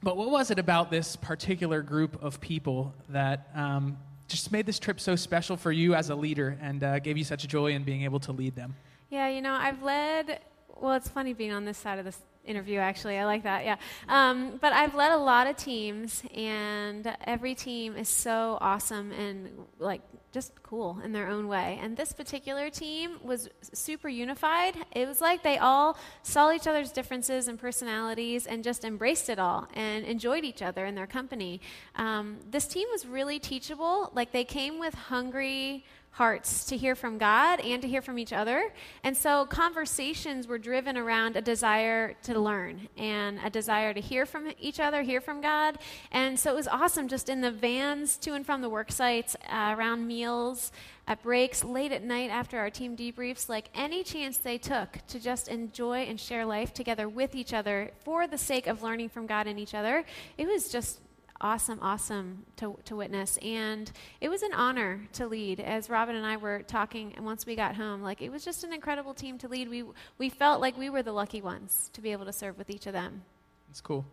but 0.01 0.15
what 0.15 0.31
was 0.31 0.49
it 0.49 0.59
about 0.59 0.89
this 0.89 1.17
particular 1.17 1.81
group 1.81 2.23
of 2.23 2.39
people 2.39 2.93
that 3.09 3.49
um, 3.53 3.97
just 4.29 4.49
made 4.53 4.65
this 4.65 4.79
trip 4.79 5.01
so 5.01 5.17
special 5.17 5.57
for 5.57 5.73
you 5.73 5.93
as 5.93 6.09
a 6.09 6.15
leader 6.15 6.57
and 6.61 6.81
uh, 6.85 6.99
gave 6.99 7.17
you 7.17 7.25
such 7.25 7.45
joy 7.49 7.73
in 7.73 7.83
being 7.83 8.03
able 8.03 8.21
to 8.21 8.31
lead 8.31 8.55
them? 8.55 8.75
Yeah, 9.09 9.27
you 9.27 9.41
know, 9.41 9.53
I've 9.53 9.83
led, 9.83 10.39
well, 10.79 10.93
it's 10.93 11.09
funny 11.09 11.33
being 11.33 11.51
on 11.51 11.65
this 11.65 11.77
side 11.77 11.99
of 11.99 12.05
this 12.05 12.19
interview, 12.45 12.79
actually. 12.79 13.17
I 13.17 13.25
like 13.25 13.43
that, 13.43 13.65
yeah. 13.65 13.77
Um, 14.07 14.57
but 14.61 14.73
I've 14.73 14.95
led 14.95 15.11
a 15.11 15.17
lot 15.17 15.47
of 15.47 15.57
teams, 15.57 16.23
and 16.35 17.15
every 17.25 17.55
team 17.55 17.95
is 17.95 18.09
so 18.09 18.57
awesome 18.61 19.11
and, 19.11 19.49
like, 19.79 20.01
just 20.31 20.63
cool 20.63 20.97
in 21.03 21.11
their 21.11 21.27
own 21.27 21.47
way. 21.47 21.77
And 21.81 21.97
this 21.97 22.13
particular 22.13 22.69
team 22.69 23.17
was 23.21 23.49
super 23.73 24.07
unified. 24.07 24.75
It 24.93 25.05
was 25.05 25.19
like 25.19 25.43
they 25.43 25.57
all 25.57 25.97
saw 26.23 26.53
each 26.53 26.67
other's 26.67 26.91
differences 26.91 27.49
and 27.49 27.59
personalities 27.59 28.47
and 28.47 28.63
just 28.63 28.85
embraced 28.85 29.29
it 29.29 29.39
all 29.39 29.67
and 29.73 30.05
enjoyed 30.05 30.45
each 30.45 30.61
other 30.61 30.85
and 30.85 30.97
their 30.97 31.07
company. 31.07 31.59
Um, 31.95 32.37
this 32.49 32.65
team 32.65 32.87
was 32.91 33.05
really 33.05 33.39
teachable. 33.39 34.11
Like, 34.15 34.31
they 34.31 34.45
came 34.45 34.79
with 34.79 34.93
hungry, 34.93 35.83
hearts 36.11 36.65
to 36.65 36.75
hear 36.75 36.93
from 36.93 37.17
God 37.17 37.61
and 37.61 37.81
to 37.81 37.87
hear 37.87 38.01
from 38.01 38.19
each 38.19 38.33
other. 38.33 38.73
And 39.03 39.15
so 39.15 39.45
conversations 39.45 40.45
were 40.45 40.57
driven 40.57 40.97
around 40.97 41.37
a 41.37 41.41
desire 41.41 42.15
to 42.23 42.37
learn 42.37 42.89
and 42.97 43.39
a 43.43 43.49
desire 43.49 43.93
to 43.93 44.01
hear 44.01 44.25
from 44.25 44.51
each 44.59 44.79
other, 44.79 45.03
hear 45.03 45.21
from 45.21 45.39
God. 45.41 45.77
And 46.11 46.37
so 46.37 46.51
it 46.51 46.55
was 46.55 46.67
awesome 46.67 47.07
just 47.07 47.29
in 47.29 47.39
the 47.39 47.51
vans 47.51 48.17
to 48.17 48.33
and 48.33 48.45
from 48.45 48.61
the 48.61 48.69
work 48.69 48.91
sites, 48.91 49.37
uh, 49.49 49.73
around 49.77 50.05
meals, 50.05 50.73
at 51.07 51.23
breaks, 51.23 51.63
late 51.63 51.91
at 51.91 52.03
night 52.03 52.29
after 52.29 52.59
our 52.59 52.69
team 52.69 52.95
debriefs, 52.95 53.47
like 53.47 53.69
any 53.73 54.03
chance 54.03 54.37
they 54.37 54.57
took 54.57 54.99
to 55.07 55.19
just 55.19 55.47
enjoy 55.47 55.99
and 55.99 56.19
share 56.19 56.45
life 56.45 56.73
together 56.73 57.07
with 57.07 57.35
each 57.35 57.53
other 57.53 57.91
for 58.03 58.27
the 58.27 58.37
sake 58.37 58.67
of 58.67 58.83
learning 58.83 59.09
from 59.09 59.27
God 59.27 59.47
and 59.47 59.59
each 59.59 59.73
other. 59.73 60.03
It 60.37 60.47
was 60.47 60.69
just 60.69 60.99
awesome, 61.41 61.79
awesome 61.81 62.45
to, 62.57 62.77
to 62.85 62.95
witness. 62.95 63.37
And 63.41 63.91
it 64.21 64.29
was 64.29 64.43
an 64.43 64.53
honor 64.53 65.01
to 65.13 65.27
lead. 65.27 65.59
As 65.59 65.89
Robin 65.89 66.15
and 66.15 66.25
I 66.25 66.37
were 66.37 66.61
talking, 66.63 67.13
and 67.17 67.25
once 67.25 67.45
we 67.45 67.55
got 67.55 67.75
home, 67.75 68.01
like 68.01 68.21
it 68.21 68.31
was 68.31 68.45
just 68.45 68.63
an 68.63 68.73
incredible 68.73 69.13
team 69.13 69.37
to 69.39 69.47
lead. 69.47 69.69
We, 69.69 69.83
we 70.17 70.29
felt 70.29 70.61
like 70.61 70.77
we 70.77 70.89
were 70.89 71.03
the 71.03 71.11
lucky 71.11 71.41
ones 71.41 71.89
to 71.93 72.01
be 72.01 72.11
able 72.11 72.25
to 72.25 72.33
serve 72.33 72.57
with 72.57 72.69
each 72.69 72.87
of 72.87 72.93
them. 72.93 73.23
It's 73.71 73.79
cool. 73.79 74.05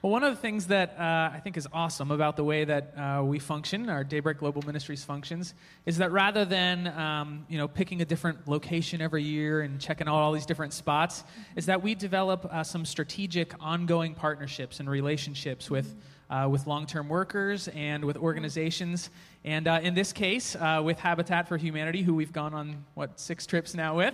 Well, 0.00 0.10
one 0.10 0.24
of 0.24 0.34
the 0.34 0.40
things 0.40 0.68
that 0.68 0.98
uh, 0.98 1.30
I 1.34 1.38
think 1.44 1.58
is 1.58 1.68
awesome 1.70 2.10
about 2.10 2.36
the 2.36 2.44
way 2.44 2.64
that 2.64 2.94
uh, 2.96 3.22
we 3.24 3.38
function, 3.38 3.90
our 3.90 4.02
Daybreak 4.02 4.38
Global 4.38 4.62
Ministries 4.62 5.04
functions, 5.04 5.52
is 5.84 5.98
that 5.98 6.12
rather 6.12 6.46
than 6.46 6.86
um, 6.86 7.44
you 7.50 7.58
know 7.58 7.68
picking 7.68 8.00
a 8.00 8.06
different 8.06 8.48
location 8.48 9.02
every 9.02 9.22
year 9.22 9.60
and 9.60 9.78
checking 9.78 10.08
out 10.08 10.14
all 10.14 10.32
these 10.32 10.46
different 10.46 10.72
spots, 10.72 11.24
is 11.56 11.66
that 11.66 11.82
we 11.82 11.94
develop 11.94 12.46
uh, 12.46 12.64
some 12.64 12.86
strategic, 12.86 13.52
ongoing 13.60 14.14
partnerships 14.14 14.80
and 14.80 14.88
relationships 14.88 15.68
with. 15.68 15.94
Uh, 16.28 16.48
with 16.50 16.66
long-term 16.66 17.08
workers 17.08 17.68
and 17.68 18.04
with 18.04 18.16
organizations, 18.16 19.10
and 19.44 19.68
uh, 19.68 19.78
in 19.80 19.94
this 19.94 20.12
case, 20.12 20.56
uh, 20.56 20.82
with 20.84 20.98
Habitat 20.98 21.46
for 21.46 21.56
Humanity, 21.56 22.02
who 22.02 22.14
we've 22.14 22.32
gone 22.32 22.52
on 22.52 22.84
what 22.94 23.20
six 23.20 23.46
trips 23.46 23.76
now 23.76 23.96
with. 23.96 24.12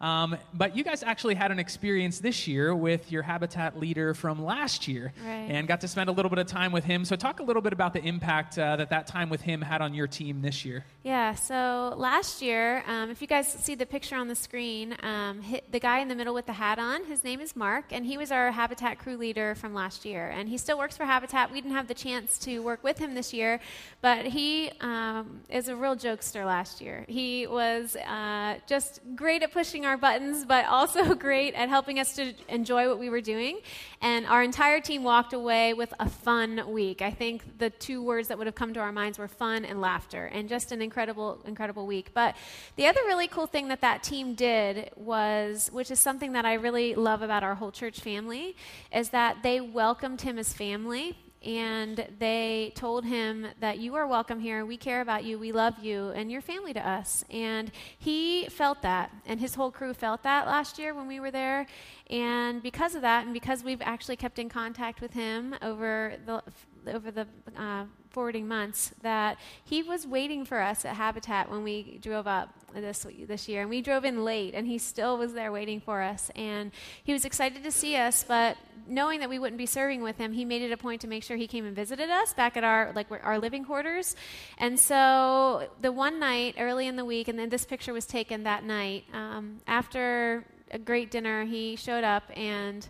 Um, 0.00 0.36
but 0.54 0.74
you 0.76 0.82
guys 0.82 1.02
actually 1.02 1.34
had 1.34 1.50
an 1.50 1.58
experience 1.58 2.20
this 2.20 2.48
year 2.48 2.74
with 2.74 3.12
your 3.12 3.22
Habitat 3.22 3.78
leader 3.78 4.14
from 4.14 4.42
last 4.42 4.88
year 4.88 5.12
Right. 5.22 5.46
and 5.50 5.68
got 5.68 5.82
to 5.82 5.88
spend 5.88 6.08
a 6.08 6.12
little 6.12 6.30
bit 6.30 6.38
of 6.38 6.46
time 6.46 6.72
with 6.72 6.84
him. 6.84 7.04
So, 7.04 7.16
talk 7.16 7.40
a 7.40 7.42
little 7.42 7.60
bit 7.60 7.72
about 7.72 7.92
the 7.92 8.02
impact 8.02 8.58
uh, 8.58 8.76
that 8.76 8.90
that 8.90 9.06
time 9.06 9.28
with 9.28 9.42
him 9.42 9.60
had 9.60 9.82
on 9.82 9.92
your 9.92 10.06
team 10.06 10.40
this 10.40 10.64
year. 10.64 10.84
Yeah, 11.02 11.34
so 11.34 11.94
last 11.96 12.40
year, 12.40 12.82
um, 12.86 13.10
if 13.10 13.20
you 13.20 13.26
guys 13.26 13.46
see 13.48 13.74
the 13.74 13.86
picture 13.86 14.16
on 14.16 14.28
the 14.28 14.34
screen, 14.34 14.96
um, 15.02 15.42
the 15.70 15.80
guy 15.80 15.98
in 16.00 16.08
the 16.08 16.14
middle 16.14 16.34
with 16.34 16.46
the 16.46 16.52
hat 16.54 16.78
on, 16.78 17.04
his 17.04 17.22
name 17.24 17.40
is 17.40 17.54
Mark, 17.56 17.86
and 17.90 18.04
he 18.06 18.16
was 18.18 18.30
our 18.30 18.50
Habitat 18.50 18.98
crew 18.98 19.16
leader 19.16 19.54
from 19.54 19.74
last 19.74 20.04
year. 20.04 20.28
And 20.30 20.48
he 20.48 20.56
still 20.58 20.78
works 20.78 20.96
for 20.96 21.04
Habitat. 21.04 21.50
We 21.52 21.60
didn't 21.60 21.74
have 21.74 21.88
the 21.88 21.94
chance 21.94 22.38
to 22.38 22.60
work 22.60 22.82
with 22.82 22.98
him 22.98 23.14
this 23.14 23.32
year, 23.32 23.60
but 24.00 24.26
he 24.26 24.70
um, 24.80 25.40
is 25.48 25.68
a 25.68 25.76
real 25.76 25.96
jokester 25.96 26.44
last 26.46 26.80
year. 26.80 27.04
He 27.08 27.46
was 27.46 27.96
uh, 27.96 28.56
just 28.66 29.00
great 29.14 29.42
at 29.42 29.52
pushing 29.52 29.86
our 29.86 29.89
buttons, 29.96 30.44
but 30.44 30.66
also 30.66 31.14
great 31.26 31.54
at 31.54 31.68
helping 31.68 31.98
us 31.98 32.14
to 32.14 32.32
enjoy 32.48 32.88
what 32.88 32.98
we 32.98 33.10
were 33.10 33.20
doing. 33.20 33.60
And 34.00 34.26
our 34.26 34.42
entire 34.42 34.80
team 34.80 35.02
walked 35.02 35.32
away 35.32 35.74
with 35.74 35.92
a 36.00 36.08
fun 36.08 36.72
week. 36.72 37.02
I 37.02 37.10
think 37.10 37.58
the 37.58 37.70
two 37.70 38.02
words 38.02 38.28
that 38.28 38.38
would 38.38 38.46
have 38.46 38.54
come 38.54 38.74
to 38.74 38.80
our 38.80 38.92
minds 38.92 39.18
were 39.18 39.28
fun 39.28 39.64
and 39.64 39.80
laughter, 39.80 40.26
and 40.26 40.48
just 40.48 40.72
an 40.72 40.80
incredible, 40.82 41.40
incredible 41.44 41.86
week. 41.86 42.12
But 42.14 42.36
the 42.76 42.86
other 42.86 43.00
really 43.06 43.28
cool 43.28 43.46
thing 43.46 43.68
that 43.68 43.80
that 43.80 44.02
team 44.02 44.34
did 44.34 44.90
was, 44.96 45.68
which 45.72 45.90
is 45.90 45.98
something 45.98 46.32
that 46.32 46.44
I 46.44 46.54
really 46.54 46.94
love 46.94 47.22
about 47.22 47.42
our 47.42 47.54
whole 47.54 47.72
church 47.72 48.00
family, 48.00 48.56
is 48.94 49.10
that 49.10 49.42
they 49.42 49.60
welcomed 49.60 50.22
him 50.22 50.38
as 50.38 50.52
family 50.52 51.16
and 51.42 52.06
they 52.18 52.72
told 52.74 53.04
him 53.04 53.46
that 53.60 53.78
you 53.78 53.94
are 53.94 54.06
welcome 54.06 54.40
here. 54.40 54.66
We 54.66 54.76
care 54.76 55.00
about 55.00 55.24
you. 55.24 55.38
We 55.38 55.52
love 55.52 55.78
you, 55.78 56.10
and 56.10 56.30
you're 56.30 56.42
family 56.42 56.74
to 56.74 56.86
us. 56.86 57.24
And 57.30 57.72
he 57.98 58.46
felt 58.50 58.82
that, 58.82 59.10
and 59.24 59.40
his 59.40 59.54
whole 59.54 59.70
crew 59.70 59.94
felt 59.94 60.22
that 60.24 60.46
last 60.46 60.78
year 60.78 60.94
when 60.94 61.06
we 61.06 61.18
were 61.18 61.30
there. 61.30 61.66
And 62.10 62.62
because 62.62 62.94
of 62.94 63.02
that, 63.02 63.24
and 63.24 63.32
because 63.32 63.64
we've 63.64 63.82
actually 63.82 64.16
kept 64.16 64.38
in 64.38 64.48
contact 64.48 65.00
with 65.00 65.12
him 65.12 65.54
over 65.62 66.14
the 66.26 66.42
over 66.86 67.10
the 67.10 67.26
uh, 67.56 67.84
forwarding 68.10 68.48
months, 68.48 68.92
that 69.02 69.38
he 69.64 69.82
was 69.82 70.06
waiting 70.06 70.44
for 70.44 70.60
us 70.60 70.84
at 70.84 70.96
Habitat 70.96 71.50
when 71.50 71.62
we 71.62 71.98
drove 72.02 72.26
up 72.26 72.54
this 72.74 73.06
this 73.26 73.48
year, 73.48 73.62
and 73.62 73.70
we 73.70 73.80
drove 73.80 74.04
in 74.04 74.24
late, 74.24 74.54
and 74.54 74.66
he 74.66 74.78
still 74.78 75.18
was 75.18 75.32
there 75.32 75.52
waiting 75.52 75.80
for 75.80 76.02
us. 76.02 76.30
And 76.36 76.72
he 77.02 77.12
was 77.12 77.24
excited 77.24 77.62
to 77.62 77.70
see 77.70 77.96
us, 77.96 78.24
but 78.26 78.56
knowing 78.86 79.20
that 79.20 79.28
we 79.28 79.38
wouldn't 79.38 79.58
be 79.58 79.66
serving 79.66 80.02
with 80.02 80.18
him, 80.18 80.32
he 80.32 80.44
made 80.44 80.62
it 80.62 80.72
a 80.72 80.76
point 80.76 81.00
to 81.00 81.06
make 81.06 81.22
sure 81.22 81.36
he 81.36 81.46
came 81.46 81.64
and 81.64 81.74
visited 81.74 82.10
us 82.10 82.34
back 82.34 82.56
at 82.56 82.64
our 82.64 82.92
like 82.94 83.06
our 83.22 83.38
living 83.38 83.64
quarters. 83.64 84.16
And 84.58 84.78
so 84.78 85.68
the 85.80 85.92
one 85.92 86.18
night 86.18 86.56
early 86.58 86.86
in 86.86 86.96
the 86.96 87.04
week, 87.04 87.28
and 87.28 87.38
then 87.38 87.48
this 87.48 87.64
picture 87.64 87.92
was 87.92 88.06
taken 88.06 88.44
that 88.44 88.64
night 88.64 89.04
um, 89.12 89.60
after 89.66 90.44
a 90.70 90.78
great 90.78 91.10
dinner. 91.10 91.44
He 91.44 91.76
showed 91.76 92.04
up 92.04 92.24
and. 92.36 92.86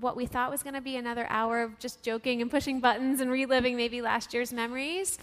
What 0.00 0.16
we 0.16 0.26
thought 0.26 0.50
was 0.50 0.62
going 0.62 0.74
to 0.74 0.80
be 0.80 0.96
another 0.96 1.26
hour 1.28 1.62
of 1.62 1.78
just 1.78 2.02
joking 2.02 2.42
and 2.42 2.50
pushing 2.50 2.80
buttons 2.80 3.20
and 3.20 3.30
reliving 3.30 3.76
maybe 3.76 4.02
last 4.02 4.34
year's 4.34 4.52
memories, 4.52 5.18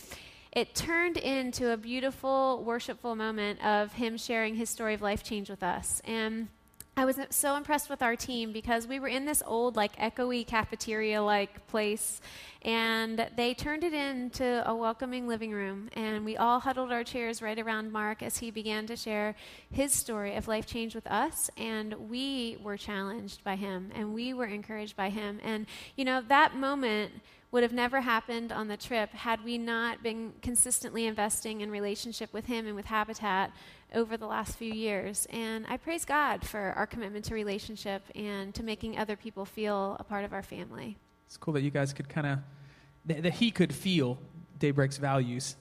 it 0.51 0.73
turned 0.73 1.17
into 1.17 1.71
a 1.71 1.77
beautiful, 1.77 2.63
worshipful 2.63 3.15
moment 3.15 3.63
of 3.63 3.93
him 3.93 4.17
sharing 4.17 4.55
his 4.55 4.69
story 4.69 4.93
of 4.93 5.01
life 5.01 5.23
change 5.23 5.49
with 5.49 5.63
us. 5.63 6.01
And 6.05 6.47
I 6.99 7.05
was 7.05 7.17
so 7.29 7.55
impressed 7.55 7.89
with 7.89 8.01
our 8.01 8.17
team 8.17 8.51
because 8.51 8.85
we 8.85 8.99
were 8.99 9.07
in 9.07 9.23
this 9.23 9.41
old, 9.45 9.77
like, 9.77 9.95
echoey 9.95 10.45
cafeteria 10.45 11.23
like 11.23 11.65
place, 11.67 12.19
and 12.61 13.25
they 13.37 13.53
turned 13.53 13.85
it 13.85 13.93
into 13.93 14.69
a 14.69 14.75
welcoming 14.75 15.25
living 15.25 15.53
room. 15.53 15.89
And 15.93 16.25
we 16.25 16.35
all 16.35 16.59
huddled 16.59 16.91
our 16.91 17.05
chairs 17.05 17.41
right 17.41 17.57
around 17.57 17.93
Mark 17.93 18.21
as 18.21 18.39
he 18.39 18.51
began 18.51 18.85
to 18.87 18.97
share 18.97 19.35
his 19.71 19.93
story 19.93 20.35
of 20.35 20.49
life 20.49 20.65
change 20.65 20.93
with 20.93 21.07
us. 21.07 21.49
And 21.55 22.09
we 22.09 22.57
were 22.61 22.75
challenged 22.75 23.45
by 23.45 23.55
him, 23.55 23.91
and 23.95 24.13
we 24.13 24.33
were 24.33 24.47
encouraged 24.47 24.97
by 24.97 25.07
him. 25.07 25.39
And, 25.41 25.67
you 25.95 26.03
know, 26.03 26.21
that 26.27 26.57
moment 26.57 27.13
would 27.51 27.63
have 27.63 27.73
never 27.73 28.01
happened 28.01 28.51
on 28.51 28.67
the 28.67 28.77
trip 28.77 29.11
had 29.11 29.43
we 29.43 29.57
not 29.57 30.03
been 30.03 30.33
consistently 30.41 31.05
investing 31.07 31.61
in 31.61 31.71
relationship 31.71 32.31
with 32.31 32.45
him 32.45 32.67
and 32.67 32.75
with 32.75 32.85
Habitat 32.85 33.51
over 33.95 34.17
the 34.17 34.27
last 34.27 34.55
few 34.55 34.71
years. 34.71 35.25
And 35.31 35.65
I 35.67 35.77
praise 35.77 36.05
God 36.05 36.45
for 36.45 36.59
our 36.75 36.85
commitment 36.85 37.25
to 37.25 37.33
relationship 37.33 38.03
and 38.13 38.53
to 38.53 38.61
making 38.63 38.99
other 38.99 39.15
people 39.15 39.45
feel 39.45 39.97
a 39.99 40.03
part 40.03 40.25
of 40.25 40.33
our 40.33 40.43
family. 40.43 40.97
It's 41.25 41.37
cool 41.37 41.55
that 41.55 41.61
you 41.61 41.71
guys 41.71 41.91
could 41.91 42.07
kind 42.07 42.27
of, 42.27 42.39
that, 43.05 43.23
that 43.23 43.33
he 43.33 43.49
could 43.49 43.73
feel 43.73 44.19
Daybreak's 44.59 44.97
values 44.97 45.55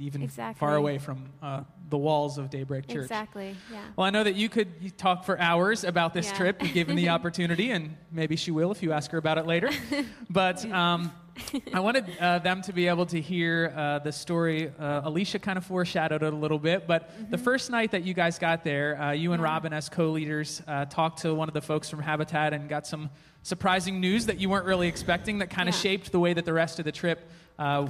even 0.00 0.22
Exactly. 0.22 0.60
far 0.60 0.76
away 0.76 0.98
from 0.98 1.24
uh, 1.42 1.62
the 1.90 1.98
walls 1.98 2.38
of 2.38 2.50
Daybreak 2.50 2.86
Church. 2.86 3.02
Exactly, 3.02 3.56
yeah. 3.72 3.80
Well, 3.96 4.06
I 4.06 4.10
know 4.10 4.22
that 4.22 4.36
you 4.36 4.48
could 4.48 4.96
talk 4.96 5.24
for 5.24 5.38
hours 5.40 5.82
about 5.82 6.14
this 6.14 6.26
Yeah. 6.26 6.36
trip, 6.36 6.60
given 6.72 6.94
the 6.96 7.08
opportunity, 7.16 7.72
and 7.72 7.96
maybe 8.12 8.36
she 8.36 8.50
will 8.52 8.70
if 8.70 8.80
you 8.82 8.92
ask 8.92 9.10
her 9.10 9.18
about 9.18 9.38
it 9.38 9.46
later. 9.46 9.70
But 10.30 10.64
um, 10.70 11.10
I 11.74 11.80
wanted 11.80 12.04
uh, 12.20 12.38
them 12.40 12.62
to 12.62 12.72
be 12.72 12.88
able 12.88 13.06
to 13.06 13.20
hear 13.20 13.72
uh, 13.76 13.98
the 14.00 14.12
story. 14.12 14.72
Uh, 14.78 15.02
Alicia 15.04 15.38
kind 15.38 15.56
of 15.58 15.64
foreshadowed 15.64 16.22
it 16.22 16.32
a 16.32 16.36
little 16.36 16.58
bit, 16.58 16.86
but 16.86 17.08
Mm-hmm. 17.08 17.30
the 17.30 17.38
first 17.38 17.70
night 17.70 17.90
that 17.92 18.02
you 18.04 18.12
guys 18.14 18.38
got 18.38 18.64
there, 18.64 19.00
uh, 19.00 19.12
you 19.12 19.32
and 19.32 19.42
Robin, 19.42 19.72
as 19.72 19.88
co 19.88 20.10
leaders, 20.10 20.62
uh, 20.66 20.84
talked 20.86 21.20
to 21.22 21.34
one 21.34 21.48
of 21.48 21.54
the 21.54 21.60
folks 21.62 21.88
from 21.88 22.00
Habitat 22.00 22.52
and 22.52 22.68
got 22.68 22.86
some 22.86 23.08
surprising 23.42 24.00
news 24.00 24.26
that 24.26 24.38
you 24.38 24.48
weren't 24.48 24.66
really 24.66 24.88
expecting 24.88 25.38
that 25.38 25.48
kind 25.50 25.68
of 25.68 25.74
Yeah. 25.74 25.80
shaped 25.80 26.12
the 26.12 26.18
way 26.20 26.32
that 26.34 26.44
the 26.44 26.52
rest 26.52 26.78
of 26.78 26.84
the 26.84 26.92
trip 26.92 27.28
uh, 27.58 27.88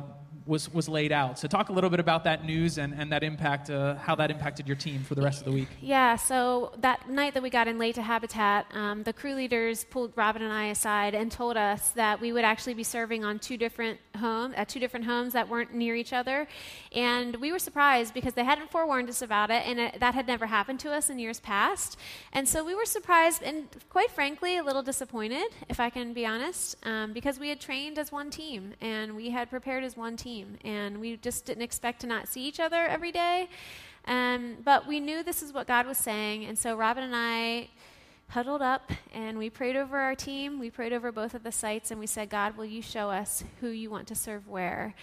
was, 0.49 0.73
was 0.73 0.89
laid 0.89 1.13
out. 1.13 1.39
So, 1.39 1.47
talk 1.47 1.69
a 1.69 1.73
little 1.73 1.91
bit 1.91 2.01
about 2.01 2.25
that 2.25 2.45
news 2.45 2.79
and, 2.79 2.95
and 2.95 3.13
that 3.13 3.23
impact, 3.23 3.71
uh, 3.71 3.97
how 3.97 4.15
that 4.17 4.31
impacted 4.31 4.67
your 4.67 4.77
team 4.77 5.03
for 5.05 5.15
the 5.15 5.23
rest 5.23 5.41
of 5.41 5.45
the 5.45 5.53
week. 5.53 5.69
Yeah, 5.81 6.17
so 6.17 6.73
that 6.79 7.09
night 7.09 7.35
that 7.35 7.43
we 7.43 7.51
got 7.51 7.69
in 7.69 7.79
late 7.79 7.95
to 7.97 8.03
Habitat, 8.03 8.67
um, 8.73 9.03
the 9.03 9.13
crew 9.13 9.35
leaders 9.35 9.85
pulled 9.85 10.13
Robin 10.17 10.43
and 10.43 10.53
I 10.53 10.67
aside 10.67 11.15
and 11.15 11.31
told 11.31 11.57
us 11.57 11.91
that 11.91 12.21
we 12.21 12.33
would 12.33 12.45
actually 12.45 12.75
be 12.75 12.83
serving 12.83 13.25
on 13.25 13.39
two 13.39 13.57
different 13.57 14.01
homes, 14.17 14.55
at 14.57 14.69
two 14.69 14.81
different 14.81 15.07
homes 15.07 15.35
that 15.35 15.49
weren't 15.49 15.75
near 15.75 15.95
each 15.95 16.13
other. 16.13 16.49
And 16.93 17.37
we 17.37 17.53
were 17.53 17.59
surprised 17.59 18.15
because 18.15 18.35
they 18.35 18.45
hadn't 18.45 18.71
forewarned 18.71 19.09
us 19.09 19.23
about 19.23 19.51
it, 19.51 19.63
and 19.67 19.79
it, 19.79 20.01
that 20.01 20.15
had 20.15 20.27
never 20.27 20.47
happened 20.47 20.81
to 20.81 20.93
us 20.93 21.11
in 21.11 21.19
years 21.19 21.41
past. 21.41 21.99
And 22.33 22.49
so 22.49 22.65
we 22.65 22.75
were 22.75 22.87
surprised 22.87 23.43
and, 23.43 23.69
quite 23.91 24.11
frankly, 24.11 24.57
a 24.57 24.63
little 24.63 24.83
disappointed, 24.83 25.49
if 25.69 25.79
I 25.81 25.91
can 25.91 26.13
be 26.13 26.25
honest, 26.25 26.77
um, 26.85 27.13
because 27.13 27.39
we 27.39 27.49
had 27.49 27.61
trained 27.61 27.99
as 27.99 28.11
one 28.11 28.31
team 28.31 28.75
and 28.81 29.17
we 29.17 29.31
had 29.31 29.51
prepared 29.51 29.85
as 29.85 29.97
one 29.97 30.17
team, 30.17 30.38
and 30.65 30.99
we 30.99 31.17
just 31.17 31.45
didn't 31.45 31.63
expect 31.63 32.01
to 32.01 32.07
not 32.07 32.29
see 32.29 32.47
each 32.47 32.61
other 32.61 32.77
every 32.77 33.13
day. 33.13 33.49
Um, 34.07 34.57
but 34.65 34.87
we 34.87 35.01
knew 35.01 35.23
this 35.23 35.43
is 35.43 35.53
what 35.53 35.67
God 35.67 35.87
was 35.87 35.99
saying, 35.99 36.47
and 36.47 36.59
so 36.59 36.77
Robin 36.77 37.05
and 37.05 37.15
I 37.15 37.69
huddled 38.31 38.61
up 38.61 38.91
and 39.15 39.39
we 39.39 39.49
prayed 39.49 39.75
over 39.75 39.99
our 39.99 40.15
team. 40.15 40.59
We 40.59 40.71
prayed 40.71 40.93
over 40.93 41.11
both 41.11 41.35
of 41.35 41.43
the 41.43 41.53
sites, 41.53 41.91
and 41.91 42.01
we 42.01 42.07
said, 42.07 42.29
God, 42.31 42.57
will 42.57 42.65
you 42.65 42.83
show 42.83 43.11
us 43.11 43.45
who 43.61 43.69
you 43.69 43.91
want 43.91 44.09
to 44.09 44.15
serve 44.15 44.47
where? 44.49 44.95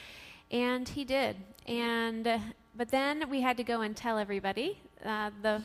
And 0.51 0.87
He 0.87 1.03
did. 1.03 1.37
And 1.67 2.39
but 2.75 2.89
then 2.89 3.29
we 3.29 3.41
had 3.41 3.57
to 3.57 3.63
go 3.63 3.81
and 3.81 3.95
tell 3.95 4.17
everybody 4.17 4.81
uh, 5.05 5.31
the 5.41 5.61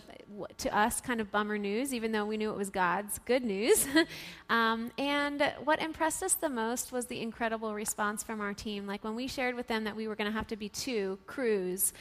to 0.59 0.77
us 0.77 1.01
kind 1.01 1.21
of 1.21 1.31
bummer 1.31 1.59
news, 1.59 1.93
even 1.93 2.13
though 2.13 2.25
we 2.25 2.37
knew 2.37 2.51
it 2.51 2.57
was 2.57 2.71
God's 2.71 3.19
good 3.21 3.45
news. 3.45 3.87
um, 4.51 4.91
and 4.99 5.53
what 5.65 5.81
impressed 5.81 6.23
us 6.23 6.35
the 6.35 6.49
most 6.49 6.93
was 6.93 7.07
the 7.07 7.21
incredible 7.21 7.75
response 7.75 8.23
from 8.23 8.41
our 8.41 8.55
team. 8.55 8.87
Like 8.87 9.03
when 9.03 9.15
we 9.17 9.27
shared 9.27 9.55
with 9.55 9.67
them 9.67 9.85
that 9.85 9.97
we 9.97 10.07
were 10.07 10.15
going 10.15 10.31
to 10.31 10.37
have 10.37 10.47
to 10.49 10.57
be 10.57 10.69
two 10.69 11.19
crews, 11.27 11.93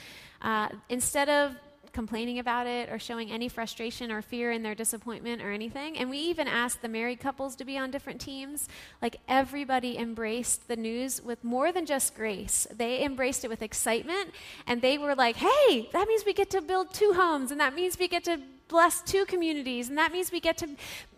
uh, 0.42 0.70
instead 0.90 1.30
of 1.30 1.56
complaining 1.94 2.40
about 2.40 2.68
it 2.68 2.90
or 2.90 3.00
showing 3.00 3.32
any 3.32 3.50
frustration 3.50 4.12
or 4.12 4.22
fear 4.22 4.52
in 4.52 4.64
their 4.64 4.76
disappointment 4.76 5.42
or 5.42 5.52
anything. 5.52 5.98
And 5.98 6.10
we 6.10 6.18
even 6.18 6.48
asked 6.48 6.82
the 6.82 6.88
married 6.88 7.20
couples 7.20 7.56
to 7.58 7.66
be 7.66 7.78
on 7.78 7.92
different 7.92 8.22
teams. 8.22 8.68
Like 9.02 9.18
everybody 9.28 9.98
embraced 9.98 10.68
the 10.68 10.76
news 10.76 11.22
with 11.22 11.44
more 11.44 11.72
than 11.72 11.86
just 11.86 12.16
grace. 12.16 12.68
They 12.76 13.04
embraced 13.04 13.44
it 13.44 13.50
with 13.50 13.62
excitement 13.62 14.32
and 14.68 14.82
they 14.82 14.98
were 14.98 15.16
like, 15.16 15.38
hey, 15.38 15.90
that 15.94 16.08
means 16.08 16.24
we 16.26 16.34
get 16.34 16.50
to 16.52 16.62
build 16.62 16.94
two 16.94 17.14
homes 17.14 17.52
and 17.52 17.60
that 17.60 17.74
means 17.76 17.98
we 17.98 18.08
get 18.08 18.24
to 18.26 18.40
bless 18.68 19.02
two 19.02 19.26
communities 19.26 19.90
and 19.90 19.98
that 19.98 20.12
means 20.12 20.32
we 20.32 20.40
get 20.40 20.58
to 20.58 20.70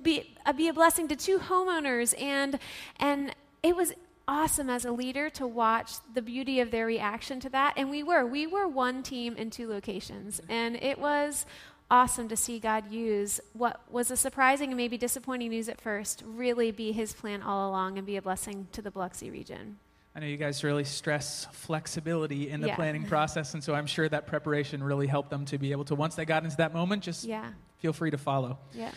be, 0.01 0.33
uh, 0.45 0.53
be 0.53 0.67
a 0.69 0.73
blessing 0.73 1.07
to 1.09 1.15
two 1.15 1.37
homeowners 1.37 2.19
and 2.19 2.57
and 2.99 3.35
it 3.61 3.75
was 3.75 3.93
awesome 4.27 4.69
as 4.69 4.85
a 4.85 4.91
leader 4.91 5.29
to 5.31 5.47
watch 5.47 5.93
the 6.13 6.21
beauty 6.21 6.59
of 6.59 6.71
their 6.71 6.85
reaction 6.85 7.39
to 7.41 7.49
that. 7.49 7.73
And 7.77 7.89
we 7.89 8.03
were. 8.03 8.25
We 8.25 8.47
were 8.47 8.67
one 8.67 9.03
team 9.03 9.35
in 9.35 9.49
two 9.49 9.67
locations. 9.69 10.41
And 10.49 10.75
it 10.75 10.99
was 10.99 11.45
awesome 11.89 12.29
to 12.29 12.37
see 12.37 12.57
God 12.59 12.89
use 12.91 13.41
what 13.53 13.81
was 13.91 14.11
a 14.11 14.15
surprising 14.17 14.69
and 14.69 14.77
maybe 14.77 14.97
disappointing 14.97 15.49
news 15.49 15.67
at 15.67 15.81
first 15.81 16.23
really 16.25 16.71
be 16.71 16.91
his 16.93 17.11
plan 17.13 17.41
all 17.41 17.69
along 17.69 17.97
and 17.97 18.07
be 18.07 18.15
a 18.15 18.21
blessing 18.21 18.67
to 18.71 18.81
the 18.81 18.89
Biloxi 18.91 19.29
region. 19.29 19.77
I 20.15 20.19
know 20.19 20.27
you 20.27 20.37
guys 20.37 20.63
really 20.63 20.83
stress 20.83 21.47
flexibility 21.51 22.49
in 22.49 22.59
the 22.61 22.67
Yeah. 22.67 22.75
planning 22.75 23.05
process, 23.05 23.53
and 23.53 23.63
so 23.63 23.73
I'm 23.73 23.87
sure 23.87 24.07
that 24.09 24.27
preparation 24.27 24.83
really 24.83 25.07
helped 25.07 25.29
them 25.29 25.45
to 25.45 25.57
be 25.57 25.71
able 25.71 25.85
to, 25.85 25.95
once 25.95 26.15
they 26.15 26.25
got 26.25 26.43
into 26.43 26.57
that 26.57 26.73
moment, 26.73 27.01
just 27.03 27.23
Yeah. 27.23 27.51
feel 27.77 27.93
free 27.93 28.11
to 28.11 28.17
follow. 28.17 28.57
Yeah. 28.73 28.91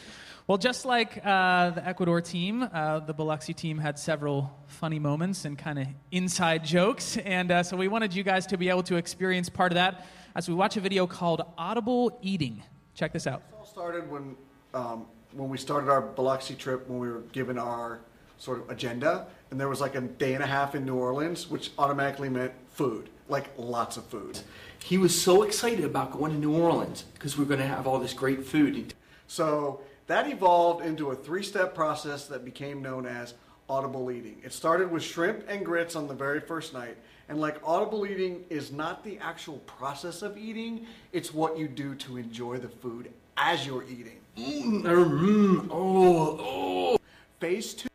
Well, 0.47 0.59
just 0.59 0.85
like 0.85 1.23
uh, 1.25 1.71
the 1.71 1.89
Ecuador 1.89 2.21
team, 2.21 2.69
uh, 2.71 3.01
the 3.01 3.15
Biloxi 3.15 3.55
team 3.55 3.79
had 3.79 3.99
several 3.99 4.55
funny 4.67 4.99
moments 4.99 5.47
and 5.47 5.57
kind 5.57 5.79
of 5.79 5.87
inside 6.11 6.67
jokes. 6.67 7.17
And 7.17 7.51
uh, 7.51 7.63
so 7.63 7.79
we 7.79 7.89
wanted 7.89 8.15
you 8.15 8.23
guys 8.25 8.47
to 8.49 8.59
be 8.59 8.69
able 8.69 8.83
to 8.83 8.97
experience 8.97 9.49
part 9.49 9.73
of 9.73 9.77
that 9.77 10.05
as 10.35 10.47
we 10.47 10.55
watch 10.55 10.77
a 10.77 10.81
video 10.81 11.07
called 11.07 11.41
Audible 11.57 12.19
Eating. 12.21 12.63
Check 12.95 13.15
this 13.15 13.27
out. 13.27 13.43
This 13.49 13.59
all 13.59 13.65
started 13.65 14.11
when 14.11 14.37
um, 14.75 15.07
when 15.33 15.49
we 15.49 15.57
started 15.57 15.89
our 15.89 16.03
Biloxi 16.03 16.55
trip 16.55 16.87
when 16.91 16.99
we 16.99 17.09
were 17.09 17.23
given 17.33 17.57
our 17.59 18.01
sort 18.37 18.61
of 18.61 18.69
agenda 18.69 19.27
and 19.51 19.59
there 19.59 19.71
was 19.71 19.81
like 19.81 19.95
a 19.95 20.03
day 20.03 20.35
and 20.35 20.45
a 20.45 20.47
half 20.47 20.75
in 20.75 20.85
New 20.85 20.97
Orleans 20.97 21.49
which 21.49 21.71
automatically 21.79 22.29
meant 22.29 22.53
food 22.69 23.09
like 23.29 23.49
lots 23.57 23.97
of 23.97 24.05
food 24.07 24.41
He 24.83 24.99
was 24.99 25.19
so 25.19 25.43
excited 25.43 25.85
about 25.85 26.11
going 26.13 26.33
to 26.33 26.39
New 26.39 26.53
Orleans 26.53 27.05
because 27.15 27.39
we 27.39 27.45
are 27.45 27.49
going 27.49 27.61
to 27.61 27.67
have 27.67 27.87
all 27.87 27.99
this 27.99 28.13
great 28.13 28.45
food. 28.45 28.93
so 29.27 29.81
that 30.07 30.29
evolved 30.29 30.85
into 30.85 31.11
a 31.11 31.17
three-step 31.17 31.75
process 31.75 32.27
that 32.27 32.45
became 32.45 32.83
known 32.83 33.07
as 33.07 33.35
audible 33.69 34.11
eating 34.11 34.37
it 34.45 34.53
started 34.53 34.91
with 34.91 35.03
shrimp 35.03 35.45
and 35.49 35.65
grits 35.65 35.97
on 35.97 36.07
the 36.07 36.15
very 36.15 36.41
first 36.41 36.75
night 36.75 36.97
and 37.29 37.41
like 37.41 37.57
audible 37.65 38.05
eating 38.05 38.45
is 38.51 38.71
not 38.71 39.03
the 39.03 39.19
actual 39.19 39.59
process 39.61 40.21
of 40.21 40.37
eating 40.37 40.87
it's 41.13 41.33
what 41.33 41.57
you 41.57 41.67
do 41.67 41.95
to 41.95 42.19
enjoy 42.19 42.59
the 42.59 42.69
food 42.69 43.11
as 43.37 43.67
you're 43.67 43.85
eating 43.85 44.19
Mm, 44.37 44.83
mm, 44.83 45.69
oh, 45.71 46.39
oh. 46.41 46.99
phase 47.39 47.73
two 47.73 47.89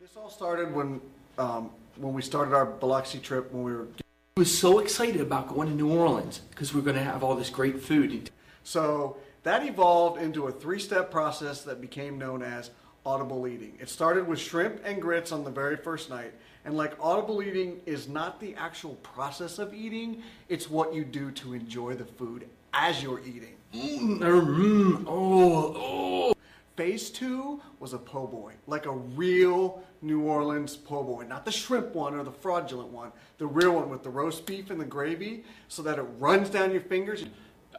This 0.00 0.16
all 0.16 0.30
started 0.30 0.74
when 0.74 1.02
um, 1.36 1.70
when 1.96 2.14
we 2.14 2.22
started 2.22 2.54
our 2.54 2.64
Biloxi 2.64 3.18
trip 3.18 3.52
when 3.52 3.64
we 3.64 3.72
were. 3.72 3.86
He 4.36 4.40
was 4.40 4.56
so 4.56 4.78
excited 4.78 5.20
about 5.20 5.48
going 5.48 5.68
to 5.68 5.74
New 5.74 5.92
Orleans 5.92 6.40
because 6.50 6.72
we 6.72 6.80
are 6.80 6.84
going 6.84 6.96
to 6.96 7.02
have 7.02 7.22
all 7.22 7.34
this 7.34 7.50
great 7.50 7.82
food. 7.82 8.30
So 8.68 9.16
that 9.44 9.66
evolved 9.66 10.20
into 10.20 10.48
a 10.48 10.52
three-step 10.52 11.10
process 11.10 11.62
that 11.62 11.80
became 11.80 12.18
known 12.18 12.42
as 12.42 12.70
audible 13.06 13.48
eating. 13.48 13.78
It 13.80 13.88
started 13.88 14.28
with 14.28 14.38
shrimp 14.38 14.82
and 14.84 15.00
grits 15.00 15.32
on 15.32 15.42
the 15.42 15.50
very 15.50 15.76
first 15.78 16.10
night, 16.10 16.34
and 16.66 16.76
like 16.76 16.92
audible 17.00 17.42
eating 17.42 17.80
is 17.86 18.08
not 18.08 18.40
the 18.40 18.54
actual 18.56 18.96
process 18.96 19.58
of 19.58 19.72
eating; 19.72 20.22
it's 20.50 20.68
what 20.68 20.92
you 20.92 21.02
do 21.06 21.30
to 21.30 21.54
enjoy 21.54 21.94
the 21.94 22.04
food 22.04 22.46
as 22.74 23.02
you're 23.02 23.20
eating. 23.20 23.54
Mm, 23.72 24.18
mm, 24.18 25.04
oh, 25.06 25.74
oh. 25.74 26.34
Phase 26.76 27.08
two 27.08 27.62
was 27.80 27.94
a 27.94 27.98
po' 27.98 28.26
boy, 28.26 28.52
like 28.66 28.84
a 28.84 28.92
real 28.92 29.82
New 30.02 30.20
Orleans 30.20 30.76
po' 30.76 31.02
boy, 31.02 31.24
not 31.24 31.44
the 31.46 31.50
shrimp 31.50 31.94
one 31.94 32.14
or 32.14 32.22
the 32.22 32.30
fraudulent 32.30 32.90
one, 32.90 33.12
the 33.38 33.46
real 33.46 33.72
one 33.72 33.88
with 33.88 34.02
the 34.02 34.10
roast 34.10 34.44
beef 34.44 34.70
and 34.70 34.78
the 34.78 34.84
gravy, 34.84 35.42
so 35.68 35.82
that 35.82 35.98
it 35.98 36.06
runs 36.18 36.50
down 36.50 36.70
your 36.70 36.82
fingers. 36.82 37.24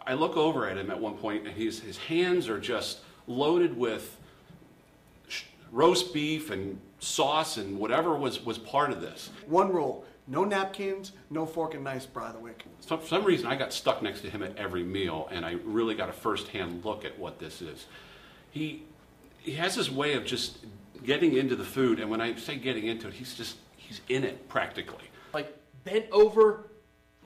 I 0.05 0.13
look 0.13 0.37
over 0.37 0.67
at 0.67 0.77
him 0.77 0.89
at 0.89 0.99
one 0.99 1.15
point, 1.15 1.47
and 1.47 1.55
his, 1.55 1.79
his 1.79 1.97
hands 1.97 2.47
are 2.49 2.59
just 2.59 2.99
loaded 3.27 3.77
with 3.77 4.17
roast 5.71 6.13
beef 6.13 6.49
and 6.49 6.79
sauce 6.99 7.57
and 7.57 7.77
whatever 7.77 8.15
was, 8.15 8.43
was 8.43 8.57
part 8.57 8.91
of 8.91 9.01
this. 9.01 9.29
One 9.45 9.71
rule: 9.71 10.05
no 10.27 10.43
napkins, 10.43 11.11
no 11.29 11.45
fork 11.45 11.73
and 11.73 11.83
knives, 11.83 12.07
Brytherwick. 12.07 12.61
So 12.81 12.97
for 12.97 13.07
some 13.07 13.23
reason, 13.23 13.47
I 13.47 13.55
got 13.55 13.71
stuck 13.71 14.01
next 14.01 14.21
to 14.21 14.29
him 14.29 14.43
at 14.43 14.57
every 14.57 14.83
meal, 14.83 15.27
and 15.31 15.45
I 15.45 15.57
really 15.63 15.95
got 15.95 16.09
a 16.09 16.13
first-hand 16.13 16.83
look 16.83 17.05
at 17.05 17.17
what 17.19 17.39
this 17.39 17.61
is. 17.61 17.85
He 18.51 18.83
he 19.39 19.53
has 19.53 19.75
this 19.75 19.89
way 19.89 20.13
of 20.13 20.25
just 20.25 20.59
getting 21.03 21.37
into 21.37 21.55
the 21.55 21.63
food, 21.63 21.99
and 21.99 22.09
when 22.09 22.21
I 22.21 22.35
say 22.35 22.55
getting 22.57 22.87
into 22.87 23.07
it, 23.07 23.13
he's 23.13 23.35
just 23.35 23.57
he's 23.77 24.01
in 24.09 24.23
it 24.23 24.47
practically. 24.49 25.05
Like 25.33 25.55
bent 25.83 26.05
over 26.11 26.67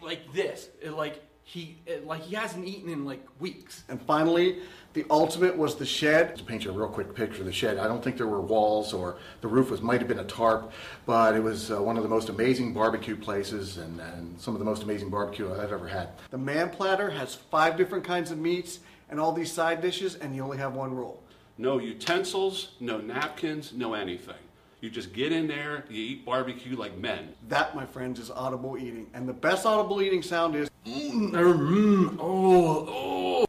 like 0.02 0.32
this. 0.34 0.70
It, 0.82 0.92
like 0.92 1.24
he 1.44 1.78
like 2.06 2.22
he 2.22 2.36
hasn't 2.36 2.66
eaten 2.66 2.90
in 2.90 3.06
like 3.06 3.26
weeks. 3.40 3.84
And 3.90 4.02
finally, 4.02 4.60
the 4.94 5.06
ultimate 5.10 5.58
was 5.58 5.76
the 5.76 5.86
shed. 5.86 6.36
To 6.38 6.44
paint 6.44 6.64
you 6.64 6.72
a 6.72 6.74
real 6.74 6.88
quick 6.88 7.14
picture 7.14 7.42
of 7.42 7.46
the 7.46 7.54
shed, 7.54 7.78
I 7.78 7.88
don't 7.88 8.04
think 8.04 8.18
there 8.18 8.28
were 8.28 8.42
walls 8.42 8.94
or 8.94 9.18
the 9.42 9.48
roof 9.48 9.70
was 9.70 9.82
might 9.82 10.00
have 10.00 10.08
been 10.08 10.20
a 10.20 10.26
tarp, 10.26 10.72
but 11.06 11.36
it 11.36 11.44
was 11.44 11.72
uh, 11.72 11.82
one 11.82 11.98
of 11.98 12.04
the 12.04 12.10
most 12.10 12.30
amazing 12.30 12.74
barbecue 12.74 13.16
places 13.16 13.78
and, 13.78 14.00
and 14.00 14.40
some 14.40 14.56
of 14.56 14.60
the 14.60 14.66
most 14.66 14.84
amazing 14.84 15.10
barbecue 15.10 15.52
I've 15.52 15.74
ever 15.74 15.88
had. 15.88 16.10
The 16.32 16.38
man 16.38 16.70
platter 16.70 17.10
has 17.10 17.36
five 17.36 17.78
different 17.78 18.06
kinds 18.06 18.32
of 18.32 18.38
meats 18.38 18.80
and 19.10 19.20
all 19.20 19.34
these 19.34 19.52
side 19.52 19.82
dishes, 19.82 20.16
and 20.16 20.36
you 20.36 20.44
only 20.44 20.58
have 20.58 20.74
one 20.74 20.96
rule. 20.96 21.22
No 21.58 21.78
utensils, 21.78 22.72
no 22.80 22.98
napkins, 23.00 23.74
no 23.74 23.94
anything. 23.94 24.36
You 24.84 24.90
just 24.90 25.14
get 25.14 25.32
in 25.32 25.48
there, 25.48 25.86
you 25.90 26.04
eat 26.04 26.26
barbecue 26.26 26.76
like 26.76 26.98
men. 26.98 27.30
That, 27.48 27.74
my 27.74 27.86
friends, 27.86 28.20
is 28.20 28.30
audible 28.30 28.78
eating. 28.78 29.10
And 29.14 29.26
the 29.30 29.32
best 29.32 29.66
audible 29.66 30.02
eating 30.02 30.22
sound 30.22 30.58
is. 30.58 30.70
Mm, 30.86 31.32
mm, 31.32 32.18
oh, 32.20 32.90
oh. 32.90 33.46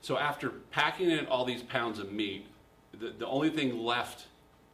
So 0.00 0.16
after 0.16 0.50
packing 0.70 1.10
in 1.10 1.26
all 1.26 1.44
these 1.44 1.64
pounds 1.64 1.98
of 1.98 2.12
meat, 2.12 2.46
the, 3.00 3.12
the 3.18 3.26
only 3.26 3.50
thing 3.50 3.76
left 3.76 4.26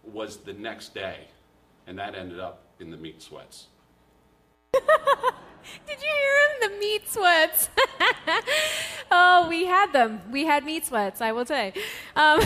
was 0.05 0.37
the 0.37 0.53
next 0.53 0.93
day, 0.93 1.29
and 1.87 1.99
that 1.99 2.15
ended 2.15 2.41
up 2.41 2.65
in 2.79 2.91
the 2.91 2.99
meat 2.99 3.23
sweats. 3.23 3.69
Did 4.75 4.83
you 5.99 6.09
hear 6.09 6.69
him? 6.69 6.73
The 6.73 6.79
meat 6.79 7.09
sweats. 7.09 7.71
oh, 9.11 9.47
we 9.49 9.65
had 9.65 9.95
them. 9.95 10.21
We 10.31 10.45
had 10.45 10.67
meat 10.67 10.85
sweats, 10.85 11.23
I 11.23 11.33
will 11.33 11.47
say. 11.47 11.73
Um, 12.15 12.43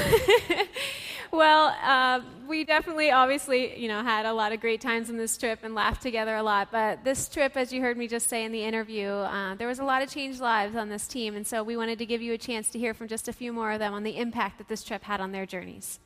well, 1.36 1.76
uh, 1.82 2.20
we 2.48 2.64
definitely, 2.64 3.10
obviously, 3.10 3.78
you 3.78 3.88
know, 3.88 4.02
had 4.02 4.26
a 4.26 4.32
lot 4.32 4.52
of 4.52 4.60
great 4.60 4.80
times 4.80 5.10
on 5.10 5.16
this 5.16 5.36
trip 5.36 5.60
and 5.62 5.74
laughed 5.74 6.02
together 6.02 6.34
a 6.36 6.42
lot. 6.42 6.68
But 6.72 7.04
this 7.04 7.28
trip, 7.28 7.56
as 7.56 7.72
you 7.72 7.80
heard 7.80 7.96
me 7.96 8.08
just 8.08 8.28
say 8.28 8.44
in 8.44 8.52
the 8.52 8.64
interview, 8.64 9.08
uh, 9.08 9.54
there 9.54 9.68
was 9.68 9.78
a 9.78 9.84
lot 9.84 10.02
of 10.02 10.10
changed 10.10 10.40
lives 10.40 10.74
on 10.74 10.88
this 10.88 11.06
team, 11.06 11.36
and 11.36 11.46
so 11.46 11.62
we 11.62 11.76
wanted 11.76 11.98
to 11.98 12.06
give 12.06 12.22
you 12.22 12.32
a 12.32 12.38
chance 12.38 12.70
to 12.70 12.78
hear 12.78 12.94
from 12.94 13.08
just 13.08 13.28
a 13.28 13.32
few 13.32 13.52
more 13.52 13.72
of 13.72 13.78
them 13.78 13.92
on 13.92 14.02
the 14.02 14.16
impact 14.16 14.58
that 14.58 14.68
this 14.68 14.82
trip 14.82 15.02
had 15.04 15.20
on 15.20 15.32
their 15.32 15.46
journeys. 15.46 16.00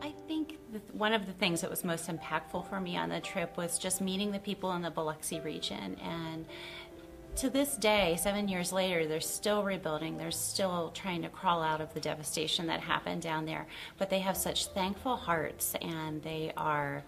I 0.00 0.12
think 0.26 0.58
one 0.92 1.12
of 1.12 1.26
the 1.26 1.32
things 1.32 1.60
that 1.60 1.70
was 1.70 1.84
most 1.84 2.08
impactful 2.08 2.68
for 2.68 2.80
me 2.80 2.96
on 2.96 3.10
the 3.10 3.20
trip 3.20 3.56
was 3.56 3.78
just 3.78 4.00
meeting 4.00 4.32
the 4.32 4.38
people 4.38 4.72
in 4.72 4.82
the 4.82 4.90
Biloxi 4.90 5.40
region. 5.40 5.96
And 6.02 6.46
to 7.36 7.48
this 7.48 7.76
day, 7.76 8.16
seven 8.20 8.46
years 8.46 8.72
later, 8.72 9.06
they're 9.06 9.20
still 9.20 9.62
rebuilding. 9.62 10.18
They're 10.18 10.30
still 10.30 10.90
trying 10.94 11.22
to 11.22 11.28
crawl 11.28 11.62
out 11.62 11.80
of 11.80 11.92
the 11.94 12.00
devastation 12.00 12.66
that 12.66 12.80
happened 12.80 13.22
down 13.22 13.46
there. 13.46 13.66
But 13.98 14.10
they 14.10 14.20
have 14.20 14.36
such 14.36 14.66
thankful 14.66 15.16
hearts 15.16 15.74
and 15.80 16.22
they 16.22 16.52
are 16.56 17.02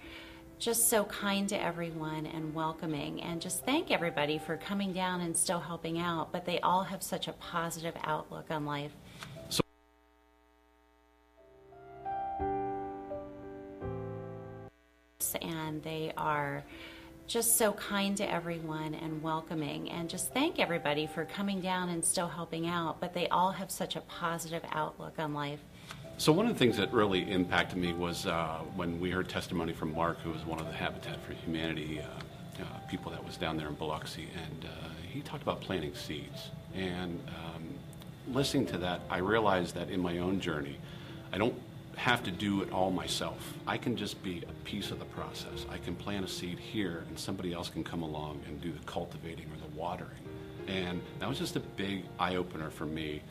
just 0.59 0.89
so 0.89 1.05
kind 1.05 1.49
to 1.49 1.61
everyone 1.61 2.27
and 2.27 2.55
welcoming 2.55 3.20
and 3.22 3.41
just 3.41 3.64
thank 3.64 3.91
everybody 3.91 4.39
for 4.39 4.57
coming 4.57 4.93
down 4.93 5.20
and 5.20 5.37
still 5.37 5.59
helping 5.59 5.99
out 5.99 6.31
but 6.33 6.47
they 6.47 6.61
all 6.61 6.85
have 6.85 7.03
such 7.03 7.27
a 7.27 7.33
positive 7.33 7.95
outlook 8.05 8.47
on 8.51 8.64
life 8.64 8.93
and 15.43 15.83
they 15.83 16.12
are 16.16 16.64
just 17.27 17.57
so 17.57 17.72
kind 17.72 18.16
to 18.16 18.31
everyone 18.31 18.95
and 18.95 19.22
welcoming. 19.22 19.91
And 19.91 20.09
just 20.09 20.33
thank 20.33 20.59
everybody 20.59 21.07
for 21.07 21.25
coming 21.25 21.61
down 21.61 21.89
and 21.89 22.05
still 22.05 22.29
helping 22.29 22.66
out. 22.66 23.01
But 23.01 23.14
they 23.14 23.29
all 23.29 23.53
have 23.53 23.70
such 23.70 23.97
a 23.97 24.01
positive 24.03 24.62
outlook 24.72 25.14
on 25.18 25.35
life. 25.35 25.61
So 26.16 26.33
one 26.33 26.47
of 26.47 26.53
the 26.53 26.59
things 26.59 26.77
that 26.77 26.93
really 26.93 27.29
impacted 27.31 27.77
me 27.77 27.93
was 27.93 28.27
uh, 28.27 28.61
when 28.77 29.01
we 29.01 29.11
heard 29.11 29.29
testimony 29.29 29.72
from 29.72 29.93
Mark, 29.95 30.20
who 30.20 30.31
was 30.31 30.45
one 30.47 30.61
of 30.61 30.66
the 30.66 30.72
Habitat 30.72 31.18
for 31.25 31.33
Humanity 31.33 32.01
uh, 32.01 32.62
uh, 32.62 32.79
people 32.89 33.11
that 33.11 33.25
was 33.25 33.37
down 33.37 33.57
there 33.57 33.66
in 33.66 33.75
Biloxi, 33.75 34.29
and 34.37 34.64
uh, 34.64 34.89
he 35.11 35.20
talked 35.20 35.43
about 35.43 35.61
planting 35.61 35.93
seeds. 35.95 36.51
And 36.72 37.20
um, 37.29 37.64
listening 38.33 38.66
to 38.66 38.79
that, 38.79 39.01
I 39.11 39.18
realized 39.18 39.75
that 39.75 39.91
in 39.91 40.01
my 40.01 40.18
own 40.18 40.39
journey, 40.39 40.79
I 41.33 41.39
don't 41.39 41.55
have 41.97 42.22
to 42.24 42.30
do 42.30 42.62
it 42.62 42.72
all 42.72 42.90
myself. 42.90 43.55
I 43.66 43.78
can 43.78 43.97
just 43.97 44.22
be 44.22 44.42
a 44.49 44.53
piece 44.64 44.90
of 44.90 44.99
the 44.99 45.05
process. 45.07 45.66
I 45.70 45.78
can 45.78 45.95
plant 45.95 46.24
a 46.24 46.28
seed 46.28 46.59
here, 46.59 47.05
and 47.09 47.18
somebody 47.18 47.53
else 47.53 47.68
can 47.68 47.84
come 47.84 48.03
along 48.03 48.42
and 48.47 48.61
do 48.61 48.72
the 48.72 48.84
cultivating 48.84 49.47
or 49.47 49.57
the 49.57 49.76
watering. 49.76 50.11
And 50.66 51.03
that 51.20 51.28
was 51.28 51.38
just 51.38 51.57
a 51.57 51.61
big 51.61 52.05
eye 52.18 52.36
opener 52.36 52.70
for 52.70 52.86
me. 52.86 53.22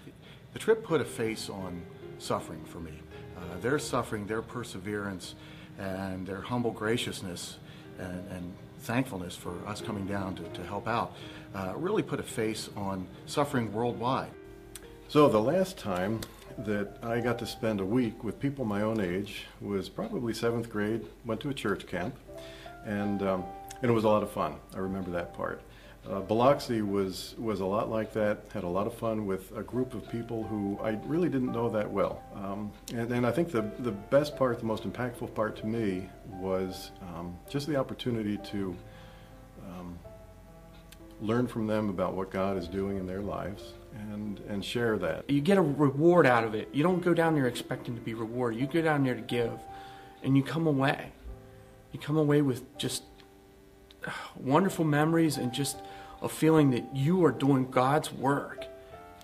The 0.53 0.59
trip 0.59 0.83
put 0.83 1.01
a 1.01 1.05
face 1.05 1.49
on 1.49 1.81
suffering 2.19 2.63
for 2.65 2.79
me. 2.79 2.93
Uh, 3.35 3.59
their 3.61 3.79
suffering, 3.79 4.27
their 4.27 4.41
perseverance, 4.41 5.35
and 5.79 6.25
their 6.27 6.41
humble 6.41 6.71
graciousness 6.71 7.57
and, 7.99 8.23
and 8.31 8.53
thankfulness 8.79 9.35
for 9.35 9.53
us 9.65 9.81
coming 9.81 10.05
down 10.05 10.35
to, 10.35 10.43
to 10.49 10.63
help 10.63 10.87
out 10.87 11.15
uh, 11.55 11.73
really 11.75 12.03
put 12.03 12.19
a 12.19 12.23
face 12.23 12.69
on 12.75 13.07
suffering 13.25 13.71
worldwide. 13.73 14.31
So 15.07 15.27
the 15.29 15.41
last 15.41 15.77
time 15.77 16.21
that 16.59 16.97
I 17.01 17.19
got 17.19 17.39
to 17.39 17.45
spend 17.45 17.79
a 17.79 17.85
week 17.85 18.23
with 18.23 18.39
people 18.39 18.65
my 18.65 18.81
own 18.81 18.99
age 18.99 19.45
was 19.61 19.89
probably 19.89 20.33
seventh 20.33 20.69
grade. 20.69 21.05
Went 21.25 21.41
to 21.41 21.49
a 21.49 21.53
church 21.53 21.87
camp, 21.87 22.15
and 22.85 23.21
um, 23.21 23.43
and 23.81 23.89
it 23.89 23.93
was 23.93 24.03
a 24.03 24.09
lot 24.09 24.23
of 24.23 24.31
fun. 24.31 24.55
I 24.75 24.79
remember 24.79 25.11
that 25.11 25.33
part. 25.33 25.61
Uh, 26.09 26.19
Biloxi 26.19 26.81
was 26.81 27.35
was 27.37 27.61
a 27.61 27.65
lot 27.65 27.89
like 27.89 28.13
that. 28.13 28.45
Had 28.53 28.63
a 28.63 28.67
lot 28.67 28.87
of 28.87 28.93
fun 28.93 29.25
with 29.25 29.55
a 29.55 29.63
group 29.63 29.93
of 29.93 30.09
people 30.09 30.43
who 30.43 30.79
I 30.83 30.99
really 31.05 31.29
didn't 31.29 31.51
know 31.51 31.69
that 31.69 31.89
well. 31.89 32.21
Um, 32.35 32.71
and, 32.93 33.11
and 33.11 33.25
I 33.25 33.31
think 33.31 33.51
the 33.51 33.61
the 33.79 33.91
best 33.91 34.35
part, 34.35 34.59
the 34.59 34.65
most 34.65 34.83
impactful 34.83 35.33
part 35.33 35.55
to 35.57 35.65
me, 35.65 36.09
was 36.27 36.91
um, 37.01 37.37
just 37.49 37.67
the 37.67 37.75
opportunity 37.77 38.37
to 38.37 38.75
um, 39.67 39.97
learn 41.21 41.47
from 41.47 41.67
them 41.67 41.89
about 41.89 42.13
what 42.13 42.31
God 42.31 42.57
is 42.57 42.67
doing 42.67 42.97
in 42.97 43.07
their 43.07 43.21
lives 43.21 43.73
and 43.93 44.39
and 44.49 44.63
share 44.63 44.97
that. 44.97 45.29
You 45.29 45.41
get 45.41 45.57
a 45.57 45.61
reward 45.61 46.25
out 46.25 46.43
of 46.43 46.55
it. 46.55 46.69
You 46.73 46.83
don't 46.83 47.01
go 47.01 47.13
down 47.13 47.35
there 47.35 47.47
expecting 47.47 47.95
to 47.95 48.01
be 48.01 48.13
rewarded. 48.13 48.59
You 48.59 48.67
go 48.67 48.81
down 48.81 49.03
there 49.03 49.15
to 49.15 49.21
give, 49.21 49.59
and 50.23 50.35
you 50.35 50.43
come 50.43 50.67
away. 50.67 51.11
You 51.91 51.99
come 51.99 52.17
away 52.17 52.41
with 52.41 52.77
just 52.77 53.03
uh, 54.05 54.11
wonderful 54.35 54.85
memories 54.85 55.37
and 55.37 55.53
just 55.53 55.77
a 56.21 56.29
feeling 56.29 56.71
that 56.71 56.95
you 56.95 57.23
are 57.25 57.31
doing 57.31 57.69
God's 57.69 58.11
work, 58.11 58.65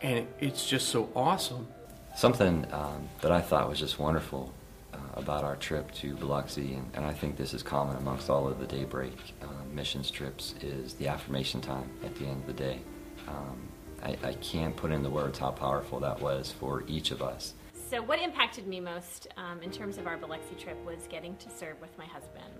and 0.01 0.28
it's 0.39 0.67
just 0.67 0.89
so 0.89 1.09
awesome. 1.15 1.67
Something 2.15 2.65
um, 2.72 3.07
that 3.22 3.32
I 3.32 3.39
thought 3.39 3.70
was 3.70 3.80
just 3.80 3.97
wonderful 3.97 4.53
uh, 4.93 4.97
about 5.13 5.45
our 5.45 5.55
trip 5.55 5.91
to 5.93 6.15
Biloxi, 6.15 6.74
and, 6.74 6.91
and 6.93 7.05
I 7.05 7.13
think 7.13 7.38
this 7.38 7.53
is 7.53 7.63
common 7.63 7.95
amongst 7.95 8.30
all 8.30 8.47
of 8.47 8.59
the 8.59 8.67
Daybreak 8.67 9.13
uh, 9.41 9.45
missions 9.74 10.11
trips, 10.11 10.55
is 10.61 10.93
the 10.95 11.07
affirmation 11.07 11.61
time 11.61 11.89
at 12.03 12.13
the 12.15 12.26
end 12.26 12.41
of 12.41 12.47
the 12.47 12.53
day. 12.53 12.82
Um, 13.28 13.68
I, 14.03 14.17
I 14.23 14.33
can't 14.35 14.75
put 14.75 14.91
in 14.91 15.03
the 15.03 15.09
words 15.09 15.39
how 15.39 15.51
powerful 15.51 15.99
that 15.99 16.19
was 16.19 16.51
for 16.51 16.83
each 16.87 17.11
of 17.11 17.21
us. 17.21 17.53
So, 17.89 18.01
what 18.01 18.19
impacted 18.19 18.67
me 18.67 18.79
most 18.79 19.27
um, 19.37 19.61
in 19.61 19.71
terms 19.71 19.97
of 19.97 20.05
our 20.05 20.17
Biloxi 20.17 20.55
trip 20.55 20.77
was 20.85 21.07
getting 21.09 21.35
to 21.37 21.49
serve 21.49 21.81
with 21.81 21.97
my 21.97 22.05
husband. 22.05 22.53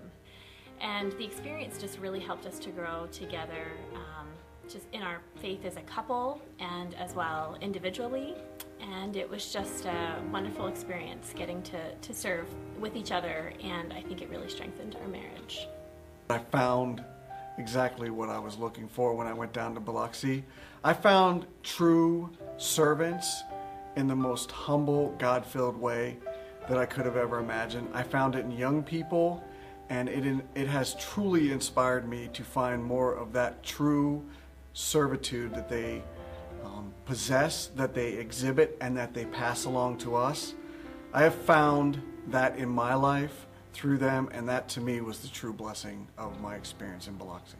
And 0.80 1.12
the 1.12 1.24
experience 1.24 1.78
just 1.78 1.98
really 1.98 2.20
helped 2.20 2.46
us 2.46 2.58
to 2.60 2.70
grow 2.70 3.06
together, 3.12 3.66
um, 3.94 4.26
just 4.68 4.86
in 4.92 5.02
our 5.02 5.20
faith 5.36 5.64
as 5.64 5.76
a 5.76 5.82
couple 5.82 6.40
and 6.58 6.94
as 6.94 7.14
well 7.14 7.56
individually. 7.60 8.34
And 8.80 9.14
it 9.14 9.28
was 9.28 9.52
just 9.52 9.84
a 9.84 10.20
wonderful 10.32 10.66
experience 10.66 11.32
getting 11.36 11.62
to, 11.64 11.94
to 11.94 12.14
serve 12.14 12.46
with 12.78 12.96
each 12.96 13.12
other, 13.12 13.52
and 13.62 13.92
I 13.92 14.00
think 14.00 14.22
it 14.22 14.30
really 14.30 14.48
strengthened 14.48 14.96
our 15.00 15.08
marriage. 15.08 15.68
I 16.30 16.38
found 16.38 17.04
exactly 17.60 18.08
what 18.08 18.30
I 18.30 18.38
was 18.38 18.56
looking 18.56 18.88
for 18.88 19.14
when 19.14 19.26
I 19.26 19.34
went 19.34 19.52
down 19.52 19.74
to 19.74 19.80
Biloxi. 19.80 20.44
I 20.82 20.94
found 20.94 21.46
true 21.62 22.30
servants 22.56 23.42
in 23.96 24.08
the 24.08 24.16
most 24.16 24.50
humble, 24.50 25.14
God 25.18 25.44
filled 25.44 25.76
way 25.76 26.16
that 26.68 26.78
I 26.78 26.86
could 26.86 27.04
have 27.04 27.18
ever 27.18 27.38
imagined. 27.38 27.88
I 27.92 28.02
found 28.02 28.34
it 28.34 28.46
in 28.46 28.50
young 28.50 28.82
people, 28.82 29.44
and 29.90 30.08
it, 30.08 30.42
it 30.54 30.68
has 30.68 30.94
truly 30.94 31.52
inspired 31.52 32.08
me 32.08 32.30
to 32.32 32.42
find 32.42 32.82
more 32.82 33.14
of 33.14 33.32
that 33.34 33.62
true 33.62 34.24
servitude 34.72 35.54
that 35.54 35.68
they 35.68 36.02
um, 36.64 36.94
possess, 37.04 37.66
that 37.76 37.92
they 37.92 38.14
exhibit, 38.14 38.78
and 38.80 38.96
that 38.96 39.12
they 39.12 39.26
pass 39.26 39.66
along 39.66 39.98
to 39.98 40.16
us. 40.16 40.54
I 41.12 41.22
have 41.22 41.34
found 41.34 42.00
that 42.28 42.56
in 42.56 42.68
my 42.70 42.94
life 42.94 43.46
through 43.72 43.98
them, 43.98 44.28
and 44.32 44.48
that 44.48 44.68
to 44.70 44.80
me 44.80 45.00
was 45.00 45.20
the 45.20 45.28
true 45.28 45.52
blessing 45.52 46.06
of 46.18 46.40
my 46.40 46.54
experience 46.54 47.06
in 47.06 47.14
Biloxi. 47.14 47.56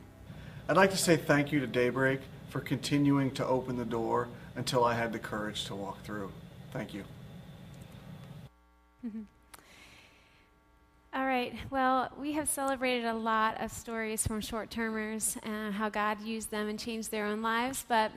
I'd 0.68 0.76
like 0.76 0.90
to 0.90 0.96
say 0.96 1.16
thank 1.16 1.52
you 1.52 1.60
to 1.60 1.66
Daybreak 1.66 2.20
for 2.48 2.60
continuing 2.60 3.30
to 3.32 3.46
open 3.46 3.76
the 3.76 3.84
door 3.84 4.28
until 4.56 4.84
I 4.84 4.94
had 4.94 5.12
the 5.12 5.18
courage 5.18 5.64
to 5.66 5.74
walk 5.74 6.02
through. 6.04 6.30
Thank 6.72 6.94
you. 6.94 7.04
Mm-hmm. 9.06 9.22
All 11.12 11.26
right. 11.26 11.54
Well, 11.70 12.10
we 12.20 12.32
have 12.32 12.48
celebrated 12.48 13.06
a 13.06 13.14
lot 13.14 13.60
of 13.60 13.72
stories 13.72 14.24
from 14.24 14.40
short 14.40 14.70
termers 14.70 15.36
and 15.42 15.74
how 15.74 15.88
God 15.88 16.20
used 16.20 16.52
them 16.52 16.68
and 16.68 16.78
changed 16.78 17.10
their 17.10 17.26
own 17.26 17.42
lives. 17.42 17.84
But 17.88 18.12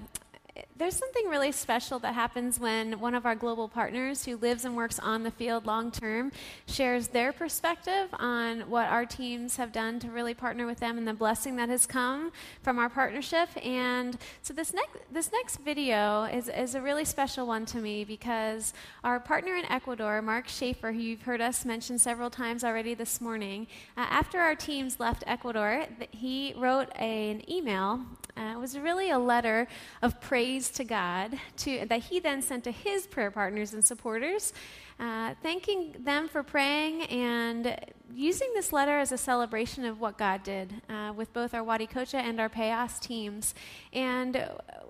there's 0.78 0.96
something 0.96 1.28
really 1.30 1.52
special 1.52 1.98
that 2.00 2.14
happens 2.14 2.60
when 2.60 3.00
one 3.00 3.16
of 3.16 3.26
our 3.26 3.36
global 3.36 3.68
partners 3.68 4.26
who 4.26 4.38
lives 4.38 4.66
and 4.66 4.76
works 4.76 5.00
on 5.00 5.24
the 5.24 5.32
field 5.32 5.66
long 5.66 5.92
term 5.92 6.32
shares 6.68 7.08
their 7.08 7.34
perspective 7.34 8.10
on 8.14 8.62
what 8.70 8.88
our 8.88 9.06
teams 9.06 9.56
have 9.58 9.72
done 9.72 10.00
to 10.00 10.10
really 10.10 10.34
partner 10.34 10.68
with 10.68 10.80
them 10.80 10.98
and 10.98 11.08
the 11.08 11.14
blessing 11.14 11.56
that 11.56 11.70
has 11.70 11.88
come 11.88 12.32
from 12.62 12.78
our 12.78 12.90
partnership. 12.90 13.50
And 13.64 14.18
so 14.44 14.54
this 14.54 14.74
next 14.74 14.98
this 15.12 15.32
next 15.32 15.58
video 15.58 16.26
is, 16.26 16.50
is 16.50 16.76
a 16.76 16.82
really 16.82 17.06
special 17.06 17.48
one 17.48 17.66
to 17.68 17.78
me 17.78 18.04
because 18.04 18.74
our 19.04 19.20
partner 19.20 19.56
in 19.56 19.66
Ecuador, 19.66 20.22
Mark 20.22 20.48
Schaefer, 20.48 20.92
who 20.92 21.00
you've 21.00 21.24
heard 21.24 21.42
us 21.42 21.66
mention 21.66 21.98
several 21.98 22.30
times 22.30 22.64
already 22.64 22.94
this 22.94 23.20
morning, 23.20 23.66
uh, 23.98 24.06
after 24.10 24.40
our 24.40 24.56
teams 24.56 25.00
left 25.00 25.24
Ecuador, 25.26 25.86
he 26.12 26.54
wrote 26.58 26.90
a, 27.00 27.32
an 27.32 27.50
email. 27.52 28.02
Uh, 28.36 28.54
it 28.54 28.60
was 28.60 28.78
really 28.78 29.12
a 29.12 29.20
letter 29.20 29.68
of 30.02 30.20
praise 30.20 30.70
to 30.72 30.84
God 30.84 31.38
to, 31.58 31.86
that 31.86 32.02
he 32.04 32.20
then 32.20 32.42
sent 32.42 32.64
to 32.64 32.72
his 32.72 33.06
prayer 33.06 33.32
partners 33.32 33.74
and 33.74 33.86
supporters, 33.86 34.54
uh, 35.00 35.34
thanking 35.44 35.96
them 36.00 36.28
for 36.28 36.44
praying 36.44 37.04
and 37.04 37.78
using 38.14 38.50
this 38.54 38.74
letter 38.74 38.98
as 38.98 39.12
a 39.12 39.18
celebration 39.18 39.86
of 39.86 40.00
what 40.00 40.18
God 40.18 40.44
did 40.44 40.82
uh, 40.90 41.14
with 41.16 41.32
both 41.34 41.54
our 41.54 41.62
Huaticocha 41.62 42.16
and 42.16 42.40
our 42.40 42.50
Payas 42.50 43.00
teams. 43.00 43.54
And 43.92 44.36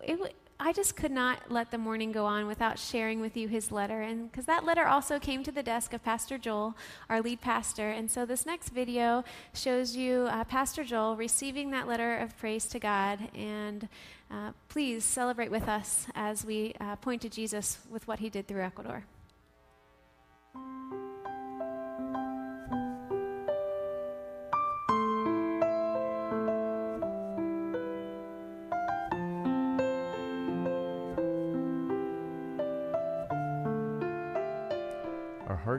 it, 0.04 0.36
I 0.66 0.72
just 0.72 0.96
could 0.96 1.12
not 1.12 1.52
let 1.52 1.72
the 1.72 1.78
morning 1.78 2.14
go 2.14 2.26
on 2.26 2.48
without 2.48 2.80
sharing 2.80 3.20
with 3.20 3.36
you 3.36 3.50
his 3.50 3.70
letter. 3.70 4.02
And 4.02 4.32
because 4.32 4.46
that 4.46 4.64
letter 4.64 4.86
also 4.86 5.20
came 5.20 5.44
to 5.44 5.52
the 5.52 5.62
desk 5.62 5.92
of 5.92 6.02
Pastor 6.06 6.38
Joel, 6.38 6.78
our 7.10 7.22
lead 7.22 7.42
pastor. 7.42 7.90
And 7.90 8.10
so 8.10 8.26
this 8.26 8.46
next 8.46 8.70
video 8.70 9.26
shows 9.54 9.98
you 9.98 10.22
uh, 10.32 10.46
Pastor 10.46 10.86
Joel 10.86 11.18
receiving 11.18 11.72
that 11.72 11.86
letter 11.86 12.16
of 12.16 12.38
praise 12.38 12.66
to 12.68 12.80
God. 12.80 13.20
And 13.36 13.90
uh, 14.32 14.52
please 14.70 15.04
celebrate 15.04 15.52
with 15.52 15.68
us 15.68 16.08
as 16.16 16.46
we 16.46 16.74
uh, 16.80 16.96
point 16.96 17.22
to 17.24 17.30
Jesus 17.30 17.80
with 17.90 18.08
what 18.08 18.20
he 18.20 18.30
did 18.30 18.48
through 18.48 18.62
Ecuador. 18.62 19.04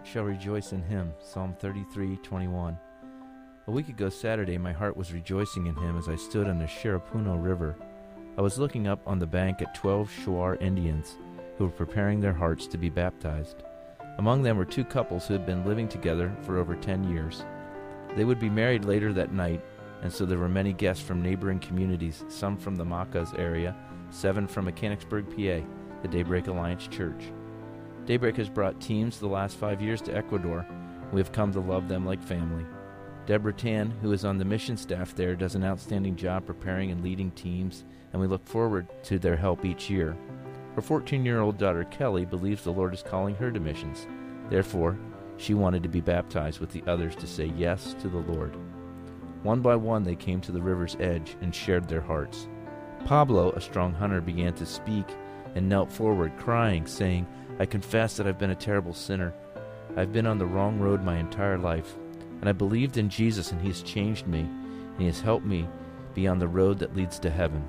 Heart 0.04 0.12
shall 0.12 0.24
rejoice 0.24 0.72
in 0.72 0.82
him. 0.82 1.14
Psalm 1.18 1.56
33 1.58 2.18
21. 2.18 2.78
A 3.66 3.70
week 3.70 3.88
ago 3.88 4.10
Saturday, 4.10 4.58
my 4.58 4.70
heart 4.70 4.98
was 4.98 5.14
rejoicing 5.14 5.66
in 5.66 5.74
him 5.76 5.96
as 5.96 6.10
I 6.10 6.14
stood 6.14 6.46
on 6.46 6.58
the 6.58 6.66
Shiripuno 6.66 7.42
River. 7.42 7.74
I 8.36 8.42
was 8.42 8.58
looking 8.58 8.86
up 8.86 9.00
on 9.06 9.18
the 9.18 9.26
bank 9.26 9.62
at 9.62 9.74
12 9.74 10.10
Shuar 10.10 10.60
Indians 10.60 11.16
who 11.56 11.64
were 11.64 11.70
preparing 11.70 12.20
their 12.20 12.34
hearts 12.34 12.66
to 12.66 12.76
be 12.76 12.90
baptized. 12.90 13.62
Among 14.18 14.42
them 14.42 14.58
were 14.58 14.66
two 14.66 14.84
couples 14.84 15.26
who 15.26 15.32
had 15.32 15.46
been 15.46 15.64
living 15.64 15.88
together 15.88 16.36
for 16.42 16.58
over 16.58 16.76
10 16.76 17.04
years. 17.04 17.42
They 18.14 18.26
would 18.26 18.38
be 18.38 18.50
married 18.50 18.84
later 18.84 19.14
that 19.14 19.32
night, 19.32 19.64
and 20.02 20.12
so 20.12 20.26
there 20.26 20.38
were 20.38 20.50
many 20.50 20.74
guests 20.74 21.02
from 21.02 21.22
neighboring 21.22 21.60
communities, 21.60 22.24
some 22.28 22.58
from 22.58 22.76
the 22.76 22.84
Macas 22.84 23.32
area, 23.38 23.74
seven 24.10 24.46
from 24.48 24.66
Mechanicsburg, 24.66 25.30
PA, 25.30 25.66
the 26.02 26.08
Daybreak 26.08 26.48
Alliance 26.48 26.88
Church. 26.88 27.32
Daybreak 28.06 28.36
has 28.36 28.50
brought 28.50 28.80
teams 28.82 29.18
the 29.18 29.26
last 29.26 29.56
five 29.56 29.80
years 29.80 30.02
to 30.02 30.14
Ecuador. 30.14 30.66
We 31.12 31.20
have 31.20 31.32
come 31.32 31.52
to 31.52 31.60
love 31.60 31.88
them 31.88 32.04
like 32.04 32.22
family. 32.22 32.66
Deborah 33.24 33.54
Tan, 33.54 33.90
who 34.02 34.12
is 34.12 34.26
on 34.26 34.36
the 34.36 34.44
mission 34.44 34.76
staff 34.76 35.14
there, 35.14 35.34
does 35.34 35.54
an 35.54 35.64
outstanding 35.64 36.14
job 36.14 36.44
preparing 36.44 36.90
and 36.90 37.02
leading 37.02 37.30
teams, 37.30 37.84
and 38.12 38.20
we 38.20 38.28
look 38.28 38.46
forward 38.46 38.86
to 39.04 39.18
their 39.18 39.36
help 39.36 39.64
each 39.64 39.88
year. 39.88 40.14
Her 40.74 40.82
14 40.82 41.24
year 41.24 41.40
old 41.40 41.56
daughter 41.56 41.84
Kelly 41.84 42.26
believes 42.26 42.62
the 42.62 42.72
Lord 42.72 42.92
is 42.92 43.02
calling 43.02 43.34
her 43.36 43.50
to 43.50 43.60
missions. 43.60 44.06
Therefore, 44.50 44.98
she 45.38 45.54
wanted 45.54 45.82
to 45.82 45.88
be 45.88 46.02
baptized 46.02 46.60
with 46.60 46.70
the 46.70 46.84
others 46.86 47.16
to 47.16 47.26
say 47.26 47.52
yes 47.56 47.96
to 48.00 48.08
the 48.08 48.18
Lord. 48.18 48.54
One 49.42 49.62
by 49.62 49.76
one, 49.76 50.02
they 50.02 50.16
came 50.16 50.42
to 50.42 50.52
the 50.52 50.62
river's 50.62 50.96
edge 51.00 51.36
and 51.40 51.54
shared 51.54 51.88
their 51.88 52.00
hearts. 52.02 52.48
Pablo, 53.06 53.52
a 53.52 53.60
strong 53.60 53.94
hunter, 53.94 54.20
began 54.20 54.52
to 54.54 54.66
speak 54.66 55.06
and 55.54 55.68
knelt 55.68 55.90
forward, 55.90 56.36
crying, 56.36 56.86
saying, 56.86 57.26
I 57.58 57.66
confess 57.66 58.16
that 58.16 58.26
I've 58.26 58.38
been 58.38 58.50
a 58.50 58.56
terrible 58.56 58.94
sinner. 58.94 59.32
I've 59.96 60.12
been 60.12 60.26
on 60.26 60.38
the 60.38 60.46
wrong 60.46 60.78
road 60.78 61.02
my 61.04 61.18
entire 61.18 61.58
life, 61.58 61.94
and 62.40 62.48
I 62.48 62.52
believed 62.52 62.96
in 62.96 63.08
Jesus, 63.08 63.52
and 63.52 63.60
He 63.60 63.68
has 63.68 63.82
changed 63.82 64.26
me, 64.26 64.40
and 64.40 64.98
He 64.98 65.06
has 65.06 65.20
helped 65.20 65.46
me 65.46 65.68
be 66.14 66.26
on 66.26 66.38
the 66.38 66.48
road 66.48 66.78
that 66.80 66.96
leads 66.96 67.18
to 67.20 67.30
heaven. 67.30 67.68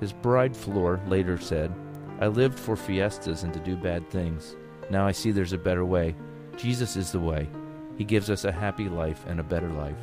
His 0.00 0.12
bride, 0.12 0.56
Flor, 0.56 1.00
later 1.06 1.38
said, 1.38 1.72
I 2.20 2.26
lived 2.28 2.58
for 2.58 2.76
fiestas 2.76 3.42
and 3.42 3.52
to 3.52 3.60
do 3.60 3.76
bad 3.76 4.08
things. 4.10 4.56
Now 4.90 5.06
I 5.06 5.12
see 5.12 5.30
there's 5.30 5.52
a 5.52 5.58
better 5.58 5.84
way. 5.84 6.14
Jesus 6.56 6.96
is 6.96 7.12
the 7.12 7.20
way. 7.20 7.48
He 7.96 8.04
gives 8.04 8.30
us 8.30 8.44
a 8.44 8.52
happy 8.52 8.88
life 8.88 9.24
and 9.26 9.40
a 9.40 9.44
better 9.44 9.68
life. 9.68 9.96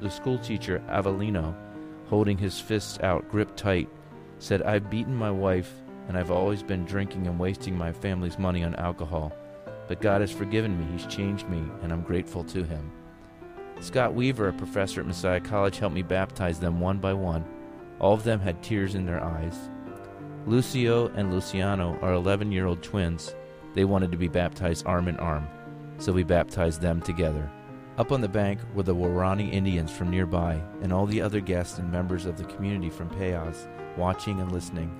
The 0.00 0.10
schoolteacher, 0.10 0.82
Avelino, 0.88 1.54
holding 2.08 2.38
his 2.38 2.60
fists 2.60 2.98
out 3.00 3.28
gripped 3.30 3.56
tight, 3.56 3.88
said, 4.38 4.62
I've 4.62 4.90
beaten 4.90 5.14
my 5.14 5.30
wife 5.30 5.72
and 6.08 6.16
I've 6.16 6.30
always 6.30 6.62
been 6.62 6.84
drinking 6.84 7.26
and 7.26 7.38
wasting 7.38 7.76
my 7.76 7.92
family's 7.92 8.38
money 8.38 8.62
on 8.62 8.74
alcohol. 8.76 9.32
But 9.88 10.00
God 10.00 10.20
has 10.20 10.30
forgiven 10.30 10.78
me, 10.78 10.86
He's 10.92 11.06
changed 11.06 11.48
me, 11.48 11.62
and 11.82 11.92
I'm 11.92 12.02
grateful 12.02 12.44
to 12.44 12.64
Him. 12.64 12.92
Scott 13.80 14.14
Weaver, 14.14 14.48
a 14.48 14.52
professor 14.52 15.00
at 15.00 15.06
Messiah 15.06 15.40
College, 15.40 15.78
helped 15.78 15.94
me 15.94 16.02
baptize 16.02 16.58
them 16.58 16.80
one 16.80 16.98
by 16.98 17.12
one. 17.12 17.44
All 18.00 18.14
of 18.14 18.24
them 18.24 18.40
had 18.40 18.62
tears 18.62 18.94
in 18.94 19.06
their 19.06 19.22
eyes. 19.22 19.70
Lucio 20.46 21.08
and 21.08 21.32
Luciano 21.32 21.98
are 22.00 22.12
11 22.14 22.52
year 22.52 22.66
old 22.66 22.82
twins. 22.82 23.34
They 23.74 23.84
wanted 23.84 24.12
to 24.12 24.18
be 24.18 24.28
baptized 24.28 24.86
arm 24.86 25.08
in 25.08 25.16
arm, 25.18 25.46
so 25.98 26.12
we 26.12 26.22
baptized 26.22 26.80
them 26.80 27.00
together. 27.00 27.50
Up 27.98 28.12
on 28.12 28.20
the 28.20 28.28
bank 28.28 28.60
were 28.74 28.82
the 28.82 28.94
Warani 28.94 29.52
Indians 29.52 29.90
from 29.90 30.10
nearby, 30.10 30.62
and 30.82 30.92
all 30.92 31.06
the 31.06 31.20
other 31.20 31.40
guests 31.40 31.78
and 31.78 31.90
members 31.90 32.26
of 32.26 32.36
the 32.36 32.44
community 32.44 32.90
from 32.90 33.08
Payas, 33.10 33.66
watching 33.96 34.40
and 34.40 34.52
listening. 34.52 34.94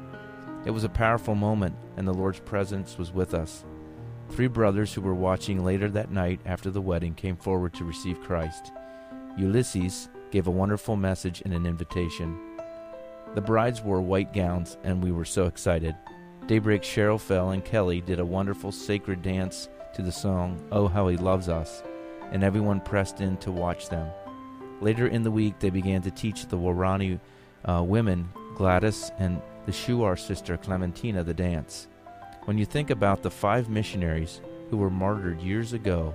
It 0.66 0.72
was 0.72 0.82
a 0.82 0.88
powerful 0.88 1.36
moment, 1.36 1.76
and 1.96 2.08
the 2.08 2.12
Lord's 2.12 2.40
presence 2.40 2.98
was 2.98 3.12
with 3.12 3.34
us. 3.34 3.64
Three 4.30 4.48
brothers 4.48 4.92
who 4.92 5.00
were 5.00 5.14
watching 5.14 5.64
later 5.64 5.88
that 5.90 6.10
night 6.10 6.40
after 6.44 6.72
the 6.72 6.80
wedding 6.80 7.14
came 7.14 7.36
forward 7.36 7.72
to 7.74 7.84
receive 7.84 8.20
Christ. 8.20 8.72
Ulysses 9.38 10.08
gave 10.32 10.48
a 10.48 10.50
wonderful 10.50 10.96
message 10.96 11.40
and 11.44 11.54
an 11.54 11.66
invitation. 11.66 12.36
The 13.36 13.40
brides 13.40 13.80
wore 13.80 14.00
white 14.00 14.32
gowns, 14.32 14.76
and 14.82 15.00
we 15.00 15.12
were 15.12 15.24
so 15.24 15.44
excited. 15.44 15.94
Daybreak 16.48 16.82
Cheryl 16.82 17.20
Fell 17.20 17.50
and 17.50 17.64
Kelly 17.64 18.00
did 18.00 18.18
a 18.18 18.26
wonderful 18.26 18.72
sacred 18.72 19.22
dance 19.22 19.68
to 19.94 20.02
the 20.02 20.10
song, 20.10 20.60
Oh 20.72 20.88
How 20.88 21.06
He 21.06 21.16
Loves 21.16 21.48
Us, 21.48 21.84
and 22.32 22.42
everyone 22.42 22.80
pressed 22.80 23.20
in 23.20 23.36
to 23.36 23.52
watch 23.52 23.88
them. 23.88 24.10
Later 24.80 25.06
in 25.06 25.22
the 25.22 25.30
week, 25.30 25.60
they 25.60 25.70
began 25.70 26.02
to 26.02 26.10
teach 26.10 26.46
the 26.46 26.58
Warani 26.58 27.20
uh, 27.64 27.84
women, 27.86 28.28
Gladys 28.56 29.12
and 29.18 29.40
the 29.66 29.72
Shuar 29.72 30.18
sister 30.18 30.56
Clementina, 30.56 31.24
the 31.24 31.34
dance. 31.34 31.88
When 32.44 32.56
you 32.56 32.64
think 32.64 32.90
about 32.90 33.22
the 33.22 33.30
five 33.30 33.68
missionaries 33.68 34.40
who 34.70 34.76
were 34.76 34.90
martyred 34.90 35.40
years 35.40 35.72
ago, 35.72 36.14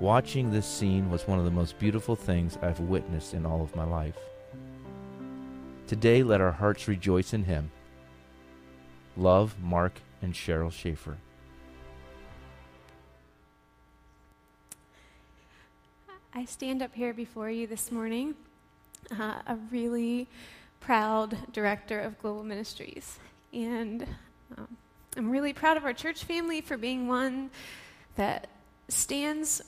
watching 0.00 0.50
this 0.50 0.66
scene 0.66 1.10
was 1.10 1.28
one 1.28 1.38
of 1.38 1.44
the 1.44 1.50
most 1.50 1.78
beautiful 1.78 2.16
things 2.16 2.58
I've 2.62 2.80
witnessed 2.80 3.34
in 3.34 3.44
all 3.44 3.62
of 3.62 3.76
my 3.76 3.84
life. 3.84 4.16
Today, 5.86 6.22
let 6.22 6.40
our 6.40 6.52
hearts 6.52 6.88
rejoice 6.88 7.34
in 7.34 7.44
Him. 7.44 7.70
Love, 9.16 9.54
Mark, 9.62 10.00
and 10.22 10.32
Cheryl 10.32 10.72
Schaefer. 10.72 11.18
I 16.34 16.44
stand 16.46 16.82
up 16.82 16.94
here 16.94 17.12
before 17.12 17.50
you 17.50 17.66
this 17.66 17.90
morning, 17.90 18.34
uh, 19.10 19.40
a 19.46 19.56
really 19.70 20.28
proud 20.80 21.52
director 21.52 22.00
of 22.00 22.18
global 22.18 22.44
ministries. 22.44 23.18
And 23.52 24.06
um, 24.56 24.76
I'm 25.16 25.30
really 25.30 25.52
proud 25.52 25.76
of 25.76 25.84
our 25.84 25.92
church 25.92 26.24
family 26.24 26.60
for 26.60 26.76
being 26.76 27.08
one 27.08 27.50
that 28.16 28.48
stands 28.88 29.62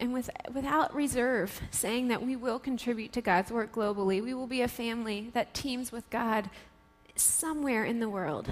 and 0.00 0.12
with, 0.12 0.30
without 0.52 0.94
reserve 0.94 1.60
saying 1.70 2.08
that 2.08 2.22
we 2.22 2.36
will 2.36 2.58
contribute 2.58 3.12
to 3.12 3.20
God's 3.20 3.50
work 3.50 3.72
globally. 3.72 4.22
We 4.22 4.34
will 4.34 4.46
be 4.46 4.62
a 4.62 4.68
family 4.68 5.30
that 5.34 5.54
teams 5.54 5.92
with 5.92 6.08
God 6.10 6.50
somewhere 7.14 7.84
in 7.84 8.00
the 8.00 8.08
world. 8.08 8.50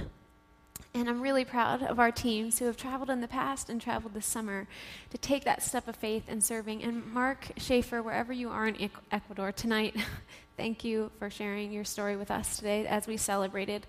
And 0.95 1.09
I'm 1.09 1.23
really 1.23 1.45
proud 1.45 1.83
of 1.83 1.99
our 1.99 2.13
teams 2.13 2.59
who 2.59 2.67
have 2.67 2.77
traveled 2.77 3.09
in 3.09 3.23
the 3.23 3.29
past 3.29 3.71
and 3.71 3.81
traveled 3.81 4.13
this 4.13 4.27
summer 4.27 4.67
to 5.11 5.19
take 5.19 5.45
that 5.45 5.63
step 5.63 5.89
of 5.89 5.97
faith 5.97 6.25
and 6.29 6.45
serving. 6.45 6.83
And 6.83 7.07
Mark 7.07 7.49
Schaefer, 7.57 8.03
wherever 8.03 8.33
you 8.33 8.51
are 8.51 8.67
in 8.67 8.91
Ecuador 9.11 9.53
tonight, 9.53 9.97
thank 10.57 10.85
you 10.85 11.11
for 11.19 11.31
sharing 11.31 11.73
your 11.73 11.85
story 11.85 12.17
with 12.17 12.31
us 12.31 12.57
today 12.57 12.87
as 12.87 13.07
we 13.07 13.17
celebrated. 13.17 13.87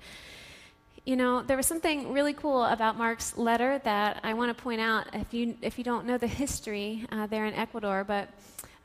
You 1.06 1.16
know, 1.16 1.42
there 1.42 1.58
was 1.58 1.66
something 1.66 2.14
really 2.14 2.34
cool 2.34 2.64
about 2.64 2.98
Mark's 2.98 3.38
letter 3.38 3.80
that 3.84 4.22
I 4.24 4.34
want 4.34 4.56
to 4.56 4.64
point 4.64 4.80
out 4.80 5.08
if 5.14 5.34
you, 5.34 5.56
if 5.62 5.78
you 5.78 5.84
don't 5.84 6.06
know 6.06 6.18
the 6.18 6.28
history 6.28 7.06
uh, 7.12 7.28
there 7.28 7.46
in 7.46 7.54
Ecuador, 7.54 8.04
but 8.04 8.30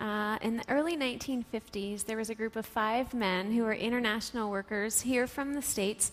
uh, 0.00 0.38
in 0.42 0.56
the 0.56 0.64
early 0.68 0.96
1950s, 0.96 2.04
there 2.04 2.16
was 2.16 2.30
a 2.30 2.34
group 2.34 2.56
of 2.56 2.66
five 2.66 3.14
men 3.14 3.52
who 3.52 3.62
were 3.62 3.72
international 3.72 4.50
workers 4.50 5.00
here 5.00 5.26
from 5.26 5.54
the 5.54 5.62
States 5.62 6.12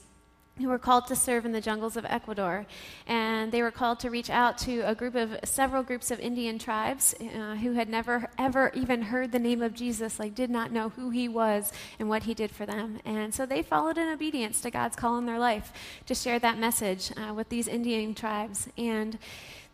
who 0.59 0.69
were 0.69 0.79
called 0.79 1.05
to 1.07 1.15
serve 1.15 1.45
in 1.45 1.51
the 1.51 1.61
jungles 1.61 1.97
of 1.97 2.05
Ecuador. 2.05 2.65
And 3.07 3.51
they 3.51 3.61
were 3.61 3.71
called 3.71 3.99
to 4.01 4.09
reach 4.09 4.29
out 4.29 4.57
to 4.59 4.81
a 4.81 4.95
group 4.95 5.15
of 5.15 5.37
several 5.43 5.83
groups 5.83 6.11
of 6.11 6.19
Indian 6.19 6.57
tribes 6.57 7.13
uh, 7.19 7.55
who 7.55 7.73
had 7.73 7.89
never 7.89 8.29
ever 8.37 8.71
even 8.73 9.01
heard 9.01 9.31
the 9.31 9.39
name 9.39 9.61
of 9.61 9.73
Jesus, 9.73 10.19
like 10.19 10.33
did 10.33 10.49
not 10.49 10.71
know 10.71 10.89
who 10.89 11.09
he 11.09 11.27
was 11.27 11.71
and 11.99 12.07
what 12.07 12.23
he 12.23 12.33
did 12.33 12.51
for 12.51 12.65
them. 12.65 12.99
And 13.05 13.33
so 13.33 13.45
they 13.45 13.61
followed 13.61 13.97
in 13.97 14.07
obedience 14.07 14.61
to 14.61 14.71
God's 14.71 14.95
call 14.95 15.17
in 15.17 15.25
their 15.25 15.39
life 15.39 15.73
to 16.05 16.15
share 16.15 16.39
that 16.39 16.57
message 16.57 17.11
uh, 17.17 17.33
with 17.33 17.49
these 17.49 17.67
Indian 17.67 18.13
tribes. 18.15 18.69
And 18.77 19.17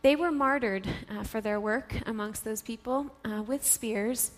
they 0.01 0.15
were 0.15 0.31
martyred 0.31 0.87
uh, 1.09 1.23
for 1.23 1.41
their 1.41 1.59
work 1.59 1.93
amongst 2.07 2.43
those 2.43 2.63
people 2.63 3.15
uh, 3.23 3.43
with 3.43 3.63
spears. 3.65 4.31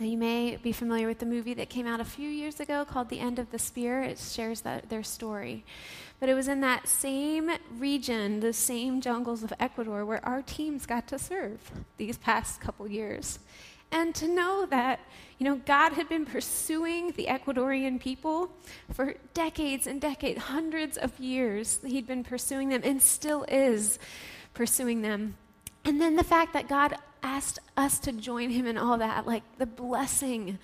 You 0.00 0.16
may 0.18 0.56
be 0.56 0.72
familiar 0.72 1.06
with 1.06 1.20
the 1.20 1.26
movie 1.26 1.54
that 1.54 1.68
came 1.68 1.86
out 1.86 2.00
a 2.00 2.04
few 2.04 2.28
years 2.28 2.58
ago 2.58 2.84
called 2.84 3.10
The 3.10 3.20
End 3.20 3.38
of 3.38 3.52
the 3.52 3.60
Spear. 3.60 4.02
It 4.02 4.18
shares 4.18 4.62
that, 4.62 4.90
their 4.90 5.04
story. 5.04 5.64
But 6.18 6.28
it 6.28 6.34
was 6.34 6.48
in 6.48 6.60
that 6.62 6.88
same 6.88 7.48
region, 7.78 8.40
the 8.40 8.52
same 8.52 9.00
jungles 9.00 9.44
of 9.44 9.52
Ecuador, 9.60 10.04
where 10.04 10.24
our 10.26 10.42
teams 10.42 10.84
got 10.84 11.06
to 11.08 11.18
serve 11.18 11.70
these 11.96 12.18
past 12.18 12.60
couple 12.60 12.88
years. 12.88 13.38
And 13.92 14.12
to 14.16 14.26
know 14.26 14.66
that, 14.66 14.98
you 15.38 15.44
know, 15.44 15.60
God 15.64 15.92
had 15.92 16.08
been 16.08 16.26
pursuing 16.26 17.12
the 17.12 17.26
Ecuadorian 17.26 18.00
people 18.00 18.50
for 18.92 19.14
decades 19.32 19.86
and 19.86 20.00
decades, 20.00 20.42
hundreds 20.42 20.96
of 20.96 21.16
years. 21.20 21.78
He'd 21.86 22.08
been 22.08 22.24
pursuing 22.24 22.70
them 22.70 22.80
and 22.82 23.00
still 23.00 23.44
is 23.46 24.00
pursuing 24.54 25.02
them. 25.02 25.36
And 25.84 26.00
then 26.00 26.16
the 26.16 26.24
fact 26.24 26.52
that 26.54 26.68
God 26.68 26.96
asked 27.22 27.58
us 27.76 27.98
to 28.00 28.12
join 28.12 28.50
him 28.50 28.66
in 28.66 28.78
all 28.78 28.98
that, 28.98 29.26
like 29.26 29.42
the 29.58 29.66
blessing 29.66 30.58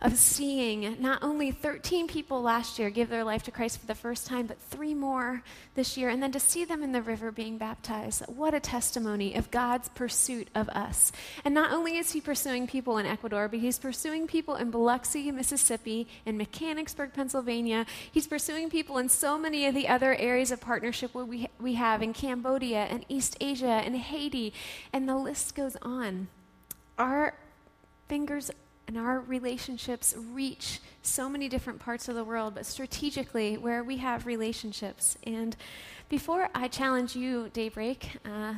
of 0.00 0.16
seeing 0.16 0.96
not 1.00 1.22
only 1.22 1.50
13 1.50 2.06
people 2.06 2.40
last 2.40 2.78
year 2.78 2.88
give 2.88 3.08
their 3.08 3.24
life 3.24 3.42
to 3.42 3.50
Christ 3.50 3.80
for 3.80 3.86
the 3.86 3.96
first 3.96 4.26
time, 4.26 4.46
but 4.46 4.60
three 4.60 4.94
more 4.94 5.42
this 5.74 5.96
year, 5.96 6.08
and 6.08 6.22
then 6.22 6.30
to 6.30 6.38
see 6.38 6.64
them 6.64 6.84
in 6.84 6.92
the 6.92 7.02
river 7.02 7.32
being 7.32 7.58
baptized. 7.58 8.22
What 8.28 8.54
a 8.54 8.60
testimony 8.60 9.34
of 9.34 9.50
God's 9.50 9.88
pursuit 9.88 10.48
of 10.54 10.68
us. 10.68 11.10
And 11.44 11.52
not 11.52 11.72
only 11.72 11.96
is 11.96 12.12
He 12.12 12.20
pursuing 12.20 12.68
people 12.68 12.98
in 12.98 13.06
Ecuador, 13.06 13.48
but 13.48 13.58
He's 13.58 13.78
pursuing 13.78 14.28
people 14.28 14.54
in 14.54 14.70
Biloxi, 14.70 15.32
Mississippi, 15.32 16.06
in 16.24 16.36
Mechanicsburg, 16.38 17.12
Pennsylvania. 17.12 17.84
He's 18.12 18.28
pursuing 18.28 18.70
people 18.70 18.98
in 18.98 19.08
so 19.08 19.36
many 19.36 19.66
of 19.66 19.74
the 19.74 19.88
other 19.88 20.14
areas 20.14 20.52
of 20.52 20.60
partnership 20.60 21.12
we, 21.12 21.48
we 21.60 21.74
have 21.74 22.02
in 22.02 22.12
Cambodia 22.12 22.84
and 22.84 23.04
East 23.08 23.36
Asia 23.40 23.66
and 23.66 23.96
Haiti, 23.96 24.52
and 24.92 25.08
the 25.08 25.16
list 25.16 25.56
goes 25.56 25.76
on. 25.82 26.28
Our 26.98 27.34
fingers 28.08 28.50
and 28.88 28.96
our 28.98 29.20
relationships 29.20 30.14
reach 30.32 30.80
so 31.02 31.28
many 31.28 31.48
different 31.48 31.78
parts 31.78 32.08
of 32.08 32.14
the 32.14 32.24
world, 32.24 32.54
but 32.54 32.66
strategically 32.66 33.58
where 33.58 33.84
we 33.84 33.98
have 33.98 34.26
relationships. 34.26 35.16
And 35.24 35.54
before 36.08 36.48
I 36.54 36.68
challenge 36.68 37.14
you, 37.14 37.50
Daybreak, 37.52 38.16
uh, 38.24 38.54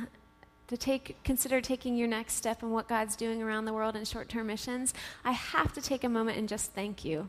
to 0.67 0.77
take, 0.77 1.21
consider 1.25 1.59
taking 1.59 1.97
your 1.97 2.07
next 2.07 2.35
step 2.35 2.63
in 2.63 2.71
what 2.71 2.87
God's 2.87 3.17
doing 3.17 3.43
around 3.43 3.65
the 3.65 3.73
world 3.73 3.97
in 3.97 4.05
short 4.05 4.29
term 4.29 4.47
missions, 4.47 4.93
I 5.25 5.33
have 5.33 5.73
to 5.73 5.81
take 5.81 6.05
a 6.05 6.09
moment 6.09 6.37
and 6.37 6.47
just 6.47 6.71
thank 6.71 7.03
you 7.03 7.27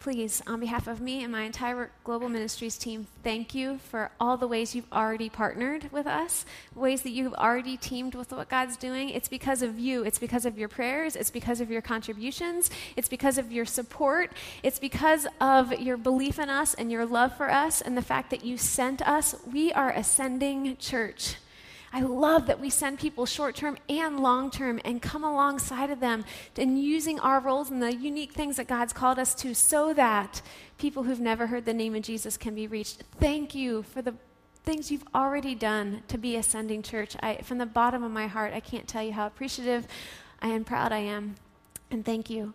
please, 0.00 0.42
on 0.46 0.60
behalf 0.60 0.86
of 0.86 1.00
me 1.00 1.22
and 1.22 1.32
my 1.32 1.42
entire 1.42 1.90
Global 2.04 2.28
Ministries 2.28 2.78
team, 2.78 3.06
thank 3.24 3.54
you 3.54 3.78
for 3.78 4.10
all 4.20 4.36
the 4.36 4.46
ways 4.46 4.74
you've 4.74 4.92
already 4.92 5.28
partnered 5.28 5.90
with 5.90 6.06
us, 6.06 6.44
ways 6.74 7.02
that 7.02 7.10
you've 7.10 7.34
already 7.34 7.76
teamed 7.76 8.14
with 8.14 8.32
what 8.32 8.48
God's 8.48 8.76
doing. 8.76 9.10
It's 9.10 9.28
because 9.28 9.60
of 9.62 9.78
you, 9.78 10.04
it's 10.04 10.18
because 10.18 10.46
of 10.46 10.56
your 10.56 10.68
prayers, 10.68 11.16
it's 11.16 11.30
because 11.30 11.60
of 11.60 11.70
your 11.70 11.82
contributions, 11.82 12.70
it's 12.96 13.08
because 13.08 13.38
of 13.38 13.50
your 13.50 13.64
support, 13.64 14.32
it's 14.62 14.78
because 14.78 15.26
of 15.40 15.72
your 15.80 15.96
belief 15.96 16.38
in 16.38 16.48
us 16.48 16.74
and 16.74 16.92
your 16.92 17.04
love 17.04 17.36
for 17.36 17.50
us, 17.50 17.80
and 17.80 17.96
the 17.96 18.02
fact 18.02 18.30
that 18.30 18.44
you 18.44 18.56
sent 18.56 19.06
us. 19.06 19.34
We 19.50 19.72
are 19.72 19.90
ascending 19.90 20.76
church. 20.76 21.36
I 21.92 22.02
love 22.02 22.46
that 22.46 22.60
we 22.60 22.70
send 22.70 22.98
people 22.98 23.24
short 23.26 23.54
term 23.54 23.78
and 23.88 24.20
long 24.20 24.50
term 24.50 24.80
and 24.84 25.00
come 25.00 25.24
alongside 25.24 25.90
of 25.90 26.00
them 26.00 26.24
and 26.56 26.82
using 26.82 27.18
our 27.20 27.40
roles 27.40 27.70
and 27.70 27.82
the 27.82 27.94
unique 27.94 28.32
things 28.32 28.56
that 28.56 28.68
God's 28.68 28.92
called 28.92 29.18
us 29.18 29.34
to 29.36 29.54
so 29.54 29.94
that 29.94 30.42
people 30.76 31.04
who've 31.04 31.20
never 31.20 31.46
heard 31.46 31.64
the 31.64 31.74
name 31.74 31.94
of 31.94 32.02
Jesus 32.02 32.36
can 32.36 32.54
be 32.54 32.66
reached. 32.66 33.04
Thank 33.18 33.54
you 33.54 33.82
for 33.82 34.02
the 34.02 34.14
things 34.64 34.90
you've 34.90 35.06
already 35.14 35.54
done 35.54 36.02
to 36.08 36.18
be 36.18 36.36
Ascending 36.36 36.82
Church. 36.82 37.16
I, 37.20 37.36
from 37.42 37.56
the 37.56 37.66
bottom 37.66 38.02
of 38.02 38.12
my 38.12 38.26
heart, 38.26 38.52
I 38.52 38.60
can't 38.60 38.86
tell 38.86 39.02
you 39.02 39.12
how 39.12 39.26
appreciative 39.26 39.86
I 40.42 40.48
am, 40.48 40.64
proud 40.64 40.92
I 40.92 40.98
am, 40.98 41.36
and 41.90 42.04
thank 42.04 42.28
you. 42.28 42.52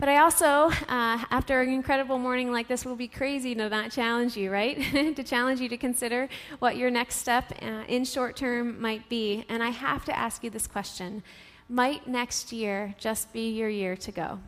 But 0.00 0.08
I 0.08 0.16
also, 0.16 0.70
uh, 0.88 1.22
after 1.30 1.60
an 1.60 1.68
incredible 1.68 2.18
morning 2.18 2.50
like 2.50 2.68
this, 2.68 2.86
will 2.86 2.96
be 2.96 3.06
crazy 3.06 3.54
to 3.54 3.68
not 3.68 3.90
challenge 3.90 4.34
you, 4.34 4.50
right? 4.50 4.80
to 5.14 5.22
challenge 5.22 5.60
you 5.60 5.68
to 5.68 5.76
consider 5.76 6.26
what 6.58 6.78
your 6.78 6.90
next 6.90 7.16
step 7.16 7.52
uh, 7.60 7.84
in 7.86 8.06
short 8.06 8.34
term 8.34 8.80
might 8.80 9.10
be. 9.10 9.44
And 9.50 9.62
I 9.62 9.68
have 9.68 10.06
to 10.06 10.18
ask 10.18 10.42
you 10.42 10.48
this 10.48 10.66
question 10.66 11.22
Might 11.68 12.08
next 12.08 12.50
year 12.50 12.94
just 12.96 13.30
be 13.34 13.50
your 13.50 13.68
year 13.68 13.94
to 13.96 14.10
go? 14.10 14.38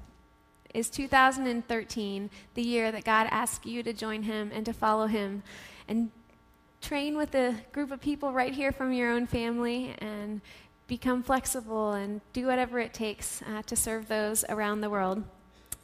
Is 0.73 0.89
2013 0.89 2.31
the 2.55 2.63
year 2.63 2.91
that 2.91 3.05
God 3.05 3.29
asks 3.31 3.67
you 3.67 3.83
to 3.83 3.93
join 3.93 4.23
Him 4.23 4.51
and 4.55 4.65
to 4.65 4.73
follow 4.73 5.07
Him 5.07 5.43
and 5.87 6.11
train 6.81 7.15
with 7.15 7.35
a 7.35 7.57
group 7.73 7.91
of 7.91 8.01
people 8.01 8.33
right 8.33 8.55
here 8.55 8.73
from 8.73 8.95
your 8.95 9.11
own 9.11 9.27
family 9.27 9.95
and 9.99 10.41
become 10.87 11.23
flexible 11.23 11.93
and 11.93 12.23
do 12.33 12.47
whatever 12.47 12.79
it 12.79 12.95
takes 12.95 13.43
uh, 13.43 13.61
to 13.67 13.77
serve 13.77 14.09
those 14.09 14.47
around 14.49 14.81
the 14.81 14.89
world? 14.89 15.23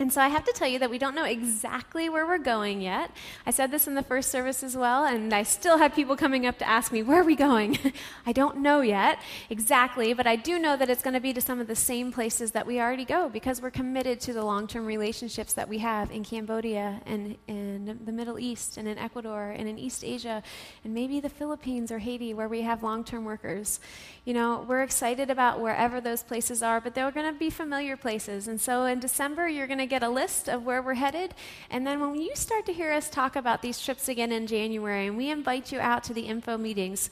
And 0.01 0.12
so 0.12 0.20
I 0.20 0.28
have 0.28 0.44
to 0.44 0.53
tell 0.53 0.68
you 0.68 0.78
that 0.78 0.90
we 0.90 0.99
don't 0.99 1.16
know 1.16 1.24
exactly 1.24 2.09
where 2.09 2.24
we're 2.24 2.38
going 2.38 2.80
yet. 2.80 3.11
I 3.44 3.51
said 3.51 3.72
this 3.72 3.88
in 3.88 3.96
the 3.96 4.03
first 4.05 4.30
service 4.30 4.62
as 4.62 4.76
well, 4.76 5.05
and 5.05 5.34
I 5.34 5.42
still 5.42 5.78
have 5.78 5.92
people 5.92 6.14
coming 6.14 6.46
up 6.46 6.57
to 6.59 6.68
ask 6.68 6.92
me, 6.92 7.03
Where 7.03 7.22
are 7.22 7.24
we 7.24 7.34
going? 7.34 7.76
I 8.26 8.30
don't 8.30 8.59
know 8.59 8.80
yet 8.80 9.18
exactly, 9.51 10.12
but 10.14 10.24
I 10.24 10.36
do 10.36 10.57
know 10.57 10.76
that 10.76 10.88
it's 10.88 11.03
going 11.03 11.14
to 11.14 11.20
be 11.20 11.32
to 11.32 11.40
some 11.40 11.59
of 11.59 11.66
the 11.66 11.74
same 11.74 12.12
places 12.12 12.53
that 12.53 12.64
we 12.64 12.78
already 12.78 13.05
go 13.05 13.28
because 13.28 13.61
we're 13.61 13.72
committed 13.72 14.20
to 14.20 14.32
the 14.32 14.44
long 14.44 14.68
term 14.68 14.86
relationships 14.86 15.55
that 15.55 15.68
we 15.68 15.78
have 15.78 16.12
in 16.12 16.22
Cambodia 16.22 17.01
and 17.05 17.36
in 17.49 17.99
the 18.05 18.12
Middle 18.12 18.38
East 18.38 18.76
and 18.76 18.86
in 18.86 18.99
Ecuador 18.99 19.51
and 19.51 19.68
in 19.68 19.80
East 19.80 20.05
Asia 20.05 20.44
and 20.84 20.94
maybe 20.94 21.18
the 21.18 21.28
Philippines 21.28 21.90
or 21.90 21.99
Haiti 21.99 22.34
where 22.34 22.49
we 22.49 22.62
have 22.62 22.84
long 22.84 23.03
term 23.03 23.24
workers. 23.24 23.80
You 24.24 24.34
know, 24.34 24.64
we're 24.68 24.82
excited 24.82 25.28
about 25.28 25.59
wherever 25.59 26.01
those 26.01 26.22
places 26.22 26.62
are, 26.62 26.80
but 26.80 26.94
they're 26.94 27.11
going 27.11 27.32
to 27.32 27.36
be 27.36 27.51
familiar 27.51 27.96
places. 27.96 28.46
And 28.46 28.61
so 28.61 28.84
in 28.84 29.01
December, 29.01 29.49
you're 29.49 29.66
going 29.66 29.78
to 29.78 29.88
get 29.89 30.03
a 30.03 30.09
list 30.09 30.49
of 30.49 30.64
where 30.64 30.82
we're 30.82 30.95
headed. 30.95 31.34
And 31.70 31.86
then 31.86 32.01
when 32.01 32.14
you 32.14 32.34
start 32.34 32.66
to 32.66 32.72
hear 32.72 32.93
us 32.93 33.11
talk 33.11 33.36
about 33.36 33.62
these 33.62 33.80
trips 33.80 34.09
again 34.09 34.30
in 34.30 34.47
January, 34.47 35.07
and 35.07 35.16
we 35.16 35.30
invite 35.30 35.72
you 35.72 35.80
out 35.80 36.05
to 36.05 36.14
the 36.14 36.22
info 36.22 36.57
meetings, 36.57 37.11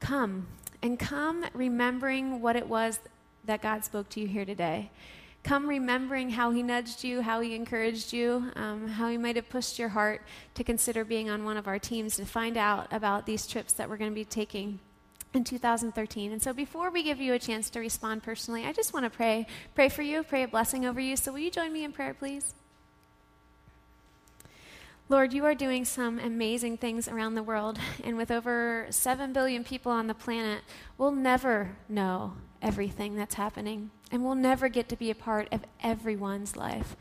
come 0.00 0.46
and 0.82 0.98
come 0.98 1.44
remembering 1.54 2.40
what 2.40 2.56
it 2.56 2.68
was 2.68 3.00
that 3.44 3.62
God 3.62 3.84
spoke 3.84 4.08
to 4.10 4.20
you 4.20 4.26
here 4.26 4.44
today. 4.44 4.90
Come 5.42 5.66
remembering 5.66 6.30
how 6.30 6.50
He 6.50 6.62
nudged 6.62 7.02
you, 7.02 7.22
how 7.22 7.40
He 7.40 7.54
encouraged 7.54 8.12
you, 8.12 8.50
um, 8.56 8.88
how 8.88 9.08
He 9.08 9.16
might 9.16 9.36
have 9.36 9.48
pushed 9.48 9.78
your 9.78 9.88
heart 9.88 10.22
to 10.54 10.64
consider 10.64 11.04
being 11.04 11.30
on 11.30 11.44
one 11.44 11.56
of 11.56 11.66
our 11.66 11.78
teams 11.78 12.16
to 12.16 12.26
find 12.26 12.56
out 12.56 12.88
about 12.92 13.24
these 13.24 13.46
trips 13.46 13.72
that 13.74 13.88
we're 13.88 13.96
going 13.96 14.10
to 14.10 14.14
be 14.14 14.24
taking 14.24 14.80
in 15.32 15.44
2013. 15.44 16.32
And 16.32 16.42
so 16.42 16.52
before 16.52 16.90
we 16.90 17.02
give 17.02 17.20
you 17.20 17.34
a 17.34 17.38
chance 17.38 17.70
to 17.70 17.80
respond 17.80 18.22
personally, 18.22 18.64
I 18.64 18.72
just 18.72 18.92
want 18.92 19.04
to 19.04 19.10
pray. 19.10 19.46
Pray 19.74 19.88
for 19.88 20.02
you, 20.02 20.22
pray 20.22 20.42
a 20.42 20.48
blessing 20.48 20.84
over 20.84 21.00
you. 21.00 21.16
So 21.16 21.32
will 21.32 21.38
you 21.40 21.50
join 21.50 21.72
me 21.72 21.84
in 21.84 21.92
prayer, 21.92 22.14
please? 22.14 22.54
Lord, 25.08 25.32
you 25.32 25.44
are 25.44 25.56
doing 25.56 25.84
some 25.84 26.20
amazing 26.20 26.76
things 26.76 27.08
around 27.08 27.34
the 27.34 27.42
world. 27.42 27.78
And 28.04 28.16
with 28.16 28.30
over 28.30 28.86
7 28.90 29.32
billion 29.32 29.64
people 29.64 29.90
on 29.90 30.06
the 30.06 30.14
planet, 30.14 30.62
we'll 30.98 31.10
never 31.10 31.76
know 31.88 32.34
everything 32.62 33.16
that's 33.16 33.34
happening. 33.34 33.90
And 34.12 34.24
we'll 34.24 34.36
never 34.36 34.68
get 34.68 34.88
to 34.90 34.96
be 34.96 35.10
a 35.10 35.16
part 35.16 35.48
of 35.52 35.64
everyone's 35.82 36.56
life. 36.56 36.96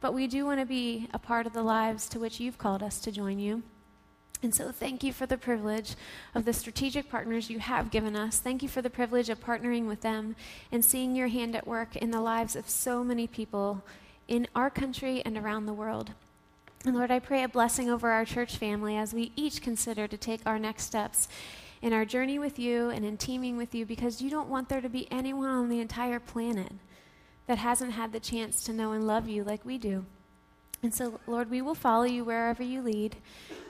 But 0.00 0.14
we 0.14 0.26
do 0.26 0.46
want 0.46 0.60
to 0.60 0.66
be 0.66 1.08
a 1.12 1.18
part 1.18 1.46
of 1.46 1.52
the 1.52 1.62
lives 1.62 2.08
to 2.08 2.18
which 2.18 2.40
you've 2.40 2.58
called 2.58 2.82
us 2.82 3.00
to 3.00 3.12
join 3.12 3.38
you. 3.38 3.62
And 4.42 4.52
so, 4.52 4.72
thank 4.72 5.04
you 5.04 5.12
for 5.12 5.24
the 5.24 5.38
privilege 5.38 5.94
of 6.34 6.44
the 6.44 6.52
strategic 6.52 7.08
partners 7.08 7.48
you 7.48 7.60
have 7.60 7.92
given 7.92 8.16
us. 8.16 8.40
Thank 8.40 8.62
you 8.62 8.68
for 8.68 8.82
the 8.82 8.90
privilege 8.90 9.28
of 9.28 9.40
partnering 9.40 9.86
with 9.86 10.00
them 10.00 10.34
and 10.72 10.84
seeing 10.84 11.14
your 11.14 11.28
hand 11.28 11.54
at 11.54 11.66
work 11.66 11.94
in 11.94 12.10
the 12.10 12.20
lives 12.20 12.56
of 12.56 12.68
so 12.68 13.04
many 13.04 13.28
people 13.28 13.84
in 14.26 14.48
our 14.56 14.68
country 14.68 15.22
and 15.24 15.38
around 15.38 15.66
the 15.66 15.72
world. 15.72 16.10
And 16.84 16.96
Lord, 16.96 17.12
I 17.12 17.20
pray 17.20 17.44
a 17.44 17.48
blessing 17.48 17.88
over 17.88 18.10
our 18.10 18.24
church 18.24 18.56
family 18.56 18.96
as 18.96 19.14
we 19.14 19.30
each 19.36 19.62
consider 19.62 20.08
to 20.08 20.16
take 20.16 20.40
our 20.44 20.58
next 20.58 20.84
steps 20.84 21.28
in 21.80 21.92
our 21.92 22.04
journey 22.04 22.40
with 22.40 22.58
you 22.58 22.90
and 22.90 23.04
in 23.04 23.16
teaming 23.16 23.56
with 23.56 23.74
you 23.74 23.86
because 23.86 24.20
you 24.20 24.30
don't 24.30 24.48
want 24.48 24.68
there 24.68 24.80
to 24.80 24.88
be 24.88 25.06
anyone 25.12 25.50
on 25.50 25.68
the 25.68 25.78
entire 25.78 26.18
planet 26.18 26.72
that 27.46 27.58
hasn't 27.58 27.92
had 27.92 28.12
the 28.12 28.18
chance 28.18 28.64
to 28.64 28.72
know 28.72 28.90
and 28.90 29.06
love 29.06 29.28
you 29.28 29.44
like 29.44 29.64
we 29.64 29.78
do. 29.78 30.04
And 30.82 30.92
so, 30.92 31.20
Lord, 31.28 31.48
we 31.48 31.62
will 31.62 31.76
follow 31.76 32.02
you 32.02 32.24
wherever 32.24 32.62
you 32.62 32.82
lead. 32.82 33.16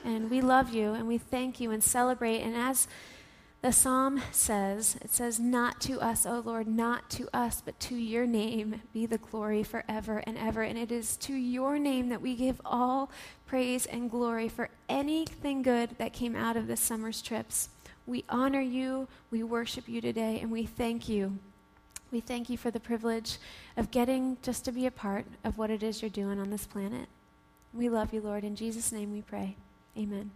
And 0.03 0.31
we 0.31 0.41
love 0.41 0.73
you 0.73 0.93
and 0.93 1.07
we 1.07 1.19
thank 1.19 1.59
you 1.59 1.69
and 1.69 1.83
celebrate. 1.83 2.41
And 2.41 2.55
as 2.55 2.87
the 3.61 3.71
psalm 3.71 4.21
says, 4.31 4.97
it 4.99 5.11
says, 5.11 5.39
Not 5.39 5.79
to 5.81 6.01
us, 6.01 6.25
O 6.25 6.41
Lord, 6.43 6.67
not 6.67 7.11
to 7.11 7.29
us, 7.31 7.61
but 7.63 7.79
to 7.81 7.95
your 7.95 8.25
name 8.25 8.81
be 8.93 9.05
the 9.05 9.19
glory 9.19 9.61
forever 9.61 10.23
and 10.25 10.39
ever. 10.39 10.63
And 10.63 10.77
it 10.77 10.91
is 10.91 11.15
to 11.17 11.33
your 11.33 11.77
name 11.77 12.09
that 12.09 12.21
we 12.21 12.35
give 12.35 12.59
all 12.65 13.11
praise 13.45 13.85
and 13.85 14.09
glory 14.09 14.49
for 14.49 14.69
anything 14.89 15.61
good 15.61 15.91
that 15.99 16.13
came 16.13 16.35
out 16.35 16.57
of 16.57 16.65
this 16.65 16.81
summer's 16.81 17.21
trips. 17.21 17.69
We 18.07 18.25
honor 18.27 18.59
you, 18.59 19.07
we 19.29 19.43
worship 19.43 19.87
you 19.87 20.01
today, 20.01 20.39
and 20.41 20.51
we 20.51 20.65
thank 20.65 21.07
you. 21.07 21.37
We 22.13 22.19
thank 22.19 22.47
you 22.47 22.59
for 22.59 22.69
the 22.69 22.79
privilege 22.79 23.39
of 23.75 23.89
getting 23.89 24.37
just 24.43 24.65
to 24.65 24.71
be 24.71 24.85
a 24.85 24.91
part 24.91 25.25
of 25.43 25.57
what 25.57 25.71
it 25.71 25.81
is 25.81 26.03
you're 26.03 26.11
doing 26.11 26.39
on 26.39 26.51
this 26.51 26.67
planet. 26.67 27.09
We 27.73 27.89
love 27.89 28.13
you, 28.13 28.21
Lord. 28.21 28.43
In 28.43 28.55
Jesus' 28.55 28.91
name 28.91 29.11
we 29.11 29.23
pray. 29.23 29.55
Amen. 29.97 30.29